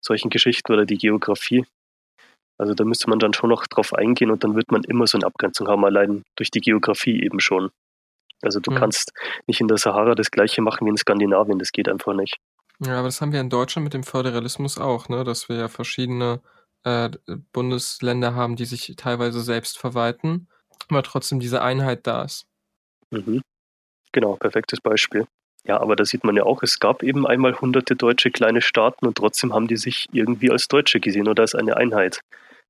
solchen 0.00 0.30
Geschichten 0.30 0.72
oder 0.72 0.86
die 0.86 0.96
Geografie. 0.96 1.66
Also 2.58 2.74
da 2.74 2.84
müsste 2.84 3.08
man 3.08 3.20
dann 3.20 3.32
schon 3.32 3.50
noch 3.50 3.66
drauf 3.66 3.94
eingehen 3.94 4.30
und 4.30 4.42
dann 4.42 4.56
wird 4.56 4.70
man 4.72 4.82
immer 4.84 5.06
so 5.06 5.16
eine 5.16 5.26
Abgrenzung 5.26 5.68
haben, 5.68 5.84
allein 5.84 6.24
durch 6.36 6.50
die 6.50 6.60
Geografie 6.60 7.22
eben 7.22 7.40
schon. 7.40 7.70
Also 8.42 8.60
du 8.60 8.72
mhm. 8.72 8.76
kannst 8.76 9.12
nicht 9.46 9.60
in 9.60 9.68
der 9.68 9.78
Sahara 9.78 10.14
das 10.14 10.30
gleiche 10.30 10.60
machen 10.60 10.86
wie 10.86 10.90
in 10.90 10.96
Skandinavien, 10.96 11.58
das 11.58 11.72
geht 11.72 11.88
einfach 11.88 12.14
nicht. 12.14 12.36
Ja, 12.84 12.98
aber 12.98 13.08
das 13.08 13.20
haben 13.20 13.32
wir 13.32 13.40
in 13.40 13.50
Deutschland 13.50 13.84
mit 13.84 13.94
dem 13.94 14.04
Föderalismus 14.04 14.78
auch, 14.78 15.08
ne? 15.08 15.24
dass 15.24 15.48
wir 15.48 15.56
ja 15.56 15.68
verschiedene 15.68 16.40
äh, 16.84 17.10
Bundesländer 17.52 18.34
haben, 18.34 18.56
die 18.56 18.64
sich 18.64 18.94
teilweise 18.96 19.40
selbst 19.40 19.78
verwalten, 19.78 20.48
aber 20.88 21.02
trotzdem 21.02 21.40
diese 21.40 21.62
Einheit 21.62 22.06
da 22.06 22.22
ist. 22.22 22.46
Mhm. 23.10 23.42
Genau, 24.12 24.36
perfektes 24.36 24.80
Beispiel. 24.80 25.26
Ja, 25.64 25.80
aber 25.80 25.96
da 25.96 26.04
sieht 26.04 26.24
man 26.24 26.36
ja 26.36 26.44
auch, 26.44 26.62
es 26.62 26.78
gab 26.78 27.02
eben 27.02 27.26
einmal 27.26 27.60
hunderte 27.60 27.94
deutsche 27.94 28.30
kleine 28.30 28.62
Staaten 28.62 29.06
und 29.06 29.18
trotzdem 29.18 29.52
haben 29.52 29.68
die 29.68 29.76
sich 29.76 30.06
irgendwie 30.12 30.50
als 30.50 30.68
Deutsche 30.68 31.00
gesehen 31.00 31.28
oder 31.28 31.42
als 31.42 31.54
eine 31.54 31.76
Einheit. 31.76 32.20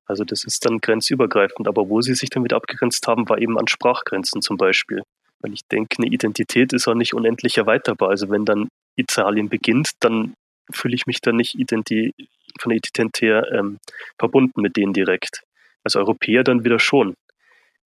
Also 0.09 0.23
das 0.23 0.43
ist 0.43 0.65
dann 0.65 0.79
grenzübergreifend. 0.79 1.67
Aber 1.67 1.87
wo 1.87 2.01
sie 2.01 2.15
sich 2.15 2.31
damit 2.31 2.51
abgegrenzt 2.51 3.07
haben, 3.07 3.29
war 3.29 3.37
eben 3.37 3.59
an 3.59 3.67
Sprachgrenzen 3.67 4.41
zum 4.41 4.57
Beispiel. 4.57 5.03
Weil 5.39 5.53
ich 5.53 5.65
denke, 5.67 5.97
eine 5.99 6.11
Identität 6.11 6.73
ist 6.73 6.87
auch 6.87 6.95
nicht 6.95 7.13
unendlich 7.13 7.57
erweiterbar. 7.57 8.09
Also 8.09 8.29
wenn 8.29 8.43
dann 8.43 8.69
Italien 8.95 9.49
beginnt, 9.49 9.91
dann 9.99 10.33
fühle 10.71 10.95
ich 10.95 11.05
mich 11.05 11.21
dann 11.21 11.35
nicht 11.35 11.55
identi 11.55 12.13
von 12.59 12.71
der 12.71 12.77
Identität 12.77 13.21
her 13.21 13.47
ähm, 13.53 13.77
verbunden 14.17 14.61
mit 14.61 14.75
denen 14.75 14.93
direkt. 14.93 15.43
Als 15.83 15.95
Europäer 15.95 16.43
dann 16.43 16.63
wieder 16.63 16.79
schon. 16.79 17.13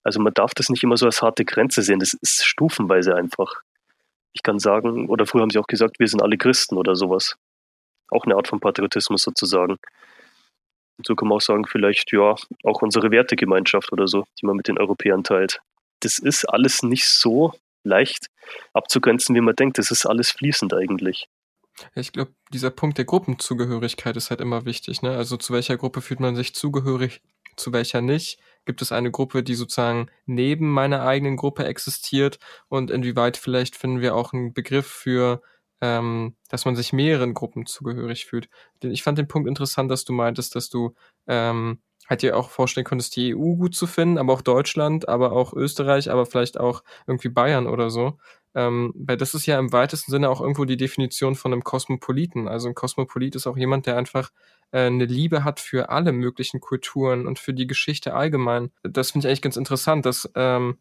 Also 0.03 0.21
man 0.21 0.33
darf 0.33 0.53
das 0.53 0.69
nicht 0.69 0.83
immer 0.83 0.97
so 0.97 1.05
als 1.05 1.21
harte 1.21 1.43
Grenze 1.43 1.81
sehen. 1.81 1.99
Das 1.99 2.13
ist 2.13 2.45
stufenweise 2.45 3.15
einfach. 3.15 3.61
Ich 4.31 4.43
kann 4.43 4.59
sagen, 4.59 5.09
oder 5.09 5.25
früher 5.25 5.41
haben 5.41 5.49
sie 5.49 5.59
auch 5.59 5.67
gesagt, 5.67 5.99
wir 5.99 6.07
sind 6.07 6.21
alle 6.21 6.37
Christen 6.37 6.77
oder 6.77 6.95
sowas. 6.95 7.35
Auch 8.09 8.23
eine 8.25 8.35
Art 8.35 8.47
von 8.47 8.61
Patriotismus 8.61 9.23
sozusagen. 9.23 9.77
Und 10.97 11.07
so 11.07 11.15
kann 11.15 11.27
man 11.27 11.37
auch 11.37 11.41
sagen, 11.41 11.65
vielleicht 11.65 12.11
ja, 12.11 12.35
auch 12.63 12.81
unsere 12.81 13.11
Wertegemeinschaft 13.11 13.91
oder 13.91 14.07
so, 14.07 14.25
die 14.39 14.45
man 14.45 14.55
mit 14.55 14.67
den 14.67 14.77
Europäern 14.77 15.23
teilt. 15.23 15.59
Das 16.01 16.19
ist 16.19 16.45
alles 16.45 16.83
nicht 16.83 17.07
so 17.07 17.53
leicht 17.83 18.27
abzugrenzen, 18.73 19.35
wie 19.35 19.41
man 19.41 19.55
denkt. 19.55 19.77
Das 19.77 19.91
ist 19.91 20.05
alles 20.05 20.31
fließend 20.31 20.73
eigentlich. 20.73 21.27
Ich 21.95 22.11
glaube, 22.11 22.33
dieser 22.51 22.69
Punkt 22.69 22.97
der 22.97 23.05
Gruppenzugehörigkeit 23.05 24.15
ist 24.15 24.29
halt 24.29 24.41
immer 24.41 24.65
wichtig. 24.65 25.01
Ne? 25.01 25.15
Also 25.15 25.37
zu 25.37 25.53
welcher 25.53 25.77
Gruppe 25.77 26.01
fühlt 26.01 26.19
man 26.19 26.35
sich 26.35 26.53
zugehörig, 26.53 27.21
zu 27.55 27.73
welcher 27.73 28.01
nicht? 28.01 28.39
Gibt 28.65 28.81
es 28.81 28.91
eine 28.91 29.11
Gruppe, 29.11 29.43
die 29.43 29.55
sozusagen 29.55 30.09
neben 30.25 30.69
meiner 30.69 31.03
eigenen 31.03 31.35
Gruppe 31.35 31.65
existiert? 31.65 32.39
Und 32.69 32.91
inwieweit 32.91 33.37
vielleicht 33.37 33.75
finden 33.75 34.01
wir 34.01 34.15
auch 34.15 34.33
einen 34.33 34.53
Begriff 34.53 34.87
für, 34.87 35.41
ähm, 35.83 36.37
dass 36.47 36.63
man 36.63 36.77
sich 36.77 36.93
mehreren 36.93 37.33
Gruppen 37.33 37.65
zugehörig 37.65 38.25
fühlt? 38.25 38.47
Ich 38.81 39.03
fand 39.03 39.17
den 39.17 39.27
Punkt 39.27 39.49
interessant, 39.49 39.91
dass 39.91 40.05
du 40.05 40.13
meintest, 40.13 40.55
dass 40.55 40.69
du 40.69 40.95
ähm, 41.27 41.81
halt 42.07 42.21
dir 42.21 42.37
auch 42.37 42.49
vorstellen 42.49 42.85
konntest, 42.85 43.17
die 43.17 43.35
EU 43.35 43.55
gut 43.55 43.75
zu 43.75 43.85
finden, 43.85 44.17
aber 44.17 44.31
auch 44.31 44.41
Deutschland, 44.41 45.09
aber 45.09 45.33
auch 45.33 45.53
Österreich, 45.53 46.09
aber 46.09 46.25
vielleicht 46.25 46.57
auch 46.57 46.83
irgendwie 47.05 47.27
Bayern 47.27 47.67
oder 47.67 47.89
so. 47.89 48.17
Ähm, 48.55 48.93
weil 48.95 49.17
das 49.17 49.33
ist 49.33 49.45
ja 49.45 49.59
im 49.59 49.73
weitesten 49.73 50.11
Sinne 50.11 50.29
auch 50.29 50.39
irgendwo 50.39 50.63
die 50.63 50.77
Definition 50.77 51.35
von 51.35 51.51
einem 51.51 51.63
Kosmopoliten. 51.65 52.47
Also 52.47 52.69
ein 52.69 52.75
Kosmopolit 52.75 53.35
ist 53.35 53.47
auch 53.47 53.57
jemand, 53.57 53.85
der 53.85 53.97
einfach 53.97 54.31
äh, 54.71 54.85
eine 54.85 55.05
Liebe 55.05 55.43
hat 55.43 55.59
für 55.59 55.89
alle 55.89 56.13
möglichen 56.13 56.61
Kulturen 56.61 57.27
und 57.27 57.39
für 57.39 57.53
die 57.53 57.67
Geschichte 57.67 58.13
allgemein. 58.13 58.71
Das 58.83 59.11
finde 59.11 59.27
ich 59.27 59.29
eigentlich 59.29 59.41
ganz 59.41 59.57
interessant, 59.57 60.05
dass 60.05 60.31
ähm, 60.35 60.77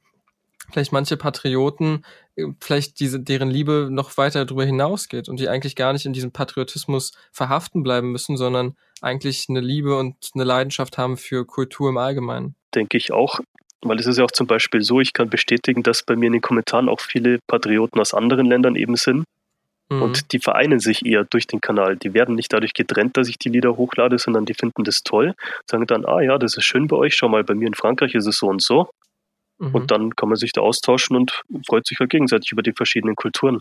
vielleicht 0.71 0.93
manche 0.93 1.17
Patrioten 1.17 2.05
äh, 2.37 2.47
vielleicht 2.61 3.01
diese 3.01 3.21
deren 3.21 3.51
Liebe 3.51 3.89
noch 3.91 4.17
weiter 4.17 4.45
darüber 4.45 4.65
hinausgeht 4.65 5.29
und 5.29 5.41
die 5.41 5.49
eigentlich 5.49 5.77
gar 5.77 5.93
nicht 5.93 6.07
in 6.07 6.13
diesem 6.13 6.33
Patriotismus 6.33 7.13
verhaften 7.33 7.83
bleiben 7.83 8.13
müssen, 8.13 8.37
sondern 8.37 8.77
eigentlich 9.01 9.47
eine 9.49 9.61
Liebe 9.61 9.99
und 9.99 10.17
eine 10.35 10.45
Leidenschaft 10.45 10.99
haben 10.99 11.17
für 11.17 11.45
Kultur 11.45 11.91
im 11.91 11.99
Allgemeinen. 11.99 12.55
Denke 12.75 12.97
ich 12.97 13.13
auch. 13.13 13.41
Weil 13.85 13.99
es 13.99 14.07
ist 14.07 14.19
ja 14.19 14.25
auch 14.25 14.31
zum 14.31 14.47
Beispiel 14.47 14.83
so, 14.83 15.01
ich 15.01 15.13
kann 15.13 15.29
bestätigen, 15.29 15.83
dass 15.83 16.05
bei 16.05 16.15
mir 16.15 16.27
in 16.27 16.35
den 16.35 16.43
Kommentaren 16.43 16.89
auch 16.89 17.01
viele 17.01 17.41
Patrioten 17.49 18.01
aus 18.01 18.15
anderen 18.15 18.47
Ländern 18.47 18.77
eben 18.77 18.95
sind. 18.95 19.25
Mhm. 19.91 20.03
Und 20.03 20.33
die 20.33 20.39
vereinen 20.39 20.79
sich 20.79 21.05
eher 21.05 21.25
durch 21.25 21.49
den 21.49 21.61
Kanal. 21.61 21.97
Die 21.97 22.15
werden 22.15 22.37
nicht 22.37 22.53
dadurch 22.53 22.75
getrennt, 22.75 23.17
dass 23.17 23.29
ich 23.29 23.39
die 23.39 23.49
Lieder 23.49 23.77
hochlade, 23.77 24.19
sondern 24.19 24.45
die 24.45 24.55
finden 24.55 24.85
das 24.85 25.03
toll, 25.03 25.35
sagen 25.69 25.87
dann, 25.87 26.05
ah 26.05 26.21
ja, 26.21 26.39
das 26.39 26.57
ist 26.57 26.65
schön 26.65 26.87
bei 26.87 26.97
euch, 26.97 27.17
schau 27.17 27.29
mal, 27.29 27.43
bei 27.43 27.55
mir 27.55 27.67
in 27.67 27.75
Frankreich 27.75 28.15
ist 28.15 28.27
es 28.27 28.39
so 28.39 28.47
und 28.47 28.63
so. 28.63 28.89
Mhm. 29.63 29.75
Und 29.75 29.91
dann 29.91 30.17
kann 30.17 30.29
man 30.29 30.37
sich 30.37 30.53
da 30.53 30.61
austauschen 30.61 31.17
und 31.17 31.43
freut 31.67 31.87
sich 31.87 31.99
halt 32.01 32.11
gegenseitig 32.11 32.51
über 32.53 32.63
die 32.63 32.73
verschiedenen 32.73 33.15
Kulturen. 33.15 33.61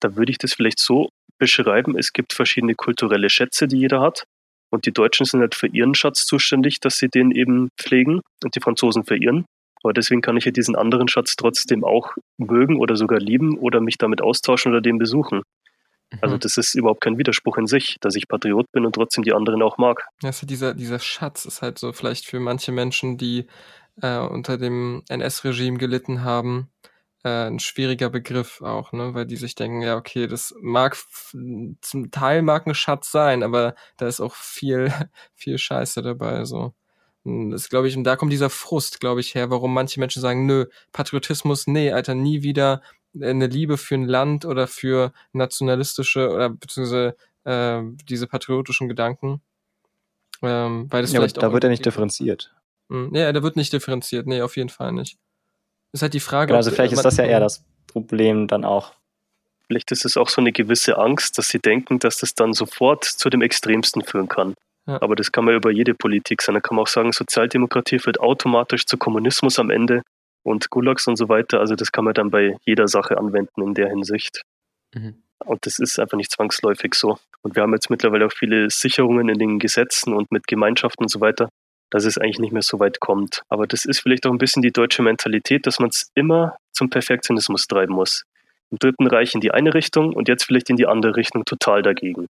Da 0.00 0.16
würde 0.16 0.32
ich 0.32 0.38
das 0.38 0.54
vielleicht 0.54 0.80
so 0.80 1.10
beschreiben, 1.38 1.96
es 1.96 2.12
gibt 2.12 2.32
verschiedene 2.32 2.74
kulturelle 2.74 3.30
Schätze, 3.30 3.68
die 3.68 3.78
jeder 3.78 4.00
hat. 4.00 4.24
Und 4.70 4.86
die 4.86 4.92
Deutschen 4.92 5.26
sind 5.26 5.40
halt 5.40 5.54
für 5.54 5.68
ihren 5.68 5.94
Schatz 5.94 6.26
zuständig, 6.26 6.80
dass 6.80 6.96
sie 6.96 7.08
den 7.08 7.30
eben 7.30 7.70
pflegen 7.78 8.20
und 8.44 8.54
die 8.54 8.60
Franzosen 8.60 9.04
für 9.04 9.16
ihren. 9.16 9.46
Aber 9.82 9.92
deswegen 9.92 10.20
kann 10.20 10.36
ich 10.36 10.44
ja 10.44 10.50
diesen 10.50 10.76
anderen 10.76 11.08
Schatz 11.08 11.36
trotzdem 11.36 11.84
auch 11.84 12.12
mögen 12.36 12.78
oder 12.78 12.96
sogar 12.96 13.18
lieben 13.18 13.56
oder 13.56 13.80
mich 13.80 13.98
damit 13.98 14.20
austauschen 14.20 14.72
oder 14.72 14.80
den 14.80 14.98
besuchen. 14.98 15.42
Also 16.20 16.36
mhm. 16.36 16.40
das 16.40 16.56
ist 16.56 16.74
überhaupt 16.74 17.00
kein 17.00 17.18
Widerspruch 17.18 17.56
in 17.56 17.66
sich, 17.66 17.96
dass 18.00 18.16
ich 18.16 18.26
Patriot 18.26 18.66
bin 18.72 18.84
und 18.84 18.94
trotzdem 18.94 19.22
die 19.22 19.32
anderen 19.32 19.62
auch 19.62 19.78
mag. 19.78 20.06
Also 20.22 20.46
dieser, 20.46 20.74
dieser 20.74 20.98
Schatz 20.98 21.44
ist 21.44 21.62
halt 21.62 21.78
so 21.78 21.92
vielleicht 21.92 22.26
für 22.26 22.40
manche 22.40 22.72
Menschen, 22.72 23.16
die 23.16 23.46
äh, 24.02 24.18
unter 24.18 24.58
dem 24.58 25.02
NS-Regime 25.08 25.78
gelitten 25.78 26.24
haben, 26.24 26.70
äh, 27.24 27.46
ein 27.46 27.58
schwieriger 27.58 28.10
Begriff 28.10 28.62
auch, 28.62 28.92
ne? 28.92 29.14
Weil 29.14 29.26
die 29.26 29.36
sich 29.36 29.54
denken, 29.54 29.82
ja, 29.82 29.96
okay, 29.96 30.26
das 30.26 30.54
mag 30.60 30.96
zum 31.32 32.10
Teil 32.10 32.42
mag 32.42 32.66
ein 32.66 32.74
Schatz 32.74 33.10
sein, 33.12 33.42
aber 33.42 33.74
da 33.96 34.08
ist 34.08 34.20
auch 34.20 34.34
viel, 34.34 34.92
viel 35.34 35.58
Scheiße 35.58 36.02
dabei. 36.02 36.44
So. 36.44 36.74
Das 37.24 37.68
glaube 37.68 37.88
ich, 37.88 37.96
und 37.96 38.04
da 38.04 38.16
kommt 38.16 38.32
dieser 38.32 38.50
Frust, 38.50 39.00
glaube 39.00 39.20
ich, 39.20 39.34
her, 39.34 39.50
warum 39.50 39.74
manche 39.74 40.00
Menschen 40.00 40.22
sagen, 40.22 40.46
nö, 40.46 40.66
Patriotismus, 40.92 41.66
nee, 41.66 41.92
Alter, 41.92 42.14
nie 42.14 42.42
wieder 42.42 42.80
eine 43.20 43.46
Liebe 43.46 43.76
für 43.76 43.96
ein 43.96 44.06
Land 44.06 44.44
oder 44.44 44.66
für 44.66 45.12
nationalistische 45.32 46.30
oder 46.30 46.48
beziehungsweise 46.48 47.16
äh, 47.44 47.82
diese 48.08 48.26
patriotischen 48.26 48.88
Gedanken. 48.88 49.42
Ähm, 50.42 50.86
weil 50.90 51.02
das 51.02 51.12
ja, 51.12 51.20
vielleicht 51.20 51.42
da 51.42 51.52
wird 51.52 51.64
er 51.64 51.70
nicht 51.70 51.84
differenziert. 51.84 52.54
Hm, 52.90 53.14
ja, 53.14 53.32
da 53.32 53.42
wird 53.42 53.56
nicht 53.56 53.72
differenziert, 53.72 54.26
nee, 54.26 54.42
auf 54.42 54.56
jeden 54.56 54.68
Fall 54.68 54.92
nicht. 54.92 55.16
Ist 55.92 56.02
halt 56.02 56.14
die 56.14 56.20
Frage. 56.20 56.48
Genau, 56.48 56.58
also 56.58 56.70
vielleicht 56.70 56.92
ist 56.92 57.04
das 57.04 57.16
ja 57.16 57.24
eher 57.24 57.40
das 57.40 57.64
Problem 57.86 58.46
dann 58.46 58.64
auch. 58.64 58.92
Vielleicht 59.66 59.92
ist 59.92 60.04
es 60.04 60.16
auch 60.16 60.28
so 60.28 60.40
eine 60.40 60.52
gewisse 60.52 60.98
Angst, 60.98 61.38
dass 61.38 61.48
sie 61.48 61.60
denken, 61.60 62.00
dass 62.00 62.18
das 62.18 62.34
dann 62.34 62.52
sofort 62.52 63.04
zu 63.04 63.30
dem 63.30 63.42
Extremsten 63.42 64.02
führen 64.02 64.28
kann. 64.28 64.54
Ja. 64.86 65.00
Aber 65.00 65.14
das 65.14 65.30
kann 65.30 65.44
man 65.44 65.54
über 65.54 65.70
jede 65.70 65.94
Politik 65.94 66.42
sein. 66.42 66.54
Da 66.54 66.60
kann 66.60 66.76
man 66.76 66.82
auch 66.82 66.88
sagen, 66.88 67.12
Sozialdemokratie 67.12 68.00
führt 68.00 68.18
automatisch 68.18 68.86
zu 68.86 68.98
Kommunismus 68.98 69.58
am 69.60 69.70
Ende 69.70 70.02
und 70.42 70.70
Gulags 70.70 71.06
und 71.06 71.16
so 71.16 71.28
weiter. 71.28 71.60
Also 71.60 71.76
das 71.76 71.92
kann 71.92 72.04
man 72.04 72.14
dann 72.14 72.30
bei 72.30 72.56
jeder 72.64 72.88
Sache 72.88 73.16
anwenden 73.18 73.62
in 73.62 73.74
der 73.74 73.88
Hinsicht. 73.88 74.42
Mhm. 74.94 75.22
Und 75.44 75.64
das 75.66 75.78
ist 75.78 75.98
einfach 76.00 76.16
nicht 76.16 76.32
zwangsläufig 76.32 76.94
so. 76.94 77.18
Und 77.42 77.54
wir 77.54 77.62
haben 77.62 77.72
jetzt 77.72 77.90
mittlerweile 77.90 78.26
auch 78.26 78.32
viele 78.32 78.68
Sicherungen 78.70 79.28
in 79.28 79.38
den 79.38 79.58
Gesetzen 79.58 80.12
und 80.12 80.32
mit 80.32 80.46
Gemeinschaften 80.46 81.04
und 81.04 81.08
so 81.08 81.20
weiter, 81.20 81.48
dass 81.90 82.04
es 82.04 82.18
eigentlich 82.18 82.38
nicht 82.38 82.52
mehr 82.52 82.62
so 82.62 82.78
weit 82.80 83.00
kommt. 83.00 83.42
Aber 83.48 83.66
das 83.66 83.84
ist 83.84 84.00
vielleicht 84.00 84.26
auch 84.26 84.30
ein 84.30 84.38
bisschen 84.38 84.62
die 84.62 84.72
deutsche 84.72 85.02
Mentalität, 85.02 85.66
dass 85.66 85.78
man 85.78 85.90
es 85.90 86.10
immer 86.14 86.56
zum 86.72 86.90
Perfektionismus 86.90 87.66
treiben 87.66 87.94
muss. 87.94 88.24
Im 88.70 88.78
Dritten 88.78 89.06
Reich 89.08 89.34
in 89.34 89.40
die 89.40 89.50
eine 89.50 89.74
Richtung 89.74 90.14
und 90.14 90.28
jetzt 90.28 90.44
vielleicht 90.44 90.70
in 90.70 90.76
die 90.76 90.86
andere 90.86 91.16
Richtung 91.16 91.44
total 91.44 91.82
dagegen. 91.82 92.28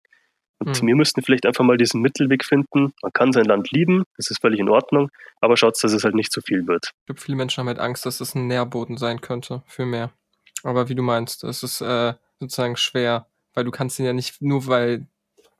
Und 0.59 0.81
mhm. 0.81 0.87
wir 0.87 0.95
müssten 0.95 1.21
vielleicht 1.21 1.45
einfach 1.45 1.63
mal 1.63 1.77
diesen 1.77 2.01
Mittelweg 2.01 2.43
finden. 2.43 2.93
Man 3.01 3.13
kann 3.13 3.31
sein 3.31 3.45
Land 3.45 3.71
lieben, 3.71 4.03
das 4.17 4.29
ist 4.29 4.41
völlig 4.41 4.59
in 4.59 4.69
Ordnung, 4.69 5.09
aber 5.41 5.57
schaut, 5.57 5.81
dass 5.81 5.93
es 5.93 6.03
halt 6.03 6.15
nicht 6.15 6.31
zu 6.31 6.41
viel 6.41 6.67
wird. 6.67 6.91
Ich 7.01 7.05
glaube, 7.05 7.21
viele 7.21 7.37
Menschen 7.37 7.61
haben 7.61 7.67
halt 7.67 7.79
Angst, 7.79 8.05
dass 8.05 8.19
es 8.19 8.35
ein 8.35 8.47
Nährboden 8.47 8.97
sein 8.97 9.21
könnte 9.21 9.63
für 9.67 9.85
mehr. 9.85 10.11
Aber 10.63 10.89
wie 10.89 10.95
du 10.95 11.03
meinst, 11.03 11.43
es 11.45 11.63
ist 11.63 11.81
äh, 11.81 12.13
sozusagen 12.39 12.75
schwer, 12.75 13.27
weil 13.53 13.63
du 13.63 13.71
kannst 13.71 13.99
ihn 13.99 14.05
ja 14.05 14.13
nicht, 14.13 14.41
nur 14.41 14.67
weil 14.67 15.07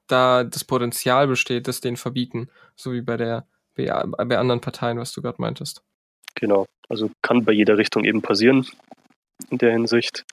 da 0.08 0.44
das 0.44 0.66
Potenzial 0.66 1.28
besteht, 1.28 1.68
das 1.68 1.82
den 1.82 1.96
verbieten, 1.96 2.50
so 2.76 2.92
wie 2.92 3.02
bei 3.02 3.16
der 3.16 3.46
bei 3.86 4.38
anderen 4.38 4.62
Parteien, 4.62 5.00
was 5.00 5.12
du 5.12 5.22
gerade 5.22 5.42
meintest. 5.42 5.82
Genau, 6.36 6.66
also 6.88 7.10
kann 7.22 7.44
bei 7.44 7.52
jeder 7.52 7.78
Richtung 7.78 8.06
eben 8.06 8.22
passieren 8.22 8.68
in 9.50 9.58
der 9.58 9.72
Hinsicht. 9.72 10.26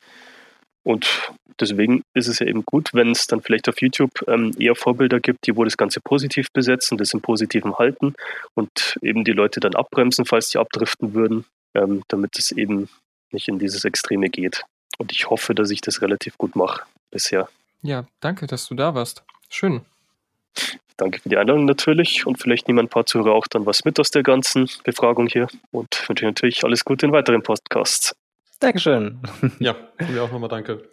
Und 0.83 1.33
deswegen 1.59 2.03
ist 2.15 2.29
es 2.29 2.39
ja 2.39 2.47
eben 2.47 2.65
gut, 2.65 2.91
wenn 2.93 3.11
es 3.11 3.27
dann 3.27 3.43
vielleicht 3.43 3.69
auf 3.69 3.81
YouTube 3.81 4.11
ähm, 4.29 4.53
eher 4.59 4.77
Vorbilder 4.77 5.21
gibt, 5.21 5.47
die 5.47 5.57
wo 5.57 5.65
das 5.65 5.77
Ganze 5.77 6.01
positiv 6.01 6.53
besetzen, 6.53 6.97
das 6.97 7.13
im 7.13 7.21
Positiven 7.21 7.77
halten 7.77 8.15
und 8.55 8.99
eben 9.03 9.25
die 9.25 9.33
Leute 9.33 9.61
dann 9.61 9.75
abbremsen, 9.75 10.27
falls 10.27 10.51
die 10.51 10.59
abdriften 10.59 11.15
würden, 11.15 11.45
ähm, 11.75 12.03
damit 12.09 12.39
es 12.39 12.53
eben 12.53 12.89
nicht 13.33 13.49
in 13.49 13.59
dieses 13.59 13.85
Extreme 13.85 14.29
geht. 14.29 14.63
Und 14.99 15.13
ich 15.13 15.29
hoffe, 15.29 15.55
dass 15.55 15.71
ich 15.71 15.81
das 15.81 16.01
relativ 16.03 16.39
gut 16.39 16.57
mache 16.57 16.83
bisher. 17.11 17.49
Ja, 17.83 18.07
danke, 18.21 18.47
dass 18.47 18.67
du 18.69 18.75
da 18.75 18.95
warst. 18.95 19.25
Schön. 19.51 19.83
Danke 20.97 21.21
für 21.21 21.29
die 21.29 21.37
Einladung 21.37 21.67
natürlich 21.67 22.27
und 22.27 22.41
vielleicht 22.41 22.69
nehmen 22.69 22.81
ein 22.81 22.89
paar 22.89 23.05
Zuhörer 23.05 23.35
auch 23.35 23.47
dann 23.47 23.67
was 23.67 23.85
mit 23.85 24.01
aus 24.01 24.11
der 24.11 24.23
ganzen 24.23 24.69
Befragung 24.83 25.27
hier 25.27 25.47
und 25.71 26.09
wünsche 26.09 26.25
natürlich 26.25 26.65
alles 26.65 26.85
Gute 26.85 27.07
in 27.07 27.13
weiteren 27.13 27.43
Podcasts. 27.43 28.17
Dankeschön. 28.61 29.21
Ja, 29.59 29.77
von 29.99 30.15
mir 30.15 30.23
auch 30.23 30.33
nochmal 30.33 30.49
danke. 30.49 30.89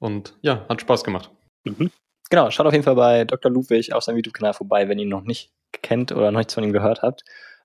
Und 0.00 0.34
ja, 0.42 0.66
hat 0.68 0.80
Spaß 0.80 1.04
gemacht. 1.04 1.30
Mhm. 1.64 1.90
Genau, 2.30 2.50
schaut 2.50 2.66
auf 2.66 2.72
jeden 2.72 2.84
Fall 2.84 2.96
bei 2.96 3.24
Dr. 3.24 3.50
Ludwig 3.50 3.92
auf 3.92 4.02
seinem 4.02 4.16
YouTube-Kanal 4.16 4.54
vorbei, 4.54 4.88
wenn 4.88 4.98
ihr 4.98 5.04
ihn 5.04 5.08
noch 5.08 5.22
nicht 5.22 5.52
kennt 5.82 6.12
oder 6.12 6.30
noch 6.30 6.38
nichts 6.38 6.54
von 6.54 6.64
ihm 6.64 6.72
gehört 6.72 7.02
habt. 7.02 7.22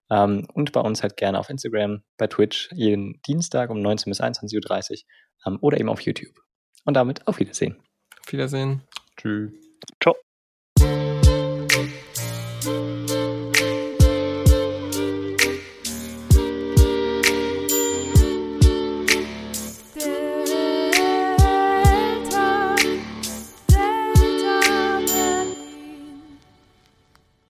Ähm, 0.09 0.47
und 0.53 0.71
bei 0.71 0.81
uns 0.81 1.01
halt 1.01 1.17
gerne 1.17 1.39
auf 1.39 1.49
Instagram, 1.49 2.03
bei 2.17 2.27
Twitch 2.27 2.69
jeden 2.73 3.21
Dienstag 3.23 3.69
um 3.69 3.81
19 3.81 4.11
bis 4.11 4.21
21.30 4.21 4.91
Uhr 4.91 4.97
ähm, 5.47 5.57
oder 5.61 5.79
eben 5.79 5.89
auf 5.89 6.01
YouTube. 6.01 6.35
Und 6.85 6.95
damit 6.95 7.27
auf 7.27 7.39
Wiedersehen. 7.39 7.77
Auf 8.21 8.31
Wiedersehen. 8.31 8.81
Tschüss. 9.17 9.51
Ciao. 10.01 10.15
Thank 12.63 12.87
you. 12.87 12.92